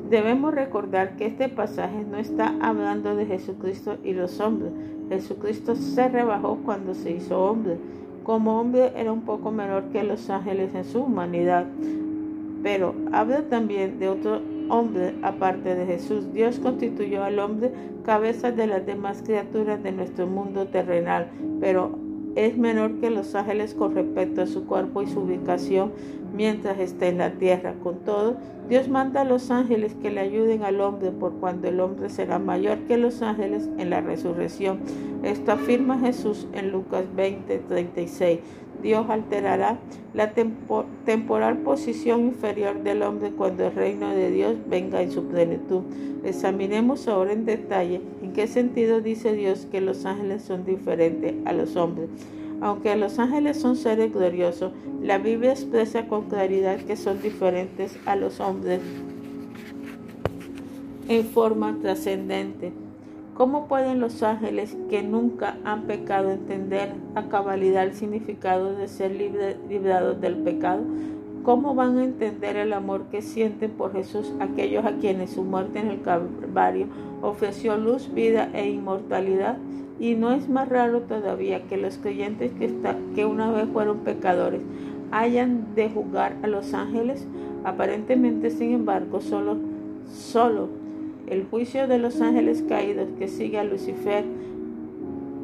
Debemos 0.09 0.53
recordar 0.53 1.17
que 1.17 1.25
este 1.25 1.49
pasaje 1.49 2.05
no 2.09 2.15
está 2.15 2.55
hablando 2.61 3.17
de 3.17 3.25
Jesucristo 3.25 3.97
y 4.05 4.13
los 4.13 4.39
hombres. 4.39 4.71
Jesucristo 5.09 5.75
se 5.75 6.07
rebajó 6.07 6.59
cuando 6.63 6.93
se 6.93 7.11
hizo 7.11 7.43
hombre. 7.43 7.77
Como 8.27 8.59
hombre 8.59 8.91
era 8.97 9.13
un 9.13 9.21
poco 9.21 9.51
menor 9.51 9.83
que 9.85 10.03
los 10.03 10.29
ángeles 10.29 10.75
en 10.75 10.83
su 10.83 11.01
humanidad. 11.01 11.65
Pero 12.61 12.93
habla 13.13 13.43
también 13.43 13.99
de 13.99 14.09
otro 14.09 14.41
hombre 14.67 15.15
aparte 15.21 15.75
de 15.75 15.85
Jesús. 15.85 16.33
Dios 16.33 16.59
constituyó 16.59 17.23
al 17.23 17.39
hombre 17.39 17.71
cabeza 18.03 18.51
de 18.51 18.67
las 18.67 18.85
demás 18.85 19.23
criaturas 19.25 19.81
de 19.81 19.93
nuestro 19.93 20.27
mundo 20.27 20.67
terrenal, 20.67 21.29
pero 21.61 21.97
es 22.37 22.55
menor 22.55 22.99
que 22.99 23.09
los 23.09 23.33
ángeles 23.33 23.73
con 23.73 23.95
respecto 23.95 24.43
a 24.43 24.47
su 24.47 24.67
cuerpo 24.67 25.01
y 25.01 25.07
su 25.07 25.21
ubicación 25.21 25.91
mientras 26.35 26.77
está 26.77 27.07
en 27.07 27.17
la 27.17 27.31
tierra. 27.31 27.73
Con 27.81 27.97
todo, 28.05 28.37
Dios 28.69 28.89
manda 28.89 29.21
a 29.21 29.25
los 29.25 29.49
ángeles 29.49 29.95
que 29.95 30.11
le 30.11 30.19
ayuden 30.19 30.61
al 30.61 30.79
hombre 30.79 31.09
por 31.09 31.33
cuando 31.33 31.67
el 31.67 31.79
hombre 31.79 32.09
será 32.09 32.37
mayor 32.37 32.77
que 32.87 32.97
los 32.97 33.23
ángeles 33.23 33.67
en 33.79 33.89
la 33.89 34.01
resurrección. 34.01 34.79
Esto 35.23 35.53
afirma 35.53 35.97
Jesús 35.97 36.47
en 36.53 36.71
Lucas 36.71 37.05
20, 37.15 37.57
36. 37.67 38.39
Dios 38.81 39.09
alterará 39.09 39.79
la 40.13 40.33
temporal 40.33 41.57
posición 41.59 42.21
inferior 42.21 42.83
del 42.83 43.01
hombre 43.01 43.31
cuando 43.31 43.67
el 43.67 43.73
reino 43.73 44.09
de 44.09 44.31
Dios 44.31 44.55
venga 44.67 45.01
en 45.01 45.11
su 45.11 45.23
plenitud. 45.25 45.81
Examinemos 46.23 47.07
ahora 47.07 47.33
en 47.33 47.45
detalle 47.45 48.01
en 48.21 48.33
qué 48.33 48.47
sentido 48.47 49.01
dice 49.01 49.33
Dios 49.33 49.67
que 49.71 49.81
los 49.81 50.05
ángeles 50.05 50.43
son 50.43 50.65
diferentes 50.65 51.33
a 51.45 51.53
los 51.53 51.75
hombres. 51.75 52.09
Aunque 52.61 52.95
los 52.95 53.19
ángeles 53.19 53.57
son 53.57 53.75
seres 53.75 54.11
gloriosos, 54.11 54.71
la 55.01 55.19
Biblia 55.19 55.51
expresa 55.51 56.07
con 56.07 56.23
claridad 56.23 56.77
que 56.77 56.95
son 56.95 57.21
diferentes 57.21 57.97
a 58.05 58.15
los 58.15 58.39
hombres 58.39 58.81
en 61.07 61.25
forma 61.25 61.77
trascendente. 61.81 62.86
¿Cómo 63.37 63.67
pueden 63.67 63.99
los 63.99 64.23
ángeles 64.23 64.75
que 64.89 65.03
nunca 65.03 65.57
han 65.63 65.83
pecado 65.83 66.31
entender 66.31 66.93
a 67.13 67.29
cabalidad 67.29 67.83
el 67.83 67.93
significado 67.93 68.73
de 68.73 68.87
ser 68.87 69.11
librados 69.11 70.19
del 70.19 70.37
pecado? 70.37 70.81
¿Cómo 71.43 71.75
van 71.75 71.99
a 71.99 72.03
entender 72.03 72.55
el 72.55 72.73
amor 72.73 73.03
que 73.11 73.21
sienten 73.21 73.69
por 73.69 73.93
Jesús 73.93 74.33
aquellos 74.39 74.85
a 74.85 74.93
quienes 74.93 75.33
su 75.33 75.43
muerte 75.43 75.77
en 75.77 75.89
el 75.89 76.01
Calvario 76.01 76.87
ofreció 77.21 77.77
luz, 77.77 78.11
vida 78.11 78.49
e 78.55 78.71
inmortalidad? 78.71 79.59
Y 79.99 80.15
no 80.15 80.31
es 80.31 80.49
más 80.49 80.67
raro 80.67 81.01
todavía 81.01 81.61
que 81.67 81.77
los 81.77 81.99
creyentes 81.99 82.51
que, 82.53 82.73
que 83.13 83.25
una 83.25 83.51
vez 83.51 83.69
fueron 83.71 83.99
pecadores 83.99 84.61
hayan 85.11 85.75
de 85.75 85.91
juzgar 85.91 86.37
a 86.41 86.47
los 86.47 86.73
ángeles. 86.73 87.27
Aparentemente, 87.63 88.49
sin 88.49 88.71
embargo, 88.71 89.21
solo, 89.21 89.57
solo 90.11 90.86
el 91.27 91.45
juicio 91.45 91.87
de 91.87 91.97
los 91.97 92.21
ángeles 92.21 92.63
caídos 92.67 93.09
que 93.19 93.27
sigue 93.27 93.59
a 93.59 93.63
Lucifer. 93.63 94.23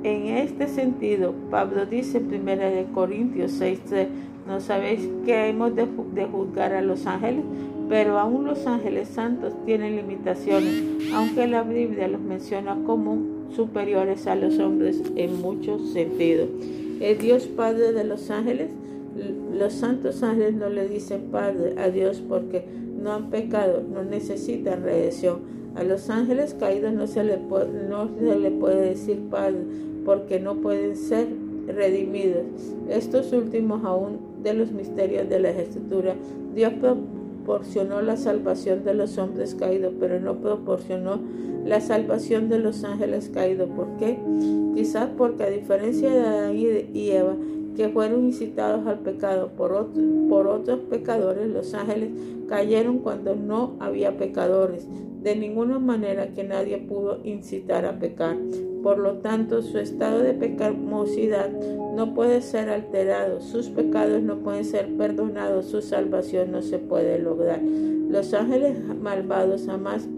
En 0.03 0.27
este 0.27 0.67
sentido, 0.67 1.33
Pablo 1.49 1.85
dice 1.85 2.17
en 2.17 2.41
1 2.41 2.93
Corintios 2.93 3.59
6:3, 3.59 4.07
¿no 4.47 4.59
sabéis 4.59 5.07
que 5.25 5.49
hemos 5.49 5.75
de, 5.75 5.87
de 6.13 6.25
juzgar 6.25 6.73
a 6.73 6.81
los 6.81 7.05
ángeles? 7.05 7.43
Pero 7.89 8.17
aún 8.17 8.45
los 8.45 8.65
ángeles 8.65 9.09
santos 9.09 9.53
tienen 9.65 9.97
limitaciones, 9.97 10.83
aunque 11.13 11.47
la 11.47 11.63
Biblia 11.63 12.07
los 12.07 12.21
menciona 12.21 12.77
como 12.85 13.17
superiores 13.53 14.25
a 14.27 14.35
los 14.35 14.57
hombres 14.59 15.01
en 15.15 15.41
muchos 15.41 15.91
sentidos. 15.91 16.49
¿Es 16.99 17.19
Dios 17.19 17.45
Padre 17.47 17.91
de 17.91 18.03
los 18.05 18.29
ángeles? 18.29 18.71
Los 19.53 19.73
santos 19.73 20.23
ángeles 20.23 20.55
no 20.55 20.69
le 20.69 20.87
dicen 20.87 21.29
Padre 21.31 21.75
a 21.77 21.89
Dios 21.89 22.23
porque 22.27 22.65
no 23.01 23.11
han 23.11 23.29
pecado, 23.29 23.83
no 23.93 24.03
necesitan 24.03 24.83
redención 24.83 25.62
A 25.75 25.83
los 25.83 26.09
ángeles 26.09 26.55
caídos 26.59 26.93
no 26.93 27.07
se, 27.07 27.23
le 27.23 27.37
puede 27.37 28.89
decir 28.89 29.21
Padre, 29.29 29.59
porque 30.05 30.39
no 30.39 30.55
pueden 30.55 30.95
ser 30.95 31.27
redimidos. 31.67 32.45
Estos 32.89 33.33
últimos 33.33 33.83
aún 33.83 34.19
de 34.43 34.53
los 34.53 34.71
misterios 34.71 35.29
de 35.29 35.39
la 35.39 35.49
Escritura, 35.49 36.15
Dios 36.53 36.73
proporcionó 36.73 38.01
la 38.01 38.17
salvación 38.17 38.83
de 38.83 38.93
los 38.93 39.17
hombres 39.17 39.55
caídos, 39.55 39.93
pero 39.99 40.19
no 40.19 40.35
proporcionó 40.35 41.19
la 41.65 41.81
salvación 41.81 42.49
de 42.49 42.59
los 42.59 42.83
ángeles 42.83 43.31
caídos. 43.33 43.69
¿Por 43.75 43.87
qué? 43.97 44.19
Quizás 44.75 45.09
porque 45.17 45.43
a 45.43 45.49
diferencia 45.49 46.09
de 46.09 46.19
Adán 46.19 46.55
y 46.55 47.09
Eva, 47.11 47.35
que 47.75 47.89
fueron 47.89 48.25
incitados 48.25 48.85
al 48.87 48.99
pecado 48.99 49.49
por, 49.57 49.89
por 50.29 50.47
otros 50.47 50.79
pecadores, 50.89 51.49
los 51.49 51.73
ángeles 51.73 52.11
cayeron 52.47 52.99
cuando 52.99 53.35
no 53.35 53.75
había 53.79 54.17
pecadores. 54.17 54.87
De 55.21 55.35
ninguna 55.35 55.79
manera 55.79 56.33
que 56.33 56.43
nadie 56.43 56.77
pudo 56.77 57.19
incitar 57.23 57.85
a 57.85 57.97
pecar. 57.97 58.35
Por 58.83 58.97
lo 58.97 59.19
tanto, 59.19 59.61
su 59.61 59.79
estado 59.79 60.19
de 60.19 60.33
pecamosidad 60.33 61.49
no 61.95 62.13
puede 62.13 62.41
ser 62.41 62.69
alterado, 62.69 63.39
sus 63.39 63.69
pecados 63.69 64.21
no 64.21 64.39
pueden 64.39 64.65
ser 64.65 64.93
perdonados, 64.97 65.67
su 65.67 65.81
salvación 65.81 66.51
no 66.51 66.61
se 66.61 66.79
puede 66.79 67.19
lograr. 67.19 67.61
Los 67.61 68.33
ángeles 68.33 68.77
malvados 69.01 69.65
jamás 69.65 70.09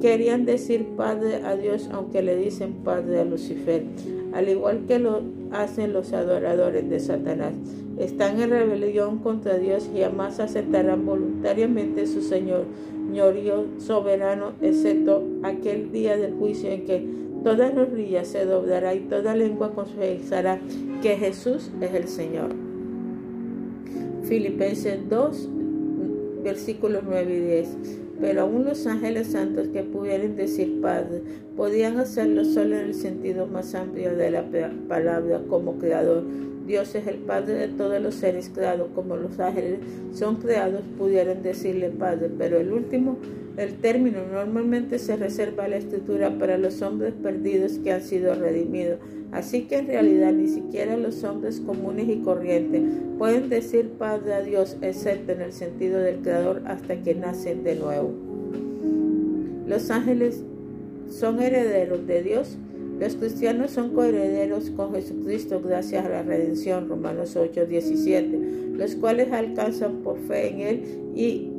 querían 0.00 0.44
decir 0.44 0.86
Padre 0.96 1.36
a 1.44 1.56
Dios, 1.56 1.88
aunque 1.92 2.22
le 2.22 2.36
dicen 2.36 2.74
Padre 2.84 3.20
a 3.20 3.24
Lucifer, 3.24 3.84
al 4.32 4.48
igual 4.48 4.84
que 4.86 4.98
lo 4.98 5.22
hacen 5.52 5.92
los 5.92 6.12
adoradores 6.12 6.88
de 6.88 7.00
Satanás. 7.00 7.54
Están 7.98 8.40
en 8.40 8.50
rebelión 8.50 9.18
contra 9.18 9.56
Dios 9.58 9.88
y 9.94 10.00
jamás 10.00 10.38
aceptarán 10.40 11.06
voluntariamente 11.06 12.06
su 12.06 12.20
Señor, 12.20 12.64
señorío 13.08 13.64
soberano, 13.78 14.52
excepto 14.60 15.22
aquel 15.42 15.92
día 15.92 16.16
del 16.16 16.34
juicio 16.34 16.70
en 16.70 16.84
que 16.84 17.26
Toda 17.46 17.70
rodilla 17.70 18.24
se 18.24 18.44
doblará 18.44 18.92
y 18.94 19.02
toda 19.02 19.36
lengua 19.36 19.72
confesará 19.72 20.58
que 21.00 21.16
Jesús 21.16 21.70
es 21.80 21.94
el 21.94 22.08
Señor. 22.08 22.48
Filipenses 24.24 25.08
2, 25.08 25.48
versículos 26.42 27.04
9 27.06 27.32
y 27.32 27.40
10. 27.40 28.05
Pero 28.20 28.42
aún 28.42 28.64
los 28.64 28.86
ángeles 28.86 29.28
santos 29.28 29.68
que 29.68 29.82
pudieran 29.82 30.36
decir 30.36 30.80
Padre, 30.80 31.22
podían 31.56 31.98
hacerlo 31.98 32.44
solo 32.44 32.76
en 32.76 32.86
el 32.86 32.94
sentido 32.94 33.46
más 33.46 33.74
amplio 33.74 34.16
de 34.16 34.30
la 34.30 34.44
palabra 34.88 35.40
como 35.48 35.78
creador. 35.78 36.24
Dios 36.66 36.94
es 36.94 37.06
el 37.06 37.16
Padre 37.18 37.54
de 37.54 37.68
todos 37.68 38.00
los 38.00 38.14
seres 38.14 38.50
creados, 38.52 38.88
como 38.94 39.16
los 39.16 39.38
ángeles 39.38 39.78
son 40.12 40.36
creados, 40.36 40.82
pudieran 40.98 41.42
decirle 41.42 41.90
Padre, 41.90 42.30
pero 42.36 42.58
el 42.58 42.72
último 42.72 43.18
el 43.56 43.74
término 43.76 44.18
normalmente 44.30 44.98
se 44.98 45.16
reserva 45.16 45.64
a 45.64 45.68
la 45.68 45.76
escritura 45.76 46.30
para 46.38 46.58
los 46.58 46.82
hombres 46.82 47.14
perdidos 47.14 47.78
que 47.78 47.90
han 47.90 48.02
sido 48.02 48.34
redimidos. 48.34 48.98
Así 49.32 49.62
que 49.62 49.78
en 49.78 49.86
realidad 49.86 50.32
ni 50.32 50.48
siquiera 50.48 50.96
los 50.98 51.24
hombres 51.24 51.60
comunes 51.60 52.06
y 52.08 52.18
corrientes 52.18 52.82
pueden 53.18 53.48
decir 53.48 53.88
Padre 53.98 54.34
a 54.34 54.42
Dios, 54.42 54.76
excepto 54.82 55.32
en 55.32 55.40
el 55.40 55.52
sentido 55.52 55.98
del 56.00 56.18
Creador, 56.18 56.62
hasta 56.66 57.02
que 57.02 57.14
nacen 57.14 57.64
de 57.64 57.76
nuevo. 57.76 58.12
Los 59.66 59.90
ángeles 59.90 60.42
son 61.08 61.40
herederos 61.40 62.06
de 62.06 62.22
Dios. 62.22 62.58
Los 62.98 63.16
cristianos 63.16 63.72
son 63.72 63.90
coherederos 63.90 64.70
con 64.70 64.94
Jesucristo 64.94 65.60
gracias 65.62 66.04
a 66.04 66.08
la 66.08 66.22
redención, 66.22 66.88
Romanos 66.88 67.36
8, 67.36 67.66
17, 67.66 68.38
los 68.76 68.94
cuales 68.94 69.32
alcanzan 69.32 70.02
por 70.02 70.18
fe 70.18 70.48
en 70.48 70.60
Él 70.60 70.82
y 71.14 71.50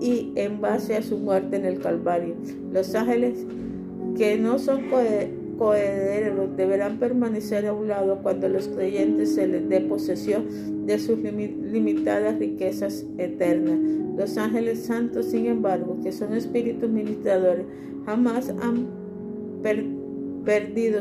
y 0.00 0.32
en 0.34 0.60
base 0.60 0.96
a 0.96 1.02
su 1.02 1.18
muerte 1.18 1.56
en 1.56 1.64
el 1.64 1.80
Calvario. 1.80 2.34
Los 2.72 2.94
ángeles 2.94 3.46
que 4.16 4.36
no 4.36 4.58
son 4.58 4.82
coherederos 5.58 6.56
deberán 6.56 6.98
permanecer 6.98 7.66
a 7.66 7.72
un 7.72 7.88
lado 7.88 8.18
cuando 8.22 8.48
los 8.48 8.68
creyentes 8.68 9.34
se 9.34 9.46
les 9.46 9.68
dé 9.68 9.80
posesión 9.80 10.86
de 10.86 10.98
sus 10.98 11.18
limitadas 11.18 12.38
riquezas 12.38 13.06
eternas. 13.18 13.78
Los 14.16 14.36
ángeles 14.36 14.84
santos, 14.84 15.26
sin 15.26 15.46
embargo, 15.46 15.98
que 16.02 16.12
son 16.12 16.34
espíritus 16.34 16.90
ministradores, 16.90 17.64
jamás 18.04 18.50
han 18.60 18.86
perdido 19.62 19.93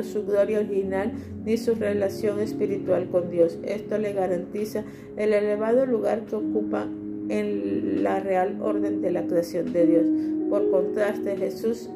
su 0.04 0.26
gloria 0.26 0.60
original 0.60 1.12
ni 1.46 1.58
su 1.58 1.76
relación 1.76 2.40
espiritual 2.40 3.10
con 3.10 3.30
Dios. 3.30 3.60
Esto 3.64 3.98
le 3.98 4.14
garantiza 4.14 4.84
el 5.18 5.34
elevado 5.34 5.86
lugar 5.86 6.26
que 6.26 6.36
ocupan 6.36 7.28
en 7.30 8.04
la 8.04 8.20
real 8.20 8.58
orden 8.62 9.02
de 9.02 9.12
la 9.12 9.26
creación 9.28 9.72
de 9.74 9.86
Dios. 9.86 10.06
Por 10.50 10.70
contraste, 10.70 11.36
Jesús 11.38 11.90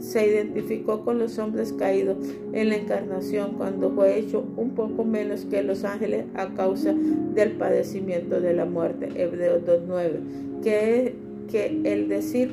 se 0.00 0.26
identificó 0.26 1.04
con 1.04 1.18
los 1.18 1.38
hombres 1.38 1.72
caídos 1.72 2.18
en 2.52 2.68
la 2.68 2.76
encarnación 2.76 3.52
cuando 3.52 3.90
fue 3.90 4.18
hecho 4.18 4.44
un 4.56 4.70
poco 4.70 5.04
menos 5.04 5.46
que 5.46 5.62
los 5.62 5.84
ángeles 5.84 6.26
a 6.34 6.48
causa 6.54 6.94
del 7.34 7.52
padecimiento 7.52 8.40
de 8.40 8.52
la 8.52 8.66
muerte. 8.66 9.08
Hebreos 9.14 9.62
2.9. 9.64 10.62
Que, 10.62 11.14
que 11.50 11.80
el 11.84 12.08
decir 12.08 12.50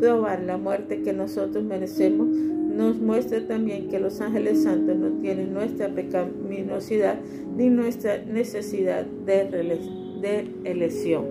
probar 0.00 0.42
la 0.42 0.56
muerte 0.56 1.02
que 1.02 1.12
nosotros 1.12 1.62
merecemos 1.64 2.28
nos 2.76 2.98
muestra 2.98 3.40
también 3.46 3.88
que 3.88 3.98
los 3.98 4.20
ángeles 4.20 4.62
santos 4.62 4.96
no 4.96 5.08
tienen 5.20 5.54
nuestra 5.54 5.88
pecaminosidad 5.88 7.18
ni 7.56 7.70
nuestra 7.70 8.18
necesidad 8.18 9.06
de, 9.06 9.96
elección. 10.64 11.24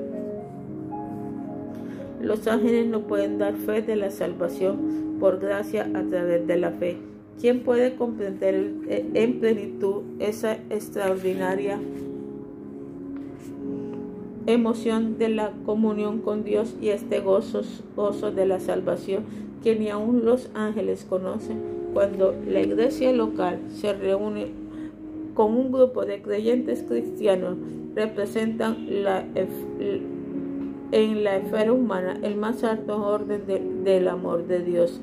Los 2.21 2.47
ángeles 2.47 2.87
no 2.87 3.01
pueden 3.01 3.37
dar 3.37 3.53
fe 3.55 3.81
de 3.83 3.95
la 3.95 4.09
salvación 4.09 5.17
por 5.19 5.39
gracia 5.39 5.87
a 5.93 6.01
través 6.03 6.47
de 6.47 6.57
la 6.57 6.71
fe. 6.71 6.97
¿Quién 7.39 7.61
puede 7.61 7.95
comprender 7.95 8.71
eh, 8.87 9.05
en 9.13 9.39
plenitud 9.39 10.03
esa 10.19 10.53
extraordinaria 10.69 11.77
emoción 14.47 15.17
de 15.17 15.29
la 15.29 15.51
comunión 15.65 16.21
con 16.21 16.43
Dios 16.43 16.75
y 16.81 16.89
este 16.89 17.19
gozo 17.19 18.31
de 18.31 18.45
la 18.45 18.59
salvación 18.59 19.25
que 19.65 19.75
ni 19.75 19.89
aun 19.89 20.23
los 20.23 20.49
ángeles 20.53 21.05
conocen? 21.09 21.57
Cuando 21.93 22.35
la 22.47 22.61
iglesia 22.61 23.11
local 23.11 23.59
se 23.69 23.93
reúne 23.93 24.51
con 25.33 25.57
un 25.57 25.71
grupo 25.71 26.05
de 26.05 26.21
creyentes 26.21 26.83
cristianos, 26.87 27.57
representan 27.95 28.87
en 30.91 31.23
la 31.23 31.35
esfera 31.37 31.73
humana 31.73 32.19
el 32.21 32.35
más 32.35 32.63
alto 32.63 33.03
orden 33.03 33.83
del 33.83 34.07
amor 34.07 34.45
de 34.45 34.59
Dios. 34.59 35.01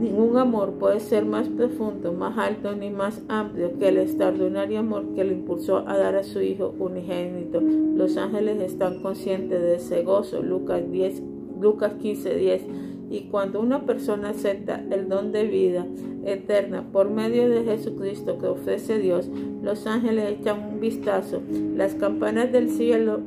Ningún 0.00 0.38
amor 0.38 0.72
puede 0.72 1.00
ser 1.00 1.26
más 1.26 1.48
profundo, 1.48 2.12
más 2.14 2.38
alto 2.38 2.74
ni 2.74 2.88
más 2.90 3.22
amplio 3.28 3.78
que 3.78 3.88
el 3.88 3.98
extraordinario 3.98 4.78
amor 4.80 5.04
que 5.14 5.24
le 5.24 5.34
impulsó 5.34 5.86
a 5.86 5.98
dar 5.98 6.16
a 6.16 6.22
su 6.22 6.40
Hijo 6.40 6.74
unigénito. 6.78 7.60
Los 7.60 8.16
ángeles 8.16 8.62
están 8.62 9.00
conscientes 9.02 9.60
de 9.60 9.76
ese 9.76 10.02
gozo. 10.04 10.42
Lucas, 10.42 10.82
10, 10.90 11.22
Lucas 11.60 11.92
15, 12.00 12.34
10. 12.34 12.62
Y 13.10 13.28
cuando 13.30 13.60
una 13.60 13.86
persona 13.86 14.30
acepta 14.30 14.84
el 14.90 15.08
don 15.08 15.32
de 15.32 15.44
vida 15.44 15.86
eterna 16.24 16.84
por 16.92 17.08
medio 17.08 17.48
de 17.48 17.64
Jesucristo 17.64 18.38
que 18.38 18.46
ofrece 18.46 18.98
Dios, 18.98 19.30
los 19.62 19.86
ángeles 19.86 20.38
echan 20.40 20.74
un 20.74 20.80
vistazo. 20.80 21.40
Las 21.76 21.94
campanas 21.94 22.50
del 22.50 22.68
cielo 22.68 23.20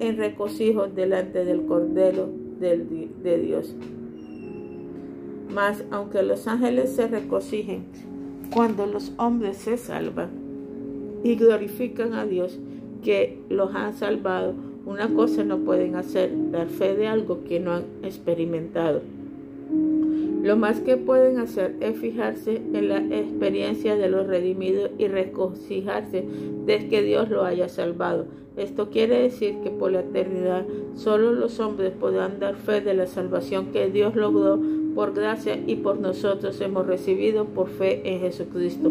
en 0.00 0.16
regocijo 0.18 0.88
delante 0.88 1.44
del 1.44 1.64
Cordero 1.64 2.28
de 2.60 3.38
Dios. 3.38 3.74
Mas 5.52 5.84
aunque 5.90 6.22
los 6.22 6.46
ángeles 6.46 6.90
se 6.90 7.08
regocijen 7.08 7.84
cuando 8.52 8.86
los 8.86 9.12
hombres 9.16 9.56
se 9.56 9.76
salvan 9.76 10.30
y 11.24 11.34
glorifican 11.36 12.12
a 12.14 12.26
Dios 12.26 12.58
que 13.02 13.40
los 13.48 13.74
han 13.74 13.94
salvado, 13.94 14.54
una 14.86 15.12
cosa 15.12 15.44
no 15.44 15.58
pueden 15.58 15.96
hacer, 15.96 16.30
dar 16.52 16.68
fe 16.68 16.94
de 16.94 17.08
algo 17.08 17.44
que 17.44 17.60
no 17.60 17.72
han 17.72 17.84
experimentado. 18.02 19.02
Lo 20.42 20.56
más 20.56 20.80
que 20.80 20.96
pueden 20.96 21.40
hacer 21.40 21.74
es 21.80 21.98
fijarse 21.98 22.62
en 22.72 22.88
la 22.88 22.98
experiencia 22.98 23.96
de 23.96 24.08
los 24.08 24.28
redimidos 24.28 24.92
y 24.96 25.08
regocijarse 25.08 26.24
de 26.66 26.88
que 26.88 27.02
Dios 27.02 27.28
lo 27.30 27.44
haya 27.44 27.68
salvado. 27.68 28.26
Esto 28.56 28.88
quiere 28.90 29.20
decir 29.22 29.56
que 29.64 29.70
por 29.70 29.90
la 29.90 30.00
eternidad 30.00 30.64
solo 30.94 31.32
los 31.32 31.58
hombres 31.58 31.90
podrán 31.90 32.38
dar 32.38 32.54
fe 32.54 32.80
de 32.80 32.94
la 32.94 33.06
salvación 33.06 33.72
que 33.72 33.90
Dios 33.90 34.14
logró 34.14 34.60
por 34.96 35.12
gracia 35.12 35.60
y 35.66 35.76
por 35.76 36.00
nosotros 36.00 36.58
hemos 36.62 36.86
recibido 36.86 37.44
por 37.44 37.68
fe 37.68 38.00
en 38.04 38.20
Jesucristo. 38.20 38.90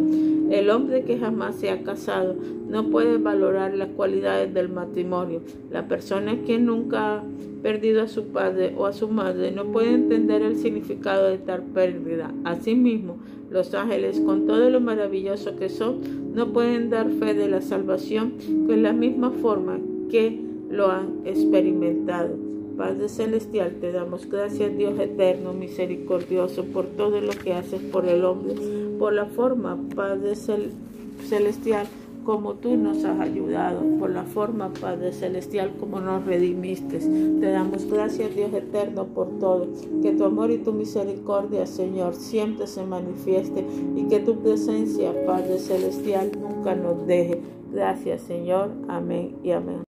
El 0.52 0.70
hombre 0.70 1.04
que 1.04 1.18
jamás 1.18 1.56
se 1.56 1.72
ha 1.72 1.82
casado 1.82 2.36
no 2.70 2.92
puede 2.92 3.18
valorar 3.18 3.74
las 3.74 3.90
cualidades 3.90 4.54
del 4.54 4.70
matrimonio. 4.70 5.42
La 5.72 5.88
persona 5.88 6.44
que 6.44 6.60
nunca 6.60 7.16
ha 7.16 7.24
perdido 7.64 8.04
a 8.04 8.08
su 8.08 8.26
padre 8.28 8.76
o 8.78 8.86
a 8.86 8.94
su 8.94 9.08
madre 9.08 9.52
no 9.52 9.66
puede 9.72 9.96
entender 9.96 10.44
el 10.44 10.58
significado 10.58 11.26
de 11.26 11.40
tal 11.40 11.64
pérdida. 11.64 12.32
Asimismo, 12.44 13.18
los 13.50 13.74
ángeles, 13.74 14.20
con 14.20 14.46
todo 14.46 14.70
lo 14.70 14.80
maravilloso 14.82 15.56
que 15.56 15.70
son, 15.70 16.02
no 16.36 16.54
pueden 16.54 16.92
dar 16.92 17.10
fe 17.10 17.34
de 17.34 17.50
la 17.50 17.62
salvación 17.62 18.34
con 18.68 18.84
la 18.84 18.94
misma 18.94 19.32
forma 19.32 19.80
que 20.12 20.40
lo 20.70 20.92
han 20.92 21.22
experimentado. 21.26 22.45
Padre 22.78 23.08
Celestial, 23.10 23.78
te 23.80 23.92
damos 23.92 24.30
gracias, 24.30 24.78
Dios 24.78 25.00
eterno, 25.00 25.54
misericordioso, 25.54 26.66
por 26.66 26.86
todo 26.86 27.22
lo 27.22 27.32
que 27.32 27.54
haces 27.54 27.82
por 27.82 28.06
el 28.06 28.26
hombre, 28.26 28.56
por 29.00 29.14
la 29.14 29.26
forma, 29.26 29.78
Padre 29.96 30.34
Celestial, 30.36 31.88
como 32.26 32.56
tú 32.56 32.76
nos 32.76 33.06
has 33.06 33.20
ayudado, 33.20 33.82
por 34.00 34.10
la 34.10 34.24
forma, 34.24 34.74
Padre 34.74 35.14
Celestial, 35.14 35.74
como 35.80 36.02
nos 36.02 36.26
redimiste. 36.26 36.98
Te 36.98 37.52
damos 37.52 37.86
gracias, 37.86 38.36
Dios 38.36 38.52
eterno, 38.54 39.06
por 39.06 39.40
todo. 39.40 39.68
Que 40.02 40.12
tu 40.12 40.26
amor 40.26 40.52
y 40.52 40.58
tu 40.58 40.74
misericordia, 40.74 41.68
Señor, 41.68 42.16
siempre 42.16 42.68
se 42.68 42.84
manifieste 42.84 43.66
y 43.96 44.06
que 44.06 44.20
tu 44.20 44.40
presencia, 44.40 45.14
Padre 45.26 45.60
Celestial, 45.60 46.32
nunca 46.40 46.76
nos 46.76 47.06
deje. 47.06 47.42
Gracias, 47.72 48.24
Señor. 48.24 48.72
Amén 48.88 49.36
y 49.44 49.52
amén. 49.52 49.86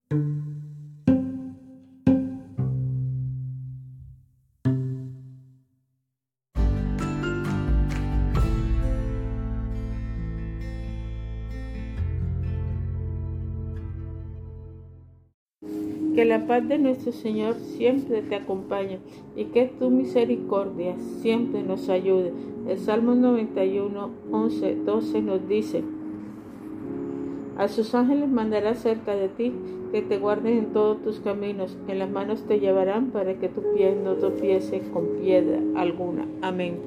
Paz 16.48 16.66
de 16.66 16.78
nuestro 16.78 17.12
Señor 17.12 17.54
siempre 17.56 18.22
te 18.22 18.34
acompañe 18.34 18.98
y 19.36 19.44
que 19.44 19.66
tu 19.66 19.90
misericordia 19.90 20.96
siempre 21.20 21.62
nos 21.62 21.90
ayude. 21.90 22.32
El 22.66 22.78
Salmo 22.78 23.14
91, 23.14 24.10
11, 24.32 24.76
12 24.76 25.22
nos 25.22 25.46
dice, 25.46 25.84
a 27.58 27.68
sus 27.68 27.94
ángeles 27.94 28.30
mandará 28.30 28.74
cerca 28.74 29.14
de 29.14 29.28
ti, 29.28 29.52
que 29.92 30.00
te 30.00 30.18
guarden 30.18 30.58
en 30.58 30.66
todos 30.72 31.02
tus 31.02 31.20
caminos, 31.20 31.76
en 31.86 31.98
las 31.98 32.10
manos 32.10 32.42
te 32.46 32.60
llevarán 32.60 33.10
para 33.10 33.34
que 33.38 33.48
tu 33.48 33.62
pie 33.74 33.94
no 33.94 34.14
tropiece 34.14 34.80
con 34.92 35.06
piedra 35.20 35.60
alguna. 35.76 36.26
Amén. 36.40 36.78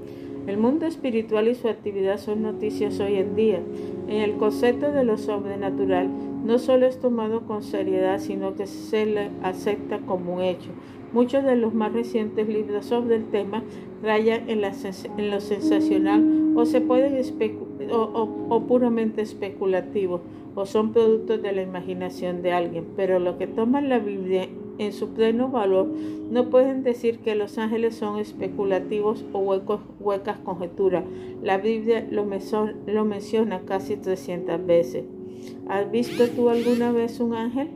El 0.47 0.57
mundo 0.57 0.87
espiritual 0.87 1.47
y 1.47 1.55
su 1.55 1.67
actividad 1.67 2.17
son 2.17 2.41
noticias 2.41 2.99
hoy 2.99 3.15
en 3.15 3.35
día. 3.35 3.61
En 4.07 4.17
el 4.17 4.37
concepto 4.37 4.91
de 4.91 5.03
lo 5.03 5.17
sobrenatural, 5.17 6.09
no 6.43 6.57
solo 6.57 6.87
es 6.87 6.99
tomado 6.99 7.41
con 7.41 7.61
seriedad, 7.61 8.19
sino 8.19 8.55
que 8.55 8.65
se 8.65 9.05
le 9.05 9.29
acepta 9.43 9.99
como 9.99 10.35
un 10.35 10.41
hecho. 10.41 10.71
Muchos 11.13 11.43
de 11.43 11.55
los 11.55 11.73
más 11.73 11.93
recientes 11.93 12.47
libros 12.47 12.85
sobre 12.85 13.17
el 13.17 13.25
tema 13.25 13.63
rayan 14.01 14.49
en, 14.49 14.61
lo 14.61 15.41
sensacional 15.41 16.53
o 16.55 16.65
se 16.65 16.81
pueden 16.81 17.21
o, 17.91 18.63
puramente 18.67 19.21
especulativos 19.21 20.21
o 20.55 20.65
son 20.65 20.91
productos 20.91 21.41
de 21.41 21.51
la 21.51 21.61
imaginación 21.61 22.41
de 22.41 22.53
alguien, 22.53 22.85
pero 22.95 23.19
lo 23.19 23.37
que 23.37 23.47
toman 23.47 23.89
la 23.89 23.99
Biblia 23.99 24.47
en 24.81 24.93
su 24.93 25.09
pleno 25.09 25.49
valor 25.49 25.87
no 26.31 26.49
pueden 26.49 26.81
decir 26.81 27.19
que 27.19 27.35
los 27.35 27.59
ángeles 27.59 27.95
son 27.95 28.17
especulativos 28.17 29.23
o 29.31 29.39
huecos, 29.39 29.81
huecas 29.99 30.39
conjeturas. 30.39 31.03
La 31.43 31.59
Biblia 31.59 32.07
lo, 32.09 32.25
menciona 32.25 33.61
casi 33.61 33.95
300 33.95 34.65
veces. 34.65 35.03
¿Has 35.67 35.91
visto 35.91 36.27
tú 36.29 36.49
alguna 36.49 36.91
vez 36.91 37.19
un 37.19 37.35
ángel? 37.35 37.69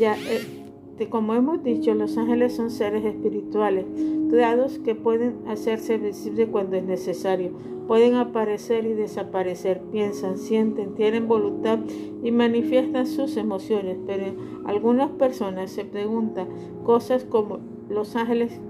Ya, 0.00 0.16
eh, 0.16 0.61
como 1.10 1.34
hemos 1.34 1.62
dicho, 1.62 1.94
los 1.94 2.16
ángeles 2.16 2.54
son 2.54 2.70
seres 2.70 3.04
espirituales, 3.04 3.86
creados 4.30 4.78
que 4.78 4.94
pueden 4.94 5.38
hacerse 5.46 5.98
visibles 5.98 6.48
cuando 6.50 6.76
es 6.76 6.84
necesario. 6.84 7.52
Pueden 7.88 8.14
aparecer 8.14 8.86
y 8.86 8.92
desaparecer, 8.92 9.80
piensan, 9.90 10.38
sienten, 10.38 10.94
tienen 10.94 11.26
voluntad 11.26 11.80
y 12.22 12.30
manifiestan 12.30 13.06
sus 13.06 13.36
emociones, 13.36 13.98
pero 14.06 14.34
algunas 14.64 15.10
personas 15.10 15.70
se 15.70 15.84
preguntan 15.84 16.48
cosas 16.84 17.24
como 17.24 17.58
los 17.88 18.14
ángeles 18.14 18.60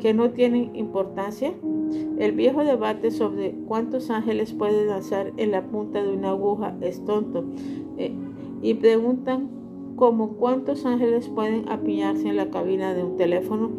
que 0.00 0.14
no 0.14 0.30
tienen 0.30 0.74
importancia? 0.74 1.52
El 2.18 2.32
viejo 2.32 2.64
debate 2.64 3.10
sobre 3.10 3.54
cuántos 3.66 4.10
ángeles 4.10 4.52
puede 4.52 4.86
lanzar 4.86 5.32
en 5.36 5.50
la 5.50 5.62
punta 5.62 6.02
de 6.02 6.10
una 6.10 6.30
aguja 6.30 6.76
es 6.80 7.04
tonto. 7.04 7.44
Eh, 7.96 8.12
y 8.62 8.74
preguntan 8.74 9.57
como 9.98 10.34
cuántos 10.34 10.86
ángeles 10.86 11.28
pueden 11.28 11.68
apiñarse 11.68 12.28
en 12.28 12.36
la 12.36 12.50
cabina 12.50 12.94
de 12.94 13.02
un 13.02 13.16
teléfono 13.16 13.70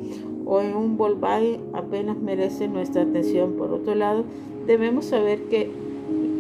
o 0.46 0.60
en 0.62 0.76
un 0.76 0.98
Volkswagen 0.98 1.62
apenas 1.74 2.18
merece 2.20 2.68
nuestra 2.68 3.04
atención. 3.04 3.54
Por 3.54 3.72
otro 3.72 3.96
lado, 3.96 4.26
debemos 4.68 5.06
saber 5.06 5.44
que 5.44 5.72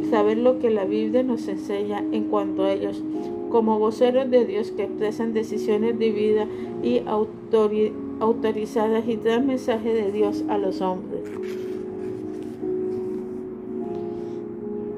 saber 0.10 0.38
lo 0.38 0.60
que 0.60 0.70
la 0.70 0.86
Biblia 0.86 1.24
nos 1.24 1.48
enseña 1.48 2.04
en 2.12 2.26
cuanto 2.26 2.64
a 2.64 2.74
ellos 2.74 3.02
como 3.50 3.80
voceros 3.80 4.30
de 4.30 4.46
Dios 4.46 4.72
que 4.72 4.84
expresan 4.84 5.34
decisiones 5.34 5.98
de 5.98 6.48
y 6.84 7.02
autorizadas 8.20 9.08
y 9.08 9.16
dan 9.18 9.48
mensaje 9.48 9.94
de 9.94 10.12
Dios 10.12 10.44
a 10.50 10.58
los 10.58 10.82
hombres. 10.82 11.22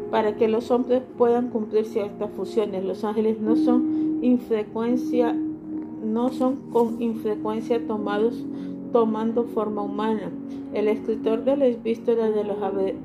Para 0.10 0.36
que 0.36 0.50
los 0.50 0.72
hombres 0.72 1.02
puedan 1.18 1.50
cumplir 1.50 1.86
ciertas 1.86 2.30
funciones, 2.32 2.84
los 2.84 3.06
ángeles 3.06 3.40
no 3.40 3.56
son 3.56 3.91
infrecuencia, 4.22 5.34
no 5.34 6.30
son 6.30 6.58
con 6.72 7.02
infrecuencia 7.02 7.86
tomados 7.86 8.46
tomando 8.92 9.44
forma 9.46 9.82
humana. 9.82 10.32
El 10.74 10.88
escritor 10.88 11.44
de 11.44 11.58
la 11.58 11.68
epístola 11.68 12.30
de 12.30 12.44
los 12.44 12.58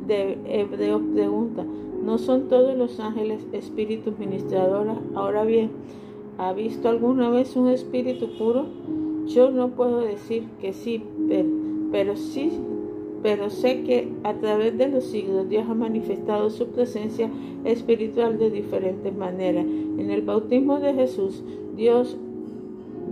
Hebreos 0.09 1.03
pregunta, 1.14 1.64
¿no 2.05 2.19
son 2.19 2.49
todos 2.49 2.77
los 2.77 3.01
ángeles 3.01 3.47
espíritus 3.53 4.19
ministradores? 4.19 4.95
Ahora 5.14 5.45
bien, 5.45 5.71
¿ha 6.39 6.53
visto 6.53 6.89
alguna 6.89 7.31
vez 7.31 7.57
un 7.57 7.69
espíritu 7.69 8.29
puro? 8.39 8.67
Yo 9.27 9.51
no 9.51 9.71
puedo 9.71 10.01
decir 10.01 10.45
que 10.61 10.73
sí, 10.73 11.03
pero 11.91 12.17
sí, 12.17 12.53
pero 13.23 13.51
sé 13.51 13.83
que 13.83 14.09
a 14.25 14.35
través 14.35 14.77
de 14.79 14.89
los 14.89 15.05
siglos 15.05 15.49
Dios 15.49 15.67
ha 15.69 15.75
manifestado 15.75 16.51
su 16.51 16.69
presencia 16.69 17.31
espiritual 17.64 18.39
de 18.39 18.51
diferentes 18.51 19.14
maneras. 19.14 19.64
En 19.64 20.11
el 20.11 20.23
bautismo 20.23 20.79
de 20.81 20.95
Jesús, 20.95 21.43
Dios 21.77 22.17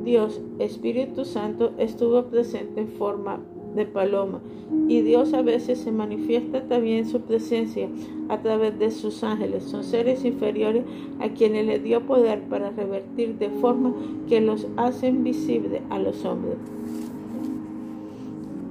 Dios, 0.05 0.43
Espíritu 0.59 1.25
Santo, 1.25 1.73
estuvo 1.79 2.25
presente 2.25 2.83
en 2.83 2.89
forma 2.89 3.41
de 3.75 3.87
paloma 3.87 4.41
y 4.89 5.01
Dios 5.01 5.33
a 5.35 5.43
veces 5.43 5.79
se 5.79 5.93
manifiesta 5.93 6.69
también 6.69 7.07
su 7.07 7.23
presencia 7.23 7.89
a 8.29 8.41
través 8.41 8.79
de 8.79 8.91
sus 8.91 9.25
ángeles. 9.25 9.65
Son 9.65 9.83
seres 9.83 10.25
inferiores 10.25 10.85
a 11.21 11.31
quienes 11.31 11.67
le 11.67 11.79
dio 11.79 12.07
poder 12.07 12.43
para 12.43 12.71
revertir 12.71 13.39
de 13.39 13.49
forma 13.49 13.95
que 14.29 14.41
los 14.41 14.67
hacen 14.77 15.25
visibles 15.25 15.81
a 15.91 15.99
los 15.99 16.25
hombres. 16.25 16.59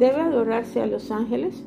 ¿Debe 0.04 0.20
adorarse 0.20 0.82
a 0.82 0.86
los 0.86 1.12
ángeles? 1.12 1.64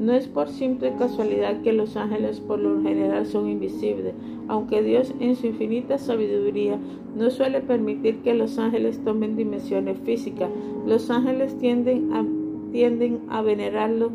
No 0.00 0.14
es 0.14 0.28
por 0.28 0.48
simple 0.48 0.94
casualidad 0.98 1.60
que 1.60 1.74
los 1.74 1.94
ángeles 1.98 2.40
por 2.40 2.58
lo 2.58 2.82
general 2.82 3.26
son 3.26 3.50
invisibles, 3.50 4.14
aunque 4.48 4.82
Dios 4.82 5.14
en 5.20 5.36
su 5.36 5.48
infinita 5.48 5.98
sabiduría 5.98 6.78
no 7.14 7.28
suele 7.28 7.60
permitir 7.60 8.22
que 8.22 8.32
los 8.32 8.58
ángeles 8.58 9.04
tomen 9.04 9.36
dimensiones 9.36 9.98
físicas. 9.98 10.48
Los 10.86 11.10
ángeles 11.10 11.54
tienden 11.58 12.14
a, 12.14 12.24
tienden 12.72 13.20
a 13.28 13.42
venerarlo 13.42 14.12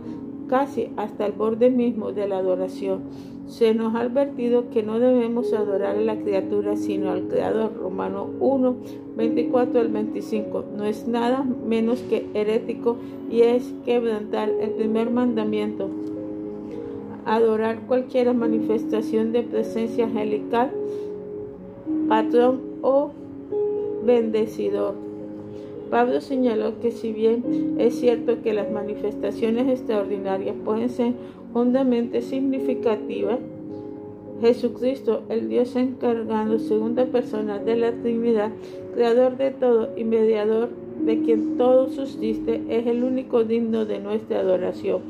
casi 0.47 0.89
hasta 0.97 1.27
el 1.27 1.33
borde 1.33 1.69
mismo 1.69 2.13
de 2.13 2.27
la 2.27 2.39
adoración. 2.39 3.01
Se 3.47 3.73
nos 3.73 3.95
ha 3.95 4.01
advertido 4.01 4.69
que 4.69 4.83
no 4.83 4.99
debemos 4.99 5.53
adorar 5.53 5.95
a 5.95 6.01
la 6.01 6.17
criatura 6.17 6.75
sino 6.75 7.11
al 7.11 7.27
Creador. 7.27 7.77
Romano 7.77 8.29
1, 8.41 8.75
24 9.15 9.79
al 9.79 9.87
25. 9.87 10.65
No 10.75 10.83
es 10.83 11.07
nada 11.07 11.45
menos 11.65 12.01
que 12.01 12.25
herético 12.33 12.97
y 13.31 13.41
es 13.41 13.73
quebrantar 13.85 14.49
el 14.49 14.71
primer 14.71 15.11
mandamiento. 15.11 15.89
Adorar 17.25 17.81
cualquier 17.87 18.33
manifestación 18.33 19.31
de 19.31 19.43
presencia 19.43 20.05
angelical, 20.05 20.71
patrón 22.09 22.61
o 22.81 23.11
bendecidor. 24.05 25.07
Pablo 25.89 26.19
señaló 26.19 26.79
que 26.81 26.91
si 26.91 27.13
bien 27.13 27.75
es 27.77 27.97
cierto 27.99 28.41
que 28.41 28.53
las 28.53 28.69
manifestaciones 28.69 29.67
extraordinarias 29.69 30.55
pueden 30.65 30.89
ser 30.89 31.13
hondamente 31.57 32.21
significativas, 32.21 33.39
Jesucristo, 34.41 35.23
el 35.29 35.49
Dios 35.49 35.75
encargado, 35.75 36.59
segunda 36.59 37.05
persona 37.05 37.57
de 37.57 37.75
la 37.75 37.91
Trinidad, 37.91 38.51
creador 38.93 39.37
de 39.37 39.49
todo 39.51 39.89
y 39.97 40.03
mediador 40.03 40.69
de 41.03 41.21
quien 41.23 41.57
todo 41.57 41.89
subsiste, 41.89 42.61
es 42.69 42.85
el 42.85 43.03
único 43.03 43.43
digno 43.43 43.85
de 43.85 43.99
nuestra 43.99 44.39
adoración. 44.39 45.01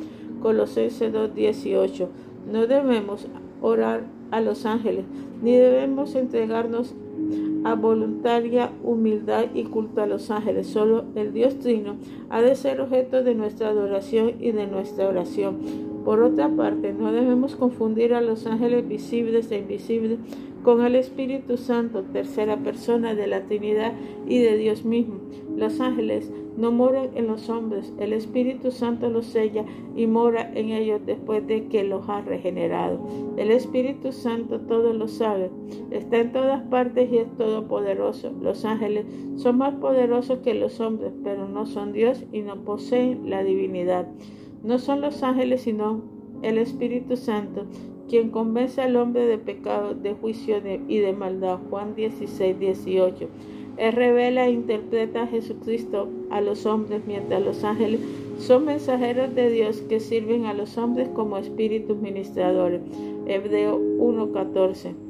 Colosenses 0.41 1.11
2:18. 1.11 2.07
No 2.49 2.67
debemos 2.67 3.27
orar 3.61 4.03
a 4.31 4.39
los 4.39 4.65
ángeles, 4.65 5.03
ni 5.43 5.57
debemos 5.57 6.15
entregarnos 6.15 6.95
a 7.65 7.75
voluntaria 7.75 8.71
humildad 8.83 9.47
y 9.53 9.63
culto 9.63 10.01
a 10.01 10.07
los 10.07 10.31
ángeles. 10.31 10.67
Solo 10.67 11.03
el 11.15 11.33
Dios 11.33 11.59
Trino 11.59 11.97
ha 12.29 12.41
de 12.41 12.55
ser 12.55 12.79
objeto 12.79 13.23
de 13.23 13.35
nuestra 13.35 13.69
adoración 13.69 14.35
y 14.39 14.51
de 14.51 14.67
nuestra 14.67 15.09
oración. 15.09 15.96
Por 16.07 16.21
otra 16.21 16.47
parte, 16.47 16.93
no 16.93 17.11
debemos 17.11 17.57
confundir 17.57 18.13
a 18.13 18.21
los 18.21 18.47
ángeles 18.47 18.87
visibles 18.87 19.51
e 19.51 19.57
invisibles 19.57 20.19
con 20.63 20.85
el 20.85 20.95
Espíritu 20.95 21.57
Santo, 21.57 22.01
tercera 22.01 22.55
persona 22.55 23.13
de 23.13 23.27
la 23.27 23.41
Trinidad 23.41 23.91
y 24.25 24.37
de 24.37 24.55
Dios 24.55 24.85
mismo. 24.85 25.15
Los 25.57 25.81
ángeles 25.81 26.31
no 26.55 26.71
moran 26.71 27.09
en 27.15 27.27
los 27.27 27.49
hombres, 27.49 27.93
el 27.99 28.13
Espíritu 28.13 28.71
Santo 28.71 29.09
los 29.09 29.25
sella 29.25 29.65
y 29.97 30.07
mora 30.07 30.49
en 30.55 30.69
ellos 30.69 31.01
después 31.05 31.45
de 31.45 31.67
que 31.67 31.83
los 31.83 32.07
ha 32.07 32.21
regenerado. 32.21 33.05
El 33.35 33.51
Espíritu 33.51 34.13
Santo 34.13 34.61
todo 34.61 34.93
lo 34.93 35.09
sabe, 35.09 35.51
está 35.91 36.19
en 36.19 36.31
todas 36.31 36.61
partes 36.69 37.11
y 37.11 37.17
es 37.17 37.35
todopoderoso. 37.35 38.31
Los 38.41 38.63
ángeles 38.63 39.05
son 39.35 39.57
más 39.57 39.75
poderosos 39.75 40.39
que 40.39 40.53
los 40.53 40.79
hombres, 40.79 41.11
pero 41.25 41.49
no 41.49 41.65
son 41.65 41.91
Dios 41.91 42.23
y 42.31 42.43
no 42.43 42.55
poseen 42.63 43.29
la 43.29 43.43
divinidad. 43.43 44.07
No 44.63 44.79
son 44.79 45.01
los 45.01 45.23
ángeles, 45.23 45.61
sino 45.61 46.01
el 46.41 46.57
Espíritu 46.57 47.15
Santo, 47.15 47.65
quien 48.07 48.29
convence 48.29 48.81
al 48.81 48.95
hombre 48.95 49.25
de 49.25 49.37
pecado, 49.37 49.93
de 49.93 50.13
juicio 50.13 50.57
y 50.87 50.97
de 50.99 51.13
maldad. 51.13 51.59
Juan 51.69 51.95
16, 51.95 52.59
18. 52.59 53.27
Él 53.77 53.93
revela 53.93 54.47
e 54.47 54.51
interpreta 54.51 55.23
a 55.23 55.27
Jesucristo 55.27 56.09
a 56.31 56.41
los 56.41 56.65
hombres, 56.65 57.03
mientras 57.05 57.43
los 57.43 57.63
ángeles 57.63 58.01
son 58.39 58.65
mensajeros 58.65 59.33
de 59.35 59.49
Dios 59.51 59.81
que 59.81 59.99
sirven 59.99 60.45
a 60.45 60.53
los 60.53 60.77
hombres 60.77 61.09
como 61.09 61.37
espíritus 61.37 61.97
ministradores. 61.97 62.81
Hebreo 63.27 63.77
1.14. 63.79 65.06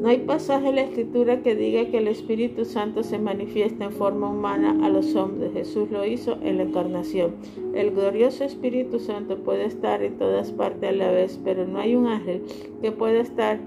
No 0.00 0.08
hay 0.08 0.20
pasaje 0.20 0.70
en 0.70 0.76
la 0.76 0.82
escritura 0.82 1.42
que 1.42 1.54
diga 1.54 1.84
que 1.90 1.98
el 1.98 2.08
Espíritu 2.08 2.64
Santo 2.64 3.02
se 3.02 3.18
manifiesta 3.18 3.84
en 3.84 3.92
forma 3.92 4.30
humana 4.30 4.78
a 4.82 4.88
los 4.88 5.14
hombres. 5.14 5.52
Jesús 5.52 5.90
lo 5.90 6.06
hizo 6.06 6.38
en 6.42 6.56
la 6.56 6.62
encarnación. 6.62 7.34
El 7.74 7.90
glorioso 7.90 8.44
Espíritu 8.44 8.98
Santo 8.98 9.36
puede 9.36 9.66
estar 9.66 10.02
en 10.02 10.16
todas 10.16 10.52
partes 10.52 10.88
a 10.88 10.92
la 10.92 11.10
vez, 11.10 11.38
pero 11.44 11.66
no 11.66 11.78
hay 11.78 11.96
un 11.96 12.06
ángel 12.06 12.40
que 12.80 12.92
pueda 12.92 13.20
estar 13.20 13.60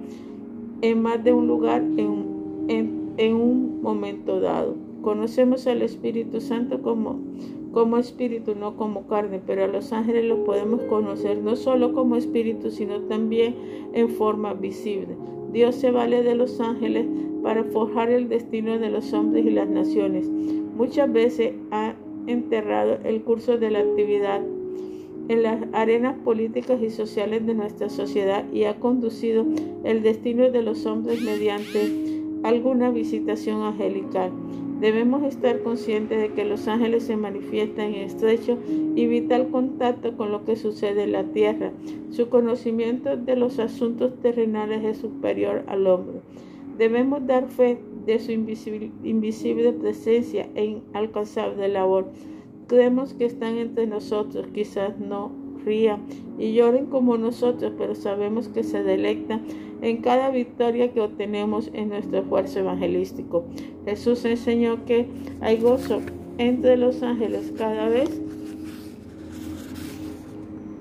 en 0.82 1.04
más 1.04 1.24
de 1.24 1.34
un 1.34 1.46
lugar 1.46 1.84
en, 1.98 3.14
en 3.18 3.36
un 3.36 3.84
momento 3.84 4.40
dado. 4.40 4.74
Conocemos 5.04 5.68
al 5.68 5.84
Espíritu 5.84 6.42
Santo 6.42 6.82
como, 6.82 7.20
como 7.74 7.98
espíritu, 7.98 8.56
no 8.56 8.76
como 8.76 9.06
carne, 9.06 9.40
pero 9.46 9.66
a 9.66 9.68
los 9.68 9.94
ángeles 9.94 10.26
los 10.26 10.40
podemos 10.40 10.82
conocer 10.84 11.38
no 11.38 11.56
solo 11.56 11.94
como 11.94 12.16
espíritu, 12.16 12.72
sino 12.72 13.02
también 13.02 13.56
en 13.94 14.10
forma 14.10 14.56
visible. 14.56 15.16
Dios 15.54 15.76
se 15.76 15.92
vale 15.92 16.24
de 16.24 16.34
los 16.34 16.60
ángeles 16.60 17.06
para 17.44 17.64
forjar 17.64 18.10
el 18.10 18.28
destino 18.28 18.80
de 18.80 18.90
los 18.90 19.14
hombres 19.14 19.46
y 19.46 19.52
las 19.52 19.70
naciones. 19.70 20.28
Muchas 20.28 21.14
veces 21.14 21.54
ha 21.70 21.94
enterrado 22.26 22.98
el 23.04 23.22
curso 23.22 23.60
de 23.60 23.70
la 23.70 23.80
actividad 23.80 24.42
en 25.28 25.44
las 25.44 25.62
arenas 25.74 26.18
políticas 26.24 26.82
y 26.82 26.90
sociales 26.90 27.46
de 27.46 27.54
nuestra 27.54 27.90
sociedad 27.90 28.46
y 28.52 28.64
ha 28.64 28.80
conducido 28.80 29.46
el 29.84 30.02
destino 30.02 30.50
de 30.50 30.64
los 30.64 30.88
hombres 30.88 31.22
mediante 31.22 32.23
alguna 32.44 32.92
visitación 32.92 33.64
angelical. 33.64 34.32
Debemos 34.80 35.24
estar 35.24 35.62
conscientes 35.64 36.20
de 36.20 36.34
que 36.34 36.44
los 36.44 36.68
ángeles 36.68 37.04
se 37.04 37.16
manifiestan 37.16 37.94
en 37.94 38.02
estrecho 38.02 38.58
y 38.68 39.08
vital 39.08 39.48
contacto 39.48 40.18
con 40.18 40.32
lo 40.32 40.44
que 40.44 40.58
sucede 40.58 41.04
en 41.04 41.14
la 41.14 41.24
tierra. 41.24 41.72
Su 42.12 42.28
conocimiento 42.28 43.16
de 43.16 43.38
los 43.38 43.60
asuntos 43.60 44.20
terrenales 44.22 44.84
es 44.84 44.98
superior 44.98 45.64
al 45.68 45.88
hombre. 45.88 46.20
Debemos 46.78 47.26
dar 47.26 47.48
fe 47.48 47.78
de 48.06 48.20
su 48.20 48.32
invisible, 48.34 49.74
presencia 49.74 50.50
e 50.56 50.66
inalcanzable 50.66 51.70
labor. 51.70 52.08
Creemos 52.68 53.14
que 53.14 53.26
están 53.26 53.58
entre 53.58 53.88
nosotros, 53.88 54.48
quizás 54.54 55.00
no 55.00 55.43
y 55.66 56.54
lloren 56.54 56.88
como 56.88 57.18
nosotros, 57.18 57.74
pero 57.78 57.96
sabemos 57.96 58.48
que 58.48 58.64
se 58.64 58.84
delectan 58.84 59.44
en 59.82 59.98
cada 59.98 60.30
victoria 60.30 60.92
que 60.92 61.02
obtenemos 61.02 61.70
en 61.74 61.90
nuestro 61.90 62.20
esfuerzo 62.20 62.60
evangelístico. 62.60 63.46
Jesús 63.86 64.26
enseñó 64.26 64.86
que 64.86 65.08
hay 65.42 65.58
gozo 65.58 66.00
entre 66.38 66.78
los 66.78 67.04
ángeles 67.04 67.54
cada 67.58 67.88
vez 67.90 68.10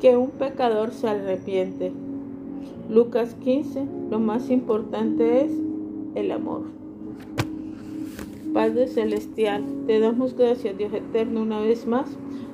que 0.01 0.17
un 0.17 0.31
pecador 0.31 0.93
se 0.93 1.09
arrepiente. 1.09 1.93
Lucas 2.91 3.37
15, 3.43 3.85
lo 4.11 4.19
más 4.19 4.51
importante 4.51 5.45
es 5.45 5.53
el 6.15 6.31
amor. 6.33 6.63
Padre 8.53 8.87
Celestial, 8.87 9.65
te 9.87 9.99
damos 9.99 10.37
gracias, 10.37 10.77
Dios 10.77 10.93
eterno, 10.93 11.43
una 11.43 11.61
vez 11.61 11.87
más, 11.87 12.07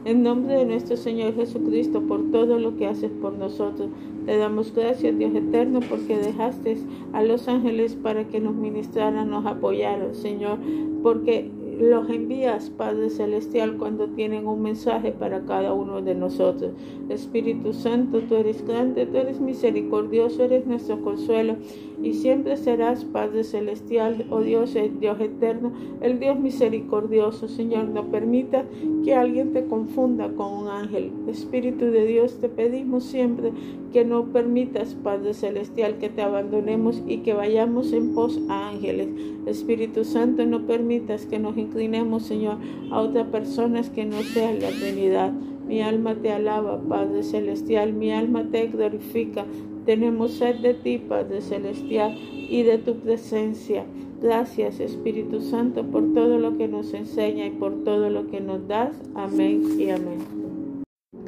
en 0.05 0.23
nombre 0.23 0.55
de 0.55 0.65
nuestro 0.65 0.97
Señor 0.97 1.35
Jesucristo, 1.35 2.01
por 2.03 2.31
todo 2.31 2.59
lo 2.59 2.77
que 2.77 2.87
haces 2.87 3.11
por 3.21 3.35
nosotros. 3.35 3.91
Te 4.27 4.37
damos 4.37 4.75
gracias, 4.75 5.19
Dios 5.19 5.35
eterno, 5.35 5.81
porque 5.89 6.19
dejaste 6.19 6.77
a 7.13 7.23
los 7.23 7.49
ángeles 7.49 7.95
para 7.95 8.25
que 8.25 8.41
nos 8.41 8.55
ministraran, 8.55 9.31
nos 9.31 9.47
apoyaran, 9.47 10.15
Señor, 10.15 10.59
porque 11.03 11.51
los 11.79 12.11
envías, 12.11 12.71
Padre 12.71 13.09
Celestial, 13.09 13.77
cuando 13.77 14.09
tienen 14.09 14.47
un 14.47 14.63
mensaje 14.63 15.13
para 15.13 15.45
cada 15.45 15.73
uno 15.73 16.03
de 16.03 16.15
nosotros. 16.15 16.73
Espíritu 17.09 17.73
Santo, 17.73 18.21
tú 18.21 18.35
eres 18.35 18.67
grande, 18.67 19.07
tú 19.07 19.17
eres 19.17 19.41
misericordioso, 19.41 20.43
eres 20.43 20.67
nuestro 20.67 21.01
consuelo 21.03 21.57
y 22.03 22.15
siempre 22.15 22.57
serás 22.57 23.05
Padre 23.05 23.45
Celestial, 23.45 24.27
oh 24.31 24.41
Dios, 24.41 24.75
el 24.77 24.99
Dios 24.99 25.21
eterno, 25.21 25.73
el 26.01 26.19
Dios 26.19 26.39
misericordioso. 26.39 27.49
Señor, 27.49 27.89
no 27.89 28.05
permita 28.11 28.65
que 29.05 29.15
alguien 29.15 29.53
te 29.53 29.65
confunda 29.67 30.29
con 30.33 30.53
un 30.53 30.69
ángel. 30.69 31.13
Espíritu 31.29 31.87
de 31.87 32.07
Dios, 32.07 32.39
te 32.41 32.49
pedimos 32.49 33.05
siempre 33.05 33.53
que 33.93 34.05
no 34.05 34.27
permitas, 34.27 34.95
Padre 34.95 35.35
Celestial, 35.35 35.99
que 35.99 36.09
te 36.09 36.23
abandonemos 36.23 37.03
y 37.07 37.19
que 37.19 37.35
vayamos 37.35 37.93
en 37.93 38.15
pos 38.15 38.41
a 38.49 38.69
ángeles. 38.69 39.09
Espíritu 39.47 40.05
Santo, 40.05 40.45
no 40.47 40.67
permitas 40.67 41.27
que 41.27 41.39
nos 41.39 41.57
inclinemos, 41.57 42.25
Señor, 42.25 42.59
a 42.91 43.01
otras 43.01 43.29
personas 43.29 43.91
que 43.91 44.05
no 44.05 44.23
sean 44.23 44.61
la 44.61 44.71
Trinidad. 44.71 45.33
Mi 45.67 45.83
alma 45.83 46.15
te 46.15 46.33
alaba, 46.33 46.81
Padre 46.81 47.23
Celestial, 47.23 47.93
mi 47.93 48.11
alma 48.11 48.45
te 48.51 48.69
glorifica. 48.69 49.45
Tenemos 49.85 50.33
sed 50.33 50.57
de 50.57 50.75
ti, 50.75 50.99
Padre 50.99 51.41
Celestial, 51.41 52.17
y 52.51 52.63
de 52.63 52.79
tu 52.79 52.97
presencia. 52.97 53.85
Gracias, 54.21 54.81
Espíritu 54.81 55.41
Santo, 55.41 55.85
por 55.85 56.13
todo 56.13 56.39
lo 56.39 56.57
que 56.57 56.69
nos 56.69 56.93
enseña 56.93 57.47
y 57.47 57.51
por 57.51 57.85
todo 57.85 58.11
lo 58.11 58.27
que 58.29 58.41
nos 58.41 58.67
das. 58.67 59.01
Amén 59.15 59.63
y 59.79 59.91
amén. 59.91 60.48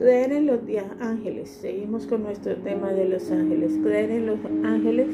Creer 0.00 0.32
en 0.32 0.46
los 0.46 0.60
ángeles. 0.98 1.58
Seguimos 1.60 2.06
con 2.06 2.22
nuestro 2.22 2.56
tema 2.56 2.90
de 2.90 3.06
los 3.06 3.30
ángeles. 3.30 3.78
Creer 3.82 4.10
en 4.10 4.24
los 4.24 4.38
ángeles 4.64 5.08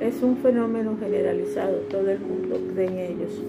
es 0.00 0.22
un 0.22 0.38
fenómeno 0.38 0.96
generalizado. 0.98 1.76
Todo 1.90 2.08
el 2.08 2.20
mundo 2.20 2.58
cree 2.72 2.86
en 2.86 2.98
ellos. 3.00 3.42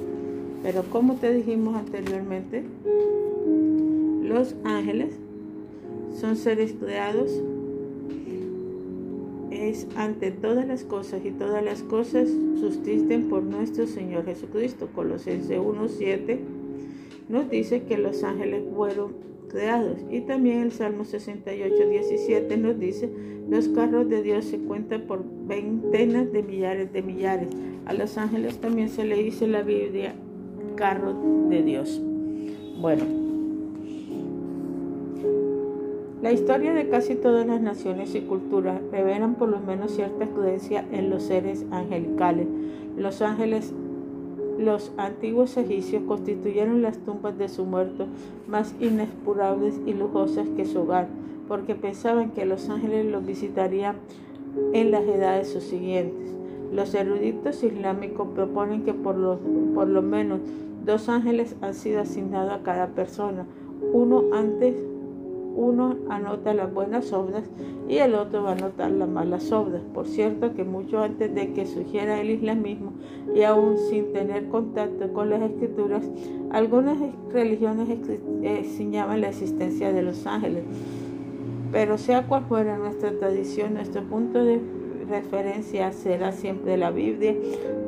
Pero 0.64 0.84
como 0.84 1.16
te 1.16 1.34
dijimos 1.34 1.78
anteriormente, 1.78 2.66
los 4.22 4.54
ángeles 4.66 5.16
son 6.20 6.36
seres 6.36 6.76
creados 6.78 7.32
es 9.50 9.88
ante 9.96 10.32
todas 10.32 10.68
las 10.68 10.84
cosas 10.84 11.22
y 11.24 11.32
todas 11.32 11.64
las 11.64 11.84
cosas 11.84 12.28
subsisten 12.60 13.30
por 13.30 13.44
nuestro 13.44 13.88
Señor 13.88 14.26
Jesucristo. 14.26 14.90
Colosenses 14.94 15.58
1.7 15.58 16.40
nos 17.30 17.50
dice 17.50 17.84
que 17.84 17.98
los 17.98 18.26
ángeles 18.26 18.62
fueron 18.76 19.35
y 20.12 20.22
también 20.22 20.60
el 20.60 20.72
Salmo 20.72 21.04
68.17 21.04 22.58
nos 22.58 22.80
dice 22.80 23.10
los 23.50 23.70
carros 23.70 24.10
de 24.10 24.24
Dios 24.24 24.46
se 24.46 24.58
cuentan 24.60 25.02
por 25.02 25.24
veintenas 25.48 26.32
de 26.32 26.42
millares 26.42 26.92
de 26.92 27.02
millares. 27.02 27.50
A 27.86 27.94
los 27.94 28.18
ángeles 28.18 28.58
también 28.58 28.90
se 28.90 29.06
le 29.06 29.16
dice 29.16 29.48
la 29.48 29.62
Biblia 29.62 30.16
carro 30.76 31.16
de 31.50 31.62
Dios. 31.62 32.02
Bueno, 32.82 33.06
la 36.22 36.32
historia 36.32 36.74
de 36.74 36.90
casi 36.90 37.16
todas 37.16 37.46
las 37.46 37.62
naciones 37.62 38.16
y 38.16 38.22
culturas 38.22 38.82
revelan 38.92 39.36
por 39.36 39.50
lo 39.50 39.60
menos 39.60 39.92
cierta 39.92 40.26
creencia 40.28 40.84
en 40.92 41.10
los 41.10 41.24
seres 41.24 41.66
angelicales. 41.72 42.48
Los 42.98 43.22
ángeles, 43.22 43.74
los 44.58 44.92
antiguos 44.98 45.58
egipcios 45.58 46.04
constituyeron 46.08 46.82
las 46.82 46.98
tumbas 47.00 47.38
de 47.38 47.50
sus 47.50 47.66
muertos 47.66 48.08
más 48.48 48.74
inexpurables 48.80 49.80
y 49.86 49.94
lujosas 49.94 50.48
que 50.56 50.66
su 50.66 50.80
hogar, 50.80 51.08
porque 51.48 51.76
pensaban 51.76 52.32
que 52.32 52.46
los 52.46 52.70
ángeles 52.70 53.06
los 53.06 53.26
visitarían 53.26 53.96
en 54.74 54.92
las 54.92 55.04
edades 55.04 55.50
subsiguientes. 55.50 56.34
Los 56.72 56.94
eruditos 56.94 57.64
islámicos 57.64 58.28
proponen 58.34 58.84
que 58.84 58.94
por 58.94 59.18
lo, 59.18 59.40
por 59.74 59.88
lo 59.88 60.02
menos 60.02 60.40
dos 60.86 61.10
ángeles 61.10 61.56
han 61.62 61.74
sido 61.74 62.02
asignados 62.02 62.54
a 62.54 62.64
cada 62.64 62.88
persona, 62.88 63.46
uno 63.94 64.24
antes 64.34 64.76
uno 65.56 65.96
anota 66.10 66.54
las 66.54 66.74
buenas 66.74 67.14
obras 67.14 67.44
y 67.88 67.98
el 67.98 68.16
otro 68.16 68.44
va 68.44 68.50
a 68.50 68.54
anotar 68.54 68.92
las 68.92 69.08
malas 69.08 69.52
obras. 69.52 69.82
Por 69.94 70.08
cierto 70.08 70.54
que 70.54 70.64
mucho 70.64 71.02
antes 71.02 71.34
de 71.34 71.54
que 71.54 71.66
surgiera 71.66 72.20
el 72.20 72.30
islamismo 72.30 72.94
y 73.34 73.44
aún 73.44 73.78
sin 73.90 74.12
tener 74.12 74.50
contacto 74.50 75.12
con 75.14 75.30
las 75.30 75.42
escrituras, 75.42 76.04
algunas 76.52 76.98
religiones 77.32 77.90
enseñaban 78.44 79.22
la 79.22 79.30
existencia 79.30 79.94
de 79.94 80.02
los 80.02 80.28
ángeles. 80.28 80.64
Pero 81.72 81.98
sea 81.98 82.28
cual 82.28 82.46
fuera 82.48 82.78
nuestra 82.78 83.12
tradición, 83.18 83.74
nuestro 83.76 84.04
punto 84.04 84.44
de 84.44 84.62
referencia 85.10 85.92
será 85.92 86.32
siempre 86.32 86.78
la 86.78 86.92
Biblia 86.92 87.36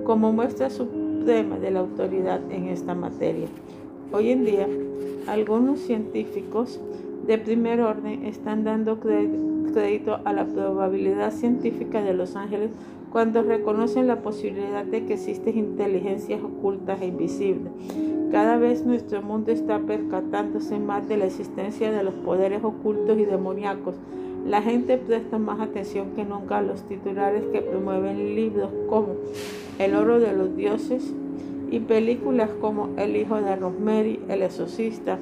como 0.04 0.32
muestra 0.32 0.70
suprema 0.70 1.58
de 1.58 1.72
la 1.72 1.80
autoridad 1.80 2.40
en 2.52 2.68
esta 2.68 2.96
materia. 2.96 3.48
Hoy 4.12 4.32
en 4.32 4.46
día, 4.46 4.68
algunos 5.28 5.80
científicos 5.80 6.80
de 7.28 7.38
primer 7.38 7.82
orden 7.82 8.26
están 8.26 8.64
dando 8.64 9.00
crédito 9.02 10.20
a 10.24 10.32
la 10.32 10.46
probabilidad 10.46 11.32
científica 11.34 12.02
de 12.02 12.14
los 12.14 12.38
ángeles 12.38 12.72
cuando 13.12 13.44
reconocen 13.44 14.08
la 14.08 14.22
posibilidad 14.22 14.86
de 14.86 15.06
que 15.06 15.16
existen 15.16 15.58
inteligencias 15.58 16.42
ocultas 16.42 17.02
e 17.02 17.08
invisibles. 17.08 17.72
Cada 18.32 18.58
vez 18.58 18.86
nuestro 18.86 19.22
mundo 19.22 19.52
está 19.52 19.80
percatándose 19.80 20.80
más 20.80 21.08
de 21.10 21.18
la 21.18 21.26
existencia 21.26 21.92
de 21.92 22.04
los 22.04 22.14
poderes 22.14 22.64
ocultos 22.64 23.18
y 23.18 23.26
demoníacos. 23.26 23.96
La 24.46 24.62
gente 24.62 24.98
presta 24.98 25.38
más 25.38 25.60
atención 25.60 26.12
que 26.16 26.24
nunca 26.24 26.60
a 26.60 26.62
los 26.62 26.84
titulares 26.84 27.44
que 27.52 27.62
promueven 27.62 28.36
libros 28.36 28.70
como 28.90 29.16
El 29.80 29.96
oro 29.96 30.22
de 30.22 30.32
los 30.32 30.56
dioses 30.56 31.14
y 31.72 31.80
películas 31.82 32.50
como 32.62 32.90
El 32.98 33.18
hijo 33.18 33.42
de 33.42 33.58
Rosemary, 33.58 34.22
El 34.30 34.44
exorcista 34.44 35.20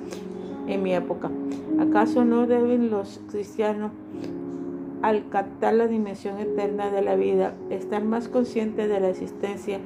en 0.67 0.83
mi 0.83 0.93
época. 0.93 1.31
¿Acaso 1.79 2.25
no 2.25 2.47
deben 2.47 2.89
los 2.89 3.21
cristianos 3.29 3.91
al 5.01 5.29
captar 5.29 5.75
la 5.75 5.87
dimensión 5.87 6.39
eterna 6.39 6.89
de 6.89 7.01
la 7.01 7.15
vida, 7.15 7.53
estar 7.69 8.03
más 8.03 8.27
conscientes 8.27 8.89
de 8.89 8.99
la 8.99 9.09
existencia 9.09 9.79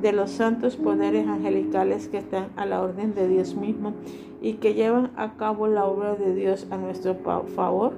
de 0.00 0.12
los 0.12 0.30
santos 0.30 0.76
poderes 0.76 1.28
angelicales 1.28 2.08
que 2.08 2.18
están 2.18 2.48
a 2.56 2.66
la 2.66 2.82
orden 2.82 3.14
de 3.14 3.28
Dios 3.28 3.54
mismo 3.54 3.92
y 4.40 4.54
que 4.54 4.74
llevan 4.74 5.10
a 5.16 5.36
cabo 5.36 5.68
la 5.68 5.84
obra 5.84 6.16
de 6.16 6.34
Dios 6.34 6.66
a 6.70 6.76
nuestro 6.76 7.14
favor. 7.54 7.92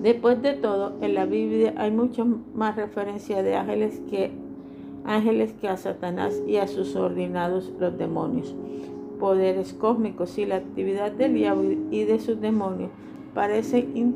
Después 0.00 0.42
de 0.42 0.52
todo, 0.52 0.92
en 1.00 1.14
la 1.14 1.24
Biblia 1.24 1.74
hay 1.76 1.90
mucho 1.90 2.26
más 2.54 2.76
referencia 2.76 3.42
de 3.42 3.56
ángeles 3.56 4.00
que 4.10 4.30
ángeles 5.04 5.52
que 5.60 5.68
a 5.68 5.76
Satanás 5.76 6.40
y 6.46 6.56
a 6.56 6.66
sus 6.66 6.96
ordinados 6.96 7.72
los 7.78 7.96
demonios. 7.98 8.54
Poderes 9.18 9.72
cósmicos 9.72 10.38
y 10.38 10.46
la 10.46 10.56
actividad 10.56 11.12
del 11.12 11.34
diablo 11.34 11.76
y 11.90 12.04
de 12.04 12.18
sus 12.20 12.40
demonios 12.40 12.90
parecen 13.34 14.14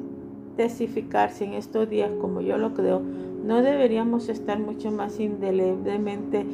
testificarse 0.56 1.44
en 1.44 1.54
estos 1.54 1.88
días 1.88 2.10
como 2.20 2.40
yo 2.40 2.58
lo 2.58 2.74
creo, 2.74 3.00
no 3.44 3.62
deberíamos 3.62 4.28
estar 4.28 4.58
mucho 4.58 4.90
más 4.90 5.20
indeleblemente 5.20 6.44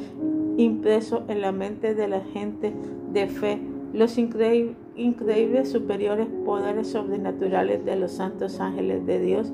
impresos 0.57 1.23
en 1.27 1.41
la 1.41 1.51
mente 1.51 1.95
de 1.95 2.07
la 2.07 2.21
gente 2.21 2.71
de 3.11 3.27
fe 3.27 3.59
los 3.95 4.17
increíbles 4.17 5.71
superiores 5.71 6.27
poderes 6.43 6.87
sobrenaturales 6.87 7.85
de 7.85 7.95
los 7.95 8.11
santos 8.11 8.59
ángeles 8.59 9.05
de 9.05 9.19
Dios. 9.21 9.53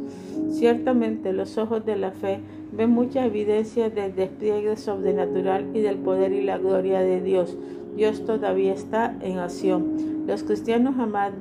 Ciertamente 0.50 1.32
los 1.32 1.60
ojos 1.60 1.86
de 1.86 1.96
la 1.96 2.12
fe 2.12 2.40
ven 2.72 2.90
mucha 2.90 3.24
evidencia 3.24 3.92
del 3.92 4.16
despliegue 4.16 4.78
sobrenatural 4.78 5.70
y 5.76 5.82
del 5.82 5.98
poder 5.98 6.34
y 6.34 6.42
la 6.42 6.58
gloria 6.58 7.02
de 7.02 7.22
Dios. 7.22 7.56
Dios 7.96 8.26
todavía 8.26 8.74
está 8.74 9.16
en 9.22 9.40
acción. 9.40 10.26
Los 10.28 10.44
cristianos 10.44 10.96
jamás 10.96 11.34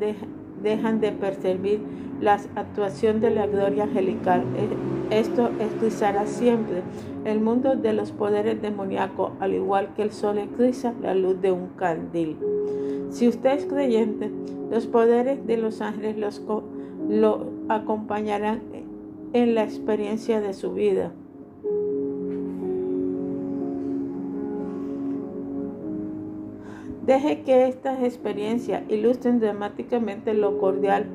dejan 0.63 1.01
de 1.01 1.13
percibir 1.13 1.81
la 2.21 2.35
actuación 2.55 3.21
de 3.21 3.31
la 3.31 3.47
gloria 3.47 3.85
angelical. 3.85 4.45
E, 5.11 5.21
esto 5.21 5.51
eclipsará 5.59 6.27
siempre 6.27 6.83
el 7.25 7.41
mundo 7.41 7.77
de 7.77 7.93
los 7.93 8.13
poderes 8.13 8.61
demoníacos, 8.61 9.33
al 9.41 9.55
igual 9.55 9.95
que 9.95 10.03
el 10.03 10.13
sol 10.13 10.39
eclipsa 10.39 10.95
la 11.03 11.15
luz 11.15 11.41
de 11.41 11.53
un 11.53 11.69
candil. 11.77 12.37
Si 13.11 13.27
usted 13.27 13.59
es 13.59 13.67
creyente, 13.67 14.31
los 14.71 14.87
poderes 14.87 15.45
de 15.47 15.57
los 15.57 15.81
ángeles 15.81 16.17
los, 16.17 16.43
lo 17.09 17.47
acompañarán 17.69 18.63
en 19.33 19.55
la 19.55 19.65
experiencia 19.65 20.41
de 20.41 20.53
su 20.53 20.73
vida. 20.73 21.13
Deje 27.11 27.41
que 27.41 27.67
estas 27.67 28.05
experiencias 28.05 28.85
ilustren 28.89 29.41
dramáticamente 29.41 30.33
lo 30.33 30.61
cordial 30.61 31.07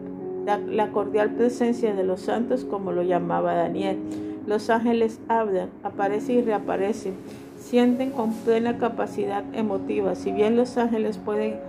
la, 0.46 0.92
cordial 0.92 1.36
presencia 1.36 1.96
de 1.96 2.04
los 2.04 2.20
santos, 2.20 2.66
como 2.66 2.92
lo 2.92 3.02
llamaba 3.02 3.54
Daniel. 3.54 3.98
Los 4.46 4.70
ángeles 4.70 5.22
hablan, 5.30 5.70
aparecen 5.84 6.40
y 6.40 6.42
reaparecen, 6.42 7.14
sienten 7.58 8.10
con 8.10 8.34
plena 8.34 8.78
capacidad 8.78 9.46
emotiva. 9.54 10.16
Si 10.16 10.34
bien 10.34 10.58
los 10.58 10.76
ángeles 10.76 11.18
pueden 11.18 11.62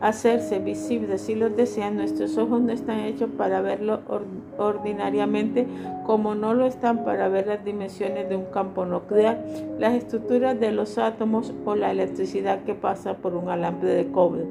hacerse 0.00 0.58
visibles 0.58 1.22
si 1.22 1.34
los 1.34 1.56
desean, 1.56 1.96
nuestros 1.96 2.36
ojos 2.36 2.60
no 2.60 2.72
están 2.72 3.00
hechos 3.00 3.30
para 3.36 3.60
verlo 3.60 4.00
ordinariamente 4.58 5.66
como 6.04 6.34
no 6.34 6.54
lo 6.54 6.66
están 6.66 7.04
para 7.04 7.28
ver 7.28 7.46
las 7.46 7.64
dimensiones 7.64 8.28
de 8.28 8.36
un 8.36 8.46
campo 8.46 8.84
nuclear, 8.84 9.42
las 9.78 9.94
estructuras 9.94 10.58
de 10.58 10.72
los 10.72 10.98
átomos 10.98 11.52
o 11.64 11.74
la 11.74 11.90
electricidad 11.90 12.62
que 12.64 12.74
pasa 12.74 13.14
por 13.14 13.34
un 13.34 13.48
alambre 13.48 13.94
de 13.94 14.10
cobre. 14.10 14.44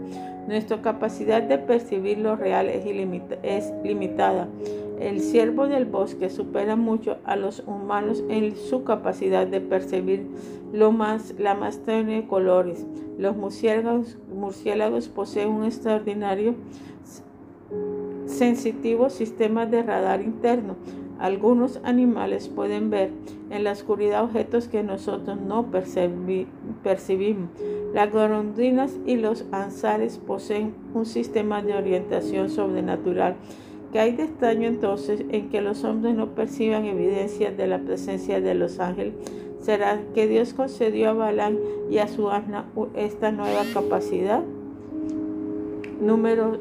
Nuestra 0.47 0.81
capacidad 0.81 1.41
de 1.41 1.57
percibir 1.57 2.17
lo 2.17 2.35
real 2.35 2.67
es, 2.67 2.85
limitada. 3.83 4.47
El 4.99 5.21
ciervo 5.21 5.67
del 5.67 5.85
bosque 5.85 6.29
supera 6.29 6.75
mucho 6.75 7.17
a 7.23 7.35
los 7.35 7.63
humanos 7.65 8.23
en 8.29 8.55
su 8.55 8.83
capacidad 8.83 9.47
de 9.47 9.61
percibir 9.61 10.27
lo 10.71 10.91
más, 10.91 11.35
la 11.39 11.55
más 11.55 11.79
tenue 11.79 12.15
de 12.15 12.27
colores. 12.27 12.85
Los 13.17 13.35
murciélagos, 13.35 14.17
murciélagos 14.33 15.07
poseen 15.07 15.49
un 15.49 15.65
extraordinario 15.65 16.55
sensitivo 18.25 19.09
sistema 19.09 19.65
de 19.65 19.83
radar 19.83 20.21
interno. 20.21 20.75
Algunos 21.23 21.79
animales 21.85 22.49
pueden 22.49 22.89
ver 22.89 23.11
en 23.49 23.63
la 23.63 23.71
oscuridad 23.71 24.25
objetos 24.25 24.67
que 24.67 24.83
nosotros 24.83 25.39
no 25.39 25.67
percibimos. 26.83 27.49
Las 27.93 28.11
golondrinas 28.11 28.97
y 29.05 29.15
los 29.15 29.45
anzares 29.53 30.17
poseen 30.17 30.73
un 30.93 31.05
sistema 31.05 31.61
de 31.61 31.75
orientación 31.75 32.49
sobrenatural. 32.49 33.37
¿Qué 33.93 33.99
hay 33.99 34.11
de 34.11 34.23
extraño 34.23 34.67
entonces 34.67 35.23
en 35.29 35.47
que 35.47 35.61
los 35.61 35.85
hombres 35.85 36.13
no 36.13 36.35
perciban 36.35 36.83
evidencias 36.83 37.55
de 37.55 37.67
la 37.67 37.79
presencia 37.79 38.41
de 38.41 38.55
los 38.55 38.81
ángeles? 38.81 39.13
¿Será 39.61 40.01
que 40.13 40.27
Dios 40.27 40.53
concedió 40.53 41.11
a 41.11 41.13
Balán 41.13 41.57
y 41.89 41.99
a 41.99 42.09
su 42.09 42.29
asna 42.31 42.65
esta 42.95 43.31
nueva 43.31 43.63
capacidad? 43.73 44.43
Número 46.01 46.57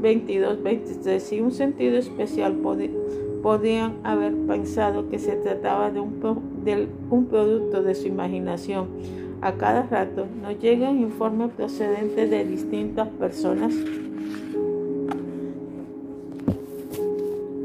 22, 0.00 0.64
23. 0.64 1.22
Si 1.22 1.40
un 1.40 1.52
sentido 1.52 1.96
especial 1.96 2.54
podían 3.42 3.96
haber 4.04 4.34
pensado 4.46 5.08
que 5.08 5.18
se 5.18 5.32
trataba 5.32 5.90
de 5.90 6.00
un, 6.00 7.26
producto 7.26 7.82
de 7.82 7.94
su 7.94 8.06
imaginación. 8.06 8.86
A 9.40 9.52
cada 9.54 9.82
rato 9.82 10.26
nos 10.40 10.58
llegan 10.60 11.00
informes 11.00 11.50
procedentes 11.50 12.30
de 12.30 12.44
distintas 12.44 13.08
personas 13.08 13.74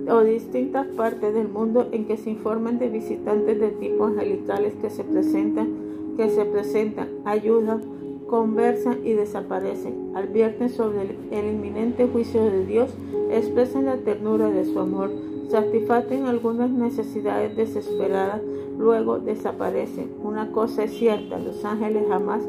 o 0.10 0.22
distintas 0.22 0.88
partes 0.88 1.34
del 1.34 1.50
mundo 1.50 1.88
en 1.92 2.06
que 2.06 2.18
se 2.18 2.32
informan 2.32 2.80
de 2.80 2.90
visitantes 2.90 3.60
de 3.60 3.70
tipo 3.70 4.06
angelicales 4.06 4.74
que 4.82 4.90
se 4.90 5.04
presentan, 5.04 5.70
que 6.18 6.30
se 6.30 6.46
presentan, 6.46 7.10
ayudan, 7.26 7.82
conversan 8.28 9.06
y 9.06 9.14
desaparecen, 9.14 10.14
advierten 10.16 10.70
sobre 10.70 11.02
el 11.32 11.46
inminente 11.46 12.08
juicio 12.08 12.44
de 12.44 12.66
Dios, 12.66 12.90
expresan 13.30 13.86
la 13.86 13.98
ternura 13.98 14.50
de 14.50 14.66
su 14.66 14.80
amor, 14.80 15.12
satisfacen 15.50 16.26
algunas 16.26 16.70
necesidades 16.70 17.56
desesperadas, 17.56 18.42
luego 18.78 19.20
desaparecen. 19.20 20.12
Una 20.24 20.52
cosa 20.52 20.84
es 20.84 20.92
cierta, 20.92 21.40
los 21.40 21.64
ángeles 21.66 22.04
jamás 22.08 22.44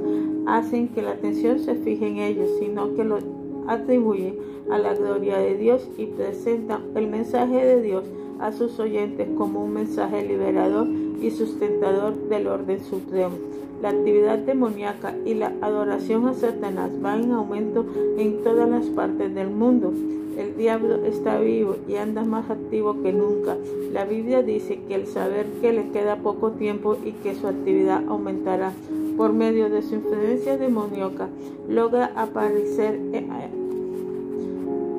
hacen 0.47 0.89
que 0.89 1.03
la 1.03 1.13
atención 1.13 1.59
se 1.59 1.75
fije 1.75 2.07
en 2.07 2.19
ellos, 2.19 2.51
sino 2.59 2.95
que 2.95 3.05
lo 3.05 3.19
atribuyen 3.67 4.37
a 4.71 4.79
la 4.79 4.95
gloria 4.95 5.39
de 5.39 5.57
Dios 5.57 5.89
y 5.97 6.07
presentan 6.07 6.83
el 6.95 7.09
mensaje 7.09 7.65
de 7.65 7.83
Dios 7.83 8.05
a 8.39 8.53
sus 8.53 8.79
oyentes 8.79 9.29
como 9.37 9.65
un 9.65 9.73
mensaje 9.73 10.25
liberador 10.27 10.87
y 11.21 11.31
sustentador 11.31 12.15
del 12.29 12.47
orden 12.47 12.83
supremo. 12.85 13.37
La 13.81 13.91
actividad 13.91 14.39
demoníaca 14.39 15.15
y 15.25 15.35
la 15.35 15.53
adoración 15.61 16.27
a 16.27 16.35
Satanás 16.35 16.91
van 17.01 17.25
en 17.25 17.33
aumento 17.33 17.87
en 18.19 18.43
todas 18.43 18.69
las 18.69 18.87
partes 18.87 19.33
del 19.35 19.51
mundo. 19.51 19.93
El 20.37 20.57
diablo 20.57 21.05
está 21.05 21.41
vivo 21.41 21.77
y 21.89 21.97
anda 21.97 22.25
más 22.25 22.51
activo 22.51 23.03
que 23.03 23.13
nunca. 23.13 23.57
La 23.93 24.05
Biblia 24.05 24.43
dice 24.43 24.81
que 24.87 24.95
el 24.95 25.07
saber 25.07 25.47
que 25.61 25.73
le 25.73 25.91
queda 25.91 26.17
poco 26.17 26.53
tiempo 26.53 26.97
y 27.05 27.13
que 27.13 27.35
su 27.35 27.47
actividad 27.47 28.03
aumentará 28.09 28.73
por 29.17 29.33
medio 29.33 29.69
de 29.69 29.83
su 29.83 29.97
influencia 29.97 30.57
demoníaca, 30.57 31.29
logra 31.69 32.13
aparecer, 32.15 33.01
eh, 33.13 33.27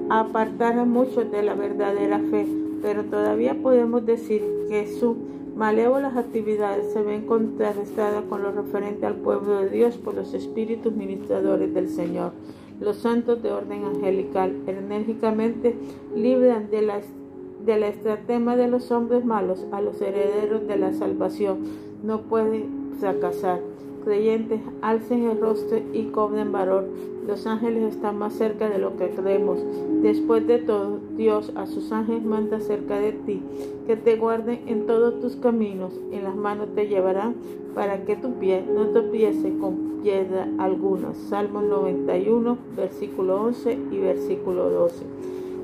apartar 0.09 0.77
a 0.77 0.83
muchos 0.83 1.31
de 1.31 1.41
la 1.41 1.55
verdadera 1.55 2.19
fe, 2.29 2.45
pero 2.81 3.05
todavía 3.05 3.55
podemos 3.61 4.05
decir 4.05 4.43
que 4.67 4.87
su 4.87 5.15
malévolas 5.59 6.15
actividades 6.15 6.93
se 6.93 7.01
ven 7.01 7.25
contrarrestadas 7.25 8.23
con 8.29 8.41
lo 8.43 8.53
referente 8.53 9.05
al 9.05 9.15
pueblo 9.15 9.59
de 9.59 9.69
Dios 9.69 9.97
por 9.97 10.13
los 10.13 10.33
espíritus 10.33 10.95
ministradores 10.95 11.73
del 11.73 11.89
Señor. 11.89 12.31
Los 12.79 12.95
santos 12.95 13.43
de 13.43 13.51
orden 13.51 13.83
angelical 13.83 14.55
enérgicamente 14.67 15.75
libran 16.15 16.71
de 16.71 16.81
la, 16.81 17.01
de 17.65 17.77
la 17.77 17.89
estratema 17.89 18.55
de 18.55 18.69
los 18.69 18.89
hombres 18.89 19.25
malos 19.25 19.65
a 19.73 19.81
los 19.81 19.99
herederos 20.01 20.65
de 20.65 20.77
la 20.77 20.93
salvación. 20.93 21.57
No 22.05 22.21
puede 22.21 22.65
fracasar 22.97 23.59
alcen 24.81 25.29
el 25.29 25.39
rostro 25.39 25.79
y 25.93 26.05
cobren 26.05 26.51
valor. 26.51 26.85
Los 27.27 27.45
ángeles 27.45 27.95
están 27.95 28.17
más 28.17 28.33
cerca 28.33 28.69
de 28.69 28.79
lo 28.79 28.97
que 28.97 29.09
creemos. 29.09 29.59
Después 30.01 30.47
de 30.47 30.59
todo, 30.59 30.99
Dios 31.15 31.51
a 31.55 31.67
sus 31.67 31.91
ángeles 31.91 32.23
manda 32.23 32.59
cerca 32.59 32.99
de 32.99 33.11
ti, 33.11 33.41
que 33.85 33.95
te 33.95 34.15
guarden 34.15 34.61
en 34.67 34.87
todos 34.87 35.19
tus 35.19 35.35
caminos. 35.35 35.93
En 36.11 36.23
las 36.23 36.35
manos 36.35 36.69
te 36.73 36.87
llevarán 36.87 37.35
para 37.75 38.05
que 38.05 38.15
tu 38.15 38.33
pie 38.33 38.65
no 38.67 38.87
tropiece 38.87 39.57
con 39.57 40.01
piedra 40.01 40.47
alguna. 40.57 41.13
Salmo 41.13 41.61
91, 41.61 42.57
versículo 42.75 43.41
11 43.43 43.77
y 43.91 43.99
versículo 43.99 44.69
12. 44.69 45.05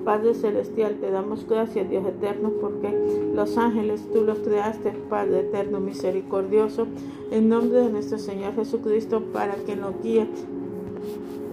Padre 0.06 0.36
Celestial, 0.36 0.97
te 1.01 1.10
damos 1.10 1.47
gracias, 1.49 1.89
Dios 1.89 2.06
eterno, 2.06 2.51
porque 2.62 2.93
los 3.34 3.58
ángeles 3.58 4.08
tú 4.14 4.24
los 4.24 4.38
creaste, 4.38 4.91
Padre 5.10 5.39
eterno, 5.39 5.80
misericordioso, 5.80 6.86
en 7.32 7.49
nombre 7.49 7.80
de 7.80 7.89
nuestro 7.89 8.20
Señor 8.20 8.53
Jesucristo, 8.53 9.24
para 9.34 9.56
que 9.56 9.76
nos 9.76 9.99
guíen, 10.03 10.30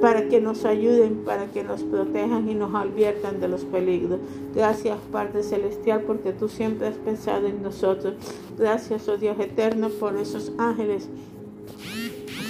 para 0.03 0.29
que 0.29 0.43
nos 0.43 0.67
ayuden, 0.67 1.23
para 1.25 1.47
que 1.47 1.65
nos 1.65 1.83
protejan 1.83 2.51
y 2.51 2.55
nos 2.55 2.75
adviertan 2.75 3.41
de 3.41 3.49
los 3.49 3.65
peligros. 3.65 4.21
Gracias, 4.55 4.99
Padre 5.11 5.43
Celestial, 5.43 6.03
porque 6.07 6.33
tú 6.33 6.49
siempre 6.49 6.89
has 6.89 6.97
pensado 6.97 7.47
en 7.47 7.63
nosotros. 7.63 8.15
Gracias, 8.59 9.09
oh 9.09 9.17
Dios 9.17 9.41
eterno, 9.41 9.89
por 9.89 10.15
esos 10.17 10.53
ángeles, 10.59 11.09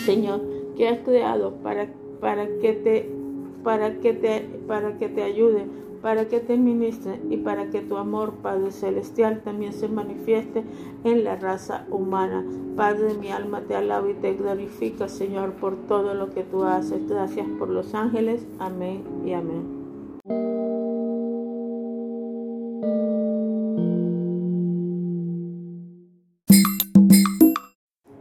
Señor, 0.04 0.40
que 0.76 0.88
has 0.88 0.98
creado 0.98 1.54
para, 1.62 1.86
para 2.20 2.48
que 2.60 2.72
te 2.72 3.22
para 3.62 4.00
que 4.00 4.12
te 4.12 4.40
para 4.66 4.98
que 4.98 5.08
te 5.08 5.22
ayuden 5.22 5.81
para 6.02 6.26
que 6.26 6.40
te 6.40 6.56
ministre 6.56 7.20
y 7.30 7.36
para 7.36 7.70
que 7.70 7.80
tu 7.80 7.96
amor, 7.96 8.34
Padre 8.42 8.72
Celestial, 8.72 9.40
también 9.42 9.72
se 9.72 9.88
manifieste 9.88 10.64
en 11.04 11.22
la 11.22 11.36
raza 11.36 11.86
humana. 11.90 12.44
Padre, 12.76 13.14
mi 13.14 13.30
alma 13.30 13.60
te 13.60 13.76
alaba 13.76 14.10
y 14.10 14.14
te 14.14 14.34
glorifica, 14.34 15.08
Señor, 15.08 15.52
por 15.52 15.76
todo 15.86 16.14
lo 16.14 16.30
que 16.30 16.42
tú 16.42 16.64
haces. 16.64 17.08
Gracias 17.08 17.46
por 17.58 17.68
los 17.68 17.94
ángeles. 17.94 18.44
Amén 18.58 19.04
y 19.24 19.32
amén. 19.32 19.82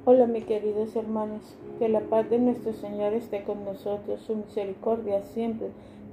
Hola 0.05 0.27
mis 0.27 0.43
queridos 0.45 0.95
hermanos, 0.95 1.41
que 1.79 1.87
la 1.87 2.01
paz 2.01 2.29
de 2.29 2.37
nuestro 2.37 2.73
Señor 2.73 3.13
esté 3.13 3.43
con 3.43 3.63
nosotros, 3.63 4.21
su 4.21 4.35
misericordia 4.35 5.23
siempre 5.23 5.69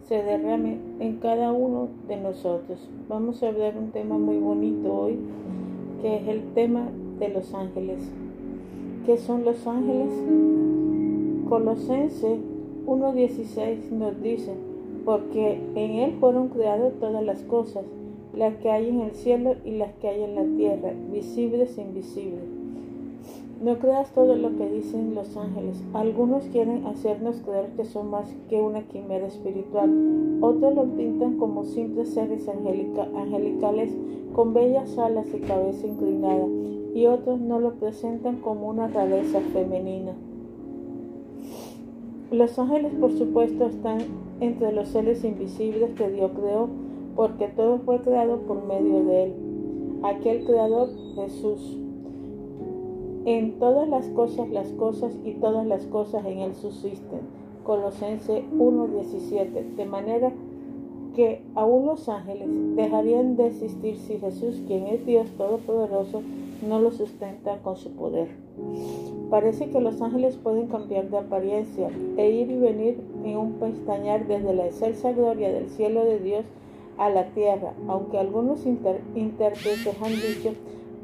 se 0.08 0.22
derrame 0.22 0.78
en 1.00 1.16
cada 1.16 1.52
uno 1.52 1.88
de 2.08 2.16
nosotros. 2.16 2.78
Vamos 3.10 3.42
a 3.42 3.48
hablar 3.48 3.76
un 3.76 3.90
tema 3.90 4.16
muy 4.16 4.38
bonito 4.38 4.90
hoy, 4.90 5.18
que 6.00 6.16
es 6.16 6.28
el 6.28 6.54
tema 6.54 6.88
de 7.18 7.28
los 7.28 7.52
ángeles. 7.52 8.10
¿Qué 9.04 9.18
son 9.18 9.44
los 9.44 9.66
ángeles? 9.66 10.10
Colosense 11.50 12.38
1.16 12.86 13.90
nos 13.90 14.22
dice, 14.22 14.54
porque 15.04 15.60
en 15.74 15.90
Él 15.96 16.16
fueron 16.18 16.48
creadas 16.48 16.94
todas 16.98 17.22
las 17.22 17.42
cosas, 17.42 17.84
las 18.34 18.54
que 18.56 18.70
hay 18.70 18.88
en 18.88 19.02
el 19.02 19.10
cielo 19.12 19.56
y 19.62 19.72
las 19.72 19.92
que 19.96 20.08
hay 20.08 20.22
en 20.22 20.34
la 20.36 20.44
tierra, 20.56 20.92
visibles 21.12 21.76
e 21.76 21.82
invisibles 21.82 22.57
no 23.60 23.76
creas 23.78 24.12
todo 24.12 24.36
lo 24.36 24.56
que 24.56 24.70
dicen 24.70 25.16
los 25.16 25.36
ángeles. 25.36 25.82
Algunos 25.92 26.44
quieren 26.44 26.86
hacernos 26.86 27.40
creer 27.44 27.70
que 27.76 27.84
son 27.84 28.10
más 28.10 28.32
que 28.48 28.60
una 28.60 28.82
quimera 28.82 29.26
espiritual. 29.26 30.38
Otros 30.40 30.74
lo 30.76 30.84
pintan 30.84 31.38
como 31.38 31.64
simples 31.64 32.10
seres 32.10 32.48
angelicales 32.48 33.96
con 34.32 34.54
bellas 34.54 34.96
alas 34.96 35.26
y 35.34 35.40
cabeza 35.40 35.88
inclinada. 35.88 36.46
Y 36.94 37.06
otros 37.06 37.40
no 37.40 37.58
lo 37.58 37.74
presentan 37.74 38.36
como 38.36 38.68
una 38.68 38.86
rareza 38.86 39.40
femenina. 39.52 40.12
Los 42.30 42.58
ángeles, 42.58 42.92
por 43.00 43.10
supuesto, 43.10 43.66
están 43.66 43.98
entre 44.40 44.72
los 44.72 44.88
seres 44.88 45.24
invisibles 45.24 45.90
que 45.96 46.08
Dios 46.10 46.30
creó, 46.36 46.68
porque 47.16 47.48
todo 47.48 47.78
fue 47.78 47.98
creado 48.02 48.38
por 48.42 48.64
medio 48.64 49.04
de 49.04 49.24
Él. 49.24 49.32
Aquel 50.04 50.44
creador, 50.44 50.90
Jesús. 51.16 51.87
En 53.28 53.58
todas 53.58 53.86
las 53.86 54.08
cosas 54.08 54.48
las 54.48 54.68
cosas 54.72 55.12
y 55.22 55.32
todas 55.32 55.66
las 55.66 55.84
cosas 55.84 56.24
en 56.24 56.38
él 56.38 56.54
subsisten. 56.54 57.20
Colosense 57.62 58.42
1.17. 58.56 59.76
De 59.76 59.84
manera 59.84 60.32
que 61.14 61.42
aún 61.54 61.84
los 61.84 62.08
ángeles 62.08 62.48
dejarían 62.74 63.36
de 63.36 63.48
existir 63.48 63.98
si 63.98 64.16
Jesús, 64.16 64.62
quien 64.66 64.86
es 64.86 65.04
Dios 65.04 65.28
Todopoderoso, 65.36 66.22
no 66.66 66.80
los 66.80 66.96
sustenta 66.96 67.58
con 67.58 67.76
su 67.76 67.90
poder. 67.90 68.28
Parece 69.28 69.68
que 69.68 69.80
los 69.82 70.00
ángeles 70.00 70.38
pueden 70.38 70.68
cambiar 70.68 71.10
de 71.10 71.18
apariencia 71.18 71.90
e 72.16 72.30
ir 72.30 72.50
y 72.50 72.56
venir 72.56 72.98
en 73.26 73.36
un 73.36 73.52
pestañear 73.60 74.26
desde 74.26 74.54
la 74.54 74.64
excelsa 74.64 75.12
gloria 75.12 75.52
del 75.52 75.68
cielo 75.68 76.02
de 76.06 76.18
Dios 76.18 76.46
a 76.96 77.10
la 77.10 77.26
tierra, 77.34 77.74
aunque 77.88 78.16
algunos 78.16 78.64
intérpretes 78.64 80.02
han 80.02 80.12
dicho 80.12 80.54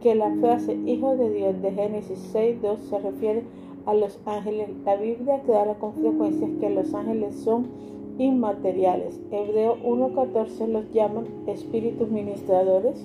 que 0.05 0.15
la 0.15 0.31
frase 0.35 0.75
Hijo 0.85 1.17
de 1.17 1.31
Dios 1.31 1.63
de 1.63 1.73
Génesis 1.73 2.35
6.2 2.35 2.77
se 2.91 2.99
refiere 2.99 3.43
a 3.87 3.95
los 3.95 4.21
ángeles. 4.27 4.69
La 4.85 4.97
Biblia 4.97 5.37
aclara 5.37 5.77
con 5.77 5.95
frecuencia 5.95 6.47
que 6.61 6.69
los 6.69 6.93
ángeles 6.93 7.35
son 7.37 7.69
inmateriales. 8.19 9.19
Hebreo 9.31 9.79
1.14 9.83 10.69
los 10.69 10.93
llaman 10.93 11.25
espíritus 11.47 12.11
ministradores. 12.11 13.03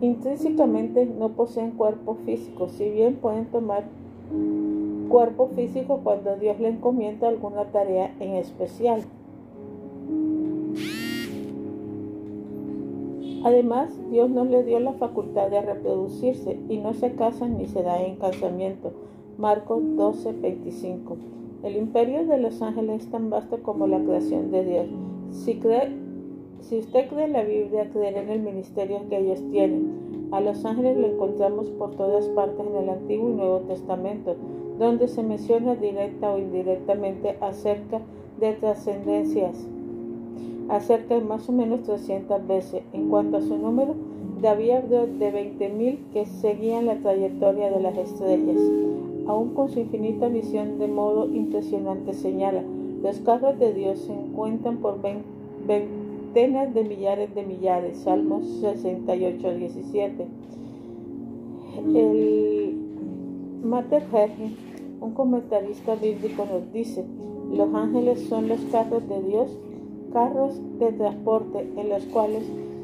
Intrínsecamente 0.00 1.04
no 1.04 1.32
poseen 1.32 1.72
cuerpo 1.72 2.16
físico, 2.24 2.68
si 2.68 2.88
bien 2.88 3.16
pueden 3.16 3.44
tomar 3.44 3.84
cuerpo 5.10 5.48
físico 5.48 6.00
cuando 6.02 6.36
Dios 6.36 6.58
le 6.60 6.68
encomienda 6.68 7.28
alguna 7.28 7.66
tarea 7.72 8.14
en 8.20 8.36
especial. 8.36 9.02
Además, 13.44 13.90
Dios 14.10 14.30
no 14.30 14.44
le 14.44 14.64
dio 14.64 14.80
la 14.80 14.94
facultad 14.94 15.48
de 15.48 15.60
reproducirse 15.60 16.58
y 16.68 16.78
no 16.78 16.92
se 16.92 17.12
casan 17.12 17.56
ni 17.56 17.66
se 17.66 17.82
da 17.82 18.02
en 18.02 18.16
casamiento. 18.16 18.92
Marcos 19.38 19.80
12, 19.96 20.32
25. 20.32 21.16
El 21.62 21.76
imperio 21.76 22.26
de 22.26 22.38
los 22.38 22.60
ángeles 22.62 23.04
es 23.04 23.10
tan 23.10 23.30
vasto 23.30 23.62
como 23.62 23.86
la 23.86 24.00
creación 24.00 24.50
de 24.50 24.64
Dios. 24.64 24.86
Si, 25.30 25.60
cree, 25.60 25.92
si 26.60 26.78
usted 26.78 27.08
cree 27.08 27.26
en 27.26 27.32
la 27.32 27.44
Biblia, 27.44 27.90
creerá 27.92 28.22
en 28.22 28.28
el 28.28 28.40
ministerio 28.40 29.08
que 29.08 29.18
ellos 29.18 29.40
tienen. 29.52 30.28
A 30.32 30.40
los 30.40 30.64
ángeles 30.64 30.96
lo 30.96 31.06
encontramos 31.06 31.70
por 31.70 31.94
todas 31.94 32.26
partes 32.30 32.66
en 32.66 32.76
el 32.76 32.90
Antiguo 32.90 33.30
y 33.30 33.34
Nuevo 33.34 33.60
Testamento, 33.60 34.34
donde 34.78 35.06
se 35.06 35.22
menciona 35.22 35.76
directa 35.76 36.32
o 36.32 36.38
indirectamente 36.38 37.36
acerca 37.40 38.00
de 38.40 38.52
trascendencias 38.54 39.68
acerca 40.68 41.14
de 41.14 41.24
más 41.24 41.48
o 41.48 41.52
menos 41.52 41.82
300 41.82 42.46
veces. 42.46 42.82
En 42.92 43.08
cuanto 43.08 43.38
a 43.38 43.42
su 43.42 43.56
número, 43.56 43.94
había 44.46 44.80
de 44.80 44.98
20.000 45.08 45.98
que 46.12 46.26
seguían 46.26 46.86
la 46.86 46.98
trayectoria 46.98 47.70
de 47.70 47.80
las 47.80 47.96
estrellas. 47.96 48.60
Aún 49.26 49.54
con 49.54 49.68
su 49.68 49.80
infinita 49.80 50.28
visión 50.28 50.78
de 50.78 50.88
modo 50.88 51.28
impresionante 51.28 52.14
señala, 52.14 52.62
los 53.02 53.18
carros 53.20 53.58
de 53.58 53.74
Dios 53.74 53.98
se 54.00 54.12
encuentran 54.12 54.78
por 54.78 55.00
veintenas 55.02 56.72
de 56.72 56.84
millares 56.84 57.34
de 57.34 57.42
millares. 57.44 57.98
Salmos 57.98 58.46
68, 58.60 59.54
17. 59.54 60.26
El 61.94 62.76
Mater 63.62 64.02
un 65.00 65.12
comentarista 65.12 65.94
bíblico, 65.94 66.44
nos 66.44 66.72
dice, 66.72 67.04
los 67.52 67.72
ángeles 67.74 68.20
son 68.28 68.48
los 68.48 68.60
carros 68.72 69.08
de 69.08 69.22
Dios 69.22 69.56
carros 70.12 70.60
de 70.78 70.92
transporte 70.92 71.68
en 71.76 71.88
los 71.88 72.04
cuales 72.06 72.42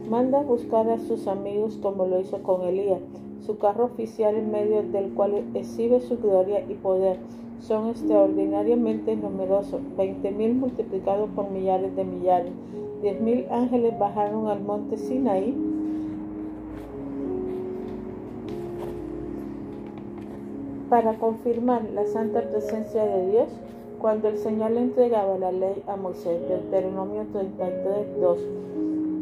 manda 0.09 0.43
buscar 0.43 0.89
a 0.89 0.99
sus 0.99 1.27
amigos 1.27 1.79
como 1.83 2.07
lo 2.07 2.21
hizo 2.21 2.43
con 2.43 2.63
Elías, 2.63 3.01
su 3.41 3.59
carro 3.59 3.85
oficial 3.85 4.35
en 4.35 4.51
medio 4.51 4.83
del 4.83 5.11
cual 5.13 5.45
exhibe 5.55 6.01
su 6.01 6.19
gloria 6.19 6.65
y 6.69 6.75
poder. 6.75 7.19
Son 7.61 7.89
extraordinariamente 7.89 9.17
numerosos, 9.17 9.81
veinte 9.97 10.31
mil 10.31 10.55
multiplicados 10.55 11.31
por 11.31 11.51
millares 11.51 11.95
de 11.97 12.05
millares. 12.05 12.53
Diez 13.01 13.21
mil 13.21 13.47
ángeles 13.51 13.99
bajaron 13.99 14.49
al 14.49 14.63
monte 14.63 14.99
Sinaí 14.99 15.55
para 20.91 21.15
confirmar 21.19 21.83
la 21.95 22.07
santa 22.07 22.43
presencia 22.43 23.05
de 23.05 23.31
Dios 23.31 23.49
cuando 24.01 24.29
el 24.29 24.39
Señor 24.39 24.73
le 24.73 24.81
entregaba 24.81 25.39
la 25.39 25.53
ley 25.53 25.83
a 25.87 25.97
Moisés, 25.97 26.49
Deuteronomio 26.49 27.27
33, 27.33 28.21
2, 28.21 28.39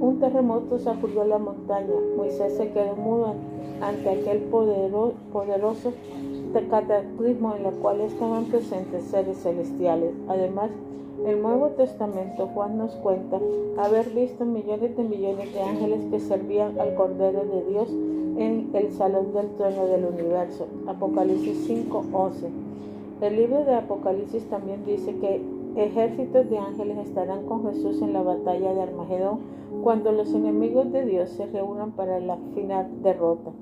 un 0.01 0.19
terremoto 0.19 0.79
sacudió 0.79 1.25
la 1.25 1.39
montaña. 1.39 1.95
Moisés 2.17 2.57
se 2.57 2.71
quedó 2.71 2.97
mudo 2.97 3.35
ante 3.81 4.11
aquel 4.11 4.39
poderoso 4.41 5.93
cataclismo 6.69 7.55
en 7.55 7.67
el 7.67 7.75
cual 7.75 8.01
estaban 8.01 8.45
presentes 8.47 9.05
seres 9.05 9.39
celestiales. 9.39 10.13
Además, 10.29 10.71
el 11.27 11.41
Nuevo 11.41 11.69
Testamento 11.69 12.49
Juan 12.49 12.79
nos 12.79 12.93
cuenta 12.97 13.39
haber 13.79 14.11
visto 14.11 14.45
millones 14.45 14.97
de 14.97 15.05
millones 15.05 15.55
de 15.55 15.63
ángeles 15.63 16.05
que 16.11 16.21
servían 16.21 16.79
al 16.81 16.95
Cordero 16.95 17.45
de 17.45 17.65
Dios 17.71 17.89
en 18.39 18.71
el 18.75 18.91
salón 18.93 19.33
del 19.33 19.51
trono 19.57 19.87
del 19.87 20.05
universo. 20.05 20.67
Apocalipsis 20.89 21.69
5:11. 21.69 22.72
El 23.23 23.37
libro 23.37 23.65
de 23.65 23.77
Apocalipsis 23.77 24.49
también 24.49 24.85
dice 24.85 25.15
que 25.19 25.41
ejércitos 25.77 26.51
de 26.51 26.59
ángeles 26.59 26.99
estarán 26.99 27.47
con 27.47 27.65
Jesús 27.69 28.03
en 28.03 28.13
la 28.13 28.23
batalla 28.23 28.75
de 28.75 28.83
Armagedón 28.83 29.39
cuando 29.85 30.11
los 30.11 30.35
enemigos 30.35 30.91
de 30.91 31.07
Dios 31.07 31.31
se 31.31 31.47
reúnan 31.47 31.93
para 31.93 32.19
la 32.19 32.37
final 32.53 32.89
derrota. 33.01 33.53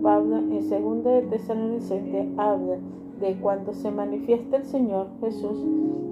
Pablo 0.00 0.36
en 0.36 0.50
2 0.50 1.04
de 1.04 1.22
Tesalonicense 1.22 2.28
habla 2.36 2.76
de 3.20 3.34
cuando 3.40 3.74
se 3.74 3.90
manifiesta 3.90 4.58
el 4.58 4.64
Señor 4.64 5.08
Jesús 5.20 5.58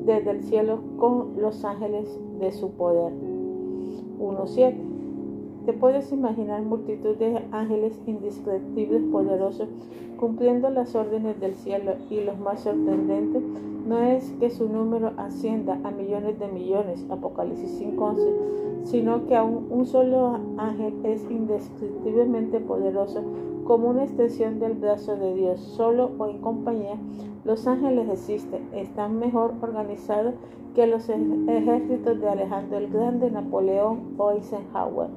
desde 0.05 0.33
el 0.33 0.43
cielo 0.43 0.81
con 0.99 1.41
los 1.41 1.65
ángeles 1.65 2.19
de 2.41 2.51
su 2.51 2.70
poder. 2.73 3.12
1.7. 4.19 4.98
Te 5.69 5.74
puedes 5.74 6.12
imaginar 6.12 6.62
multitud 6.62 7.15
de 7.16 7.45
ángeles 7.53 8.01
indescriptibles 8.07 9.03
poderosos 9.12 9.69
cumpliendo 10.16 10.70
las 10.70 10.95
órdenes 10.95 11.39
del 11.40 11.57
cielo. 11.57 11.93
Y 12.09 12.23
lo 12.23 12.35
más 12.36 12.61
sorprendente 12.61 13.43
no 13.86 13.99
es 13.99 14.32
que 14.40 14.49
su 14.49 14.66
número 14.66 15.12
ascienda 15.19 15.78
a 15.85 15.90
millones 15.90 16.39
de 16.39 16.49
millones, 16.49 17.05
Apocalipsis 17.11 17.82
5.11, 17.82 18.85
sino 18.85 19.27
que 19.27 19.36
aún 19.36 19.66
un 19.69 19.85
solo 19.85 20.40
ángel 20.57 20.95
es 21.05 21.31
indescriptiblemente 21.31 22.61
poderoso 22.61 23.23
como 23.65 23.90
una 23.90 24.05
extensión 24.05 24.61
del 24.61 24.73
brazo 24.73 25.16
de 25.16 25.35
Dios, 25.35 25.61
solo 25.61 26.12
o 26.16 26.28
en 26.28 26.39
compañía, 26.39 26.97
los 27.45 27.66
ángeles 27.66 28.09
existen, 28.09 28.66
están 28.73 29.19
mejor 29.19 29.53
organizados 29.61 30.32
que 30.74 30.86
los 30.86 31.11
ejércitos 31.11 32.20
de 32.20 32.28
Alejandro 32.28 32.78
el 32.78 32.89
Grande, 32.89 33.31
Napoleón 33.31 34.15
o 34.16 34.31
Eisenhower. 34.31 35.09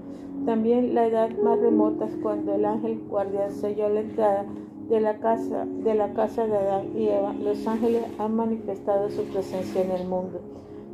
También 0.45 0.95
la 0.95 1.05
edad 1.05 1.29
más 1.43 1.59
remota 1.59 2.05
es 2.05 2.15
cuando 2.15 2.55
el 2.55 2.65
ángel 2.65 2.99
guardián 3.07 3.51
selló 3.51 3.89
la 3.89 3.99
entrada 3.99 4.45
de 4.89 4.99
la 4.99 5.19
casa 5.19 5.65
de 5.65 5.93
la 5.93 6.13
casa 6.13 6.47
de 6.47 6.57
Adán 6.57 6.97
y 6.97 7.07
Eva. 7.07 7.33
Los 7.33 7.67
ángeles 7.67 8.03
han 8.17 8.35
manifestado 8.35 9.09
su 9.09 9.23
presencia 9.25 9.81
en 9.83 9.91
el 9.91 10.07
mundo. 10.07 10.39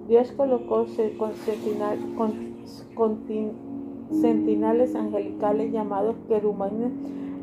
Dios 0.08 0.32
colocó 0.34 0.86
con, 1.18 1.34
angelicales 4.96 5.72
llamados 5.72 6.16
querubines 6.28 6.92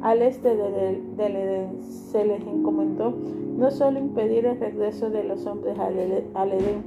al 0.02 0.22
este 0.22 0.56
del, 0.56 1.02
Edén. 1.18 1.82
Se 1.82 2.24
les 2.24 2.40
encomendó 2.43 3.14
no 3.56 3.70
solo 3.70 3.98
impedir 3.98 4.44
el 4.44 4.60
regreso 4.60 5.10
de 5.10 5.24
los 5.24 5.47
hombres 5.47 5.78
al, 5.78 5.98
Edén, 6.52 6.82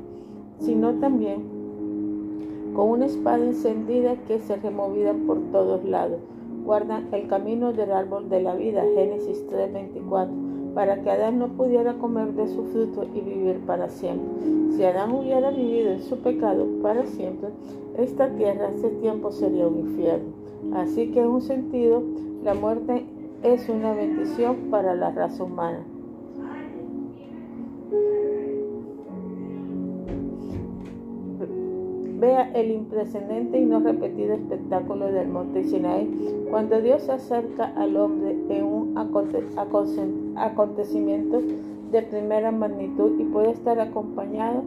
sino 0.60 0.94
también 0.96 1.57
con 2.78 2.92
una 2.92 3.08
espada 3.08 3.44
encendida 3.44 4.16
que 4.28 4.38
se 4.38 4.56
removía 4.56 5.12
por 5.26 5.40
todos 5.52 5.84
lados. 5.84 6.20
Guardan 6.64 7.08
el 7.12 7.28
camino 7.28 7.74
del 7.74 7.92
árbol 7.92 8.30
de 8.30 8.40
la 8.40 8.54
vida, 8.54 8.84
Génesis 8.94 9.48
3:24, 9.48 10.30
para 10.76 11.02
que 11.02 11.10
Adán 11.10 11.40
no 11.40 11.48
pudiera 11.48 11.96
comer 11.96 12.34
de 12.34 12.48
su 12.48 12.66
fruto 12.66 13.04
y 13.16 13.22
vivir 13.22 13.62
para 13.66 13.90
siempre. 13.90 14.28
Si 14.76 14.84
Adán 14.84 15.12
hubiera 15.12 15.50
vivido 15.50 15.90
en 15.90 16.04
su 16.04 16.20
pecado 16.20 16.68
para 16.84 17.08
siempre, 17.08 17.50
esta 17.98 18.30
tierra 18.36 18.68
hace 18.68 18.90
tiempo 19.02 19.32
sería 19.32 19.68
un 19.68 19.80
infierno. 19.80 20.30
Así 20.76 21.08
que 21.08 21.22
en 21.22 21.30
un 21.30 21.42
sentido, 21.42 22.04
la 22.44 22.54
muerte 22.54 23.08
es 23.42 23.68
una 23.70 23.94
bendición 23.94 24.56
para 24.70 24.94
la 24.94 25.10
raza 25.10 25.44
humana. 25.44 25.84
Vea 32.20 32.52
el 32.54 32.72
impresionante 32.72 33.60
y 33.60 33.66
no 33.66 33.80
repetido 33.80 34.34
espectáculo 34.34 35.06
del 35.12 35.28
monte 35.28 35.64
Sinai 35.64 36.10
cuando 36.50 36.82
Dios 36.82 37.04
se 37.04 37.12
acerca 37.12 37.66
al 37.76 37.96
hombre 37.96 38.36
en 38.50 38.64
un 38.64 38.98
acontecimiento 40.36 41.42
de 41.92 42.02
primera 42.02 42.52
magnitud 42.52 43.20
y 43.20 43.24
puede 43.26 43.52
estar 43.52 43.80
acompañado 43.80 44.64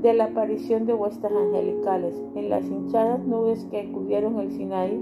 de 0.00 0.14
la 0.14 0.24
aparición 0.24 0.86
de 0.86 0.94
vuestras 0.94 1.32
angelicales 1.32 2.14
en 2.34 2.48
las 2.48 2.64
hinchadas 2.64 3.20
nubes 3.20 3.66
que 3.70 3.90
cubrieron 3.92 4.38
el 4.40 4.50
Sinaí 4.50 5.00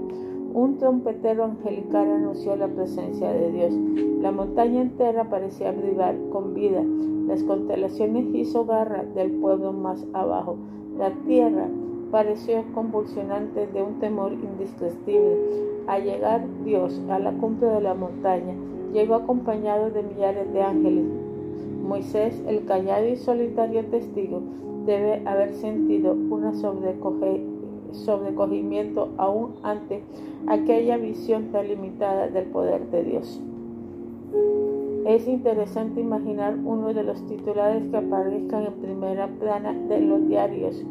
un 0.53 0.77
trompetero 0.77 1.45
angelical 1.45 2.11
anunció 2.11 2.55
la 2.55 2.67
presencia 2.67 3.31
de 3.31 3.51
Dios. 3.51 3.73
La 4.21 4.31
montaña 4.31 4.81
entera 4.81 5.27
parecía 5.27 5.71
vibrar 5.71 6.15
con 6.31 6.53
vida. 6.53 6.83
Las 7.27 7.41
constelaciones 7.41 8.27
hizo 8.35 8.63
garra 8.63 9.03
del 9.15 9.31
pueblo 9.31 9.73
más 9.73 10.05
abajo. 10.13 10.57
La 10.97 11.11
tierra 11.25 11.67
pareció 12.11 12.63
convulsionante 12.73 13.65
de 13.67 13.81
un 13.81 13.99
temor 13.99 14.33
indescriptible. 14.33 15.37
Al 15.87 16.03
llegar 16.03 16.45
Dios 16.63 17.01
a 17.09 17.17
la 17.17 17.31
cumbre 17.33 17.67
de 17.67 17.81
la 17.81 17.95
montaña, 17.95 18.53
llegó 18.93 19.15
acompañado 19.15 19.89
de 19.89 20.03
millares 20.03 20.53
de 20.53 20.61
ángeles. 20.61 21.05
Moisés, 21.81 22.41
el 22.47 22.65
callado 22.65 23.07
y 23.07 23.15
solitario 23.15 23.83
testigo, 23.85 24.41
debe 24.85 25.27
haber 25.27 25.53
sentido 25.55 26.15
sobrecoge 26.53 27.41
sobrecogimiento 27.91 29.09
aún 29.17 29.53
ante 29.63 30.03
aquella 30.47 30.97
visión 30.97 31.51
tan 31.51 31.67
limitada 31.67 32.27
del 32.27 32.45
poder 32.45 32.89
de 32.89 33.03
Dios. 33.03 33.41
Es 35.05 35.27
interesante 35.27 35.99
imaginar 35.99 36.57
uno 36.63 36.93
de 36.93 37.03
los 37.03 37.21
titulares 37.27 37.83
que 37.91 37.97
aparezcan 37.97 38.63
en 38.67 38.73
primera 38.73 39.27
plana 39.27 39.73
de 39.73 39.99
los 39.99 40.25
diarios, 40.29 40.81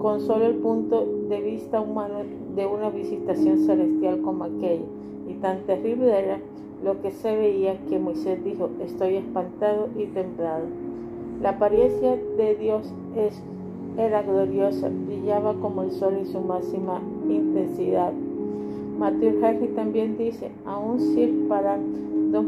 con 0.00 0.20
solo 0.20 0.46
el 0.46 0.56
punto 0.56 1.06
de 1.28 1.40
vista 1.40 1.80
humano 1.80 2.16
de 2.56 2.66
una 2.66 2.90
visitación 2.90 3.58
celestial 3.58 4.20
como 4.22 4.44
aquella, 4.44 4.84
y 5.28 5.34
tan 5.34 5.60
terrible 5.60 6.18
era 6.18 6.40
lo 6.84 7.00
que 7.00 7.12
se 7.12 7.36
veía 7.36 7.78
que 7.88 8.00
Moisés 8.00 8.42
dijo, 8.42 8.68
estoy 8.84 9.14
espantado 9.14 9.90
y 9.96 10.06
temblado. 10.06 10.64
La 11.40 11.50
apariencia 11.50 12.16
de 12.36 12.56
Dios 12.56 12.92
es 13.14 13.40
era 13.96 14.22
gloriosa, 14.22 14.90
brillaba 15.06 15.54
como 15.54 15.84
el 15.84 15.92
sol 15.92 16.14
en 16.18 16.26
su 16.26 16.40
máxima 16.40 17.00
intensidad. 17.28 18.12
Matthew 18.98 19.44
Henry 19.44 19.68
también 19.68 20.18
dice, 20.18 20.50
aún 20.64 20.98
si 20.98 21.26
para 21.48 21.78
dos, 22.32 22.44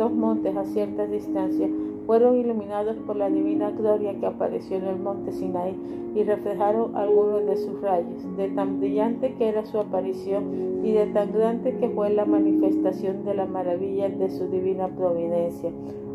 dos 0.00 0.12
montes 0.14 0.56
a 0.56 0.64
cierta 0.64 1.06
distancia 1.06 1.68
fueron 2.06 2.38
iluminados 2.38 2.96
por 3.06 3.16
la 3.16 3.28
divina 3.28 3.70
gloria 3.70 4.18
que 4.18 4.24
apareció 4.24 4.78
en 4.78 4.86
el 4.86 4.98
monte 4.98 5.30
Sinai 5.30 5.76
y 6.14 6.24
reflejaron 6.24 6.96
algunos 6.96 7.44
de 7.44 7.58
sus 7.58 7.78
rayos, 7.82 8.24
de 8.38 8.48
tan 8.48 8.80
brillante 8.80 9.34
que 9.34 9.48
era 9.48 9.66
su 9.66 9.78
aparición 9.78 10.80
y 10.82 10.92
de 10.92 11.06
tan 11.08 11.32
grande 11.32 11.76
que 11.76 11.90
fue 11.90 12.08
la 12.08 12.24
manifestación 12.24 13.26
de 13.26 13.34
la 13.34 13.44
maravilla 13.44 14.08
de 14.08 14.30
su 14.30 14.48
divina 14.48 14.88
providencia. 14.88 15.70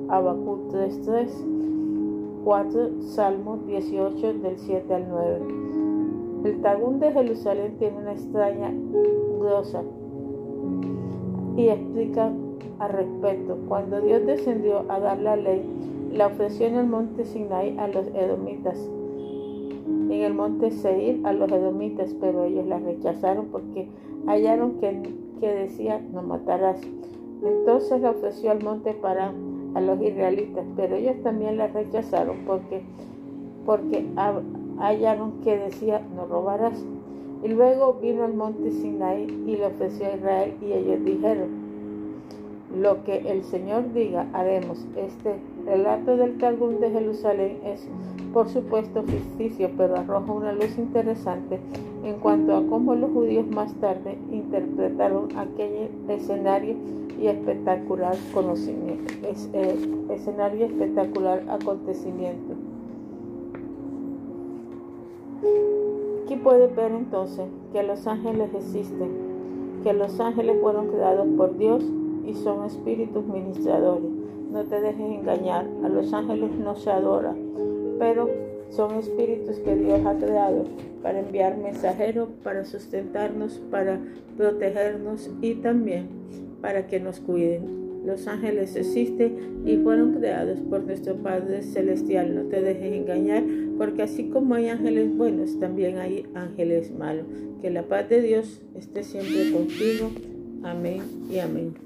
Habacuc 0.10 0.74
3.3 0.74 2.44
4, 2.44 3.02
Salmo 3.02 3.60
18 3.68 4.34
del 4.34 4.58
7 4.58 4.94
al 4.96 5.10
9. 5.10 5.42
El 6.46 6.62
Tagún 6.62 7.00
de 7.00 7.12
Jerusalén 7.12 7.76
tiene 7.78 8.00
una 8.00 8.14
extraña 8.14 8.74
glosa 9.40 9.84
y 11.56 11.70
explica 11.70 12.32
al 12.80 12.90
respecto. 12.90 13.58
Cuando 13.68 14.02
Dios 14.02 14.26
descendió 14.26 14.86
a 14.90 15.00
dar 15.00 15.20
la 15.20 15.36
ley, 15.36 15.64
la 16.12 16.28
ofreció 16.28 16.68
en 16.68 16.76
el 16.76 16.88
monte 16.88 17.26
Sinai 17.26 17.78
a 17.78 17.88
los 17.88 18.08
edomitas, 18.08 18.78
en 19.86 20.22
el 20.22 20.34
monte 20.34 20.72
Seir 20.72 21.26
a 21.26 21.34
los 21.34 21.52
edomitas, 21.52 22.16
pero 22.22 22.46
ellos 22.46 22.66
la 22.68 22.80
rechazaron 22.80 23.48
porque 23.52 23.88
hallaron 24.28 24.80
que, 24.80 25.02
que 25.40 25.48
decía 25.48 26.02
no 26.14 26.22
matarás. 26.22 26.80
Entonces 27.44 28.02
la 28.02 28.12
ofreció 28.12 28.52
al 28.52 28.64
monte 28.64 28.94
para 28.94 29.34
a 29.74 29.82
los 29.82 30.02
israelitas, 30.02 30.66
pero 30.78 30.96
ellos 30.96 31.22
también 31.22 31.58
la 31.58 31.68
rechazaron 31.68 32.38
porque, 32.46 32.82
porque 33.66 34.06
hallaron 34.78 35.42
que 35.44 35.58
decía 35.58 36.02
no 36.16 36.26
robarás. 36.26 36.84
Y 37.44 37.50
luego 37.50 37.96
vino 38.02 38.24
al 38.24 38.34
monte 38.34 38.72
Sinai 38.72 39.24
y 39.24 39.58
le 39.58 39.66
ofreció 39.66 40.08
a 40.08 40.16
Israel 40.16 40.54
y 40.62 40.72
ellos 40.72 41.04
dijeron, 41.04 41.65
lo 42.74 43.04
que 43.04 43.18
el 43.30 43.44
Señor 43.44 43.94
diga 43.94 44.28
haremos. 44.34 44.86
Este 44.96 45.36
relato 45.66 46.18
del 46.18 46.38
Talmud 46.38 46.76
de 46.76 46.90
Jerusalén 46.90 47.60
es 47.64 47.88
por 48.34 48.50
supuesto 48.50 49.04
ficticio, 49.04 49.70
pero 49.78 49.96
arroja 49.96 50.32
una 50.32 50.52
luz 50.52 50.78
interesante 50.78 51.60
en 52.04 52.16
cuanto 52.16 52.56
a 52.56 52.66
cómo 52.68 52.96
los 52.96 53.12
judíos 53.12 53.48
más 53.48 53.74
tarde 53.76 54.18
interpretaron 54.32 55.30
aquel 55.38 55.90
escenario 56.10 56.76
y 57.22 57.28
espectacular 57.28 58.16
conocimiento, 58.34 59.14
eh, 59.24 59.78
escenario 60.10 60.66
espectacular 60.66 61.44
acontecimiento. 61.50 62.56
Aquí 66.26 66.36
puede 66.36 66.68
ver 66.68 66.92
entonces 66.92 67.46
que 67.72 67.84
los 67.84 68.06
ángeles 68.06 68.50
existen, 68.54 69.12
que 69.84 69.94
los 69.94 70.20
ángeles 70.20 70.58
fueron 70.62 70.88
creados 70.88 71.28
por 71.38 71.58
Dios 71.58 71.86
y 72.26 72.34
son 72.34 72.66
espíritus 72.66 73.26
ministradores. 73.26 74.10
no 74.52 74.64
te 74.64 74.80
dejes 74.80 75.20
engañar. 75.20 75.68
A 75.84 75.90
los 75.90 76.14
ángeles 76.14 76.52
no 76.58 76.76
se 76.76 76.90
adora, 76.90 77.36
pero 78.00 78.30
son 78.70 78.96
espíritus 78.96 79.60
que 79.60 79.76
Dios 79.76 80.06
ha 80.06 80.18
creado 80.18 80.66
para 81.02 81.20
enviar 81.20 81.58
mensajeros, 81.58 82.30
para 82.44 82.66
sustentarnos, 82.66 83.62
para 83.70 84.00
protegernos 84.38 85.30
y 85.42 85.56
también 85.56 86.08
para 86.62 86.88
que 86.88 87.00
nos 87.00 87.20
cuiden. 87.20 87.86
Los 88.06 88.28
ángeles 88.28 88.76
existen 88.76 89.64
y 89.66 89.78
fueron 89.78 90.14
creados 90.14 90.60
por 90.62 90.84
nuestro 90.84 91.16
Padre 91.16 91.64
Celestial. 91.64 92.36
No 92.36 92.44
te 92.44 92.62
dejes 92.62 92.94
engañar, 92.94 93.44
porque 93.78 94.04
así 94.04 94.30
como 94.30 94.54
hay 94.54 94.70
ángeles 94.70 95.16
buenos, 95.16 95.60
también 95.60 95.98
hay 95.98 96.26
ángeles 96.36 96.92
malos. 96.92 97.26
Que 97.62 97.72
la 97.72 97.84
paz 97.84 98.10
de 98.10 98.22
Dios 98.22 98.62
esté 98.76 99.04
siempre 99.04 99.52
contigo. 99.52 100.10
Amén 100.64 101.02
y 101.32 101.40
amén. 101.40 101.85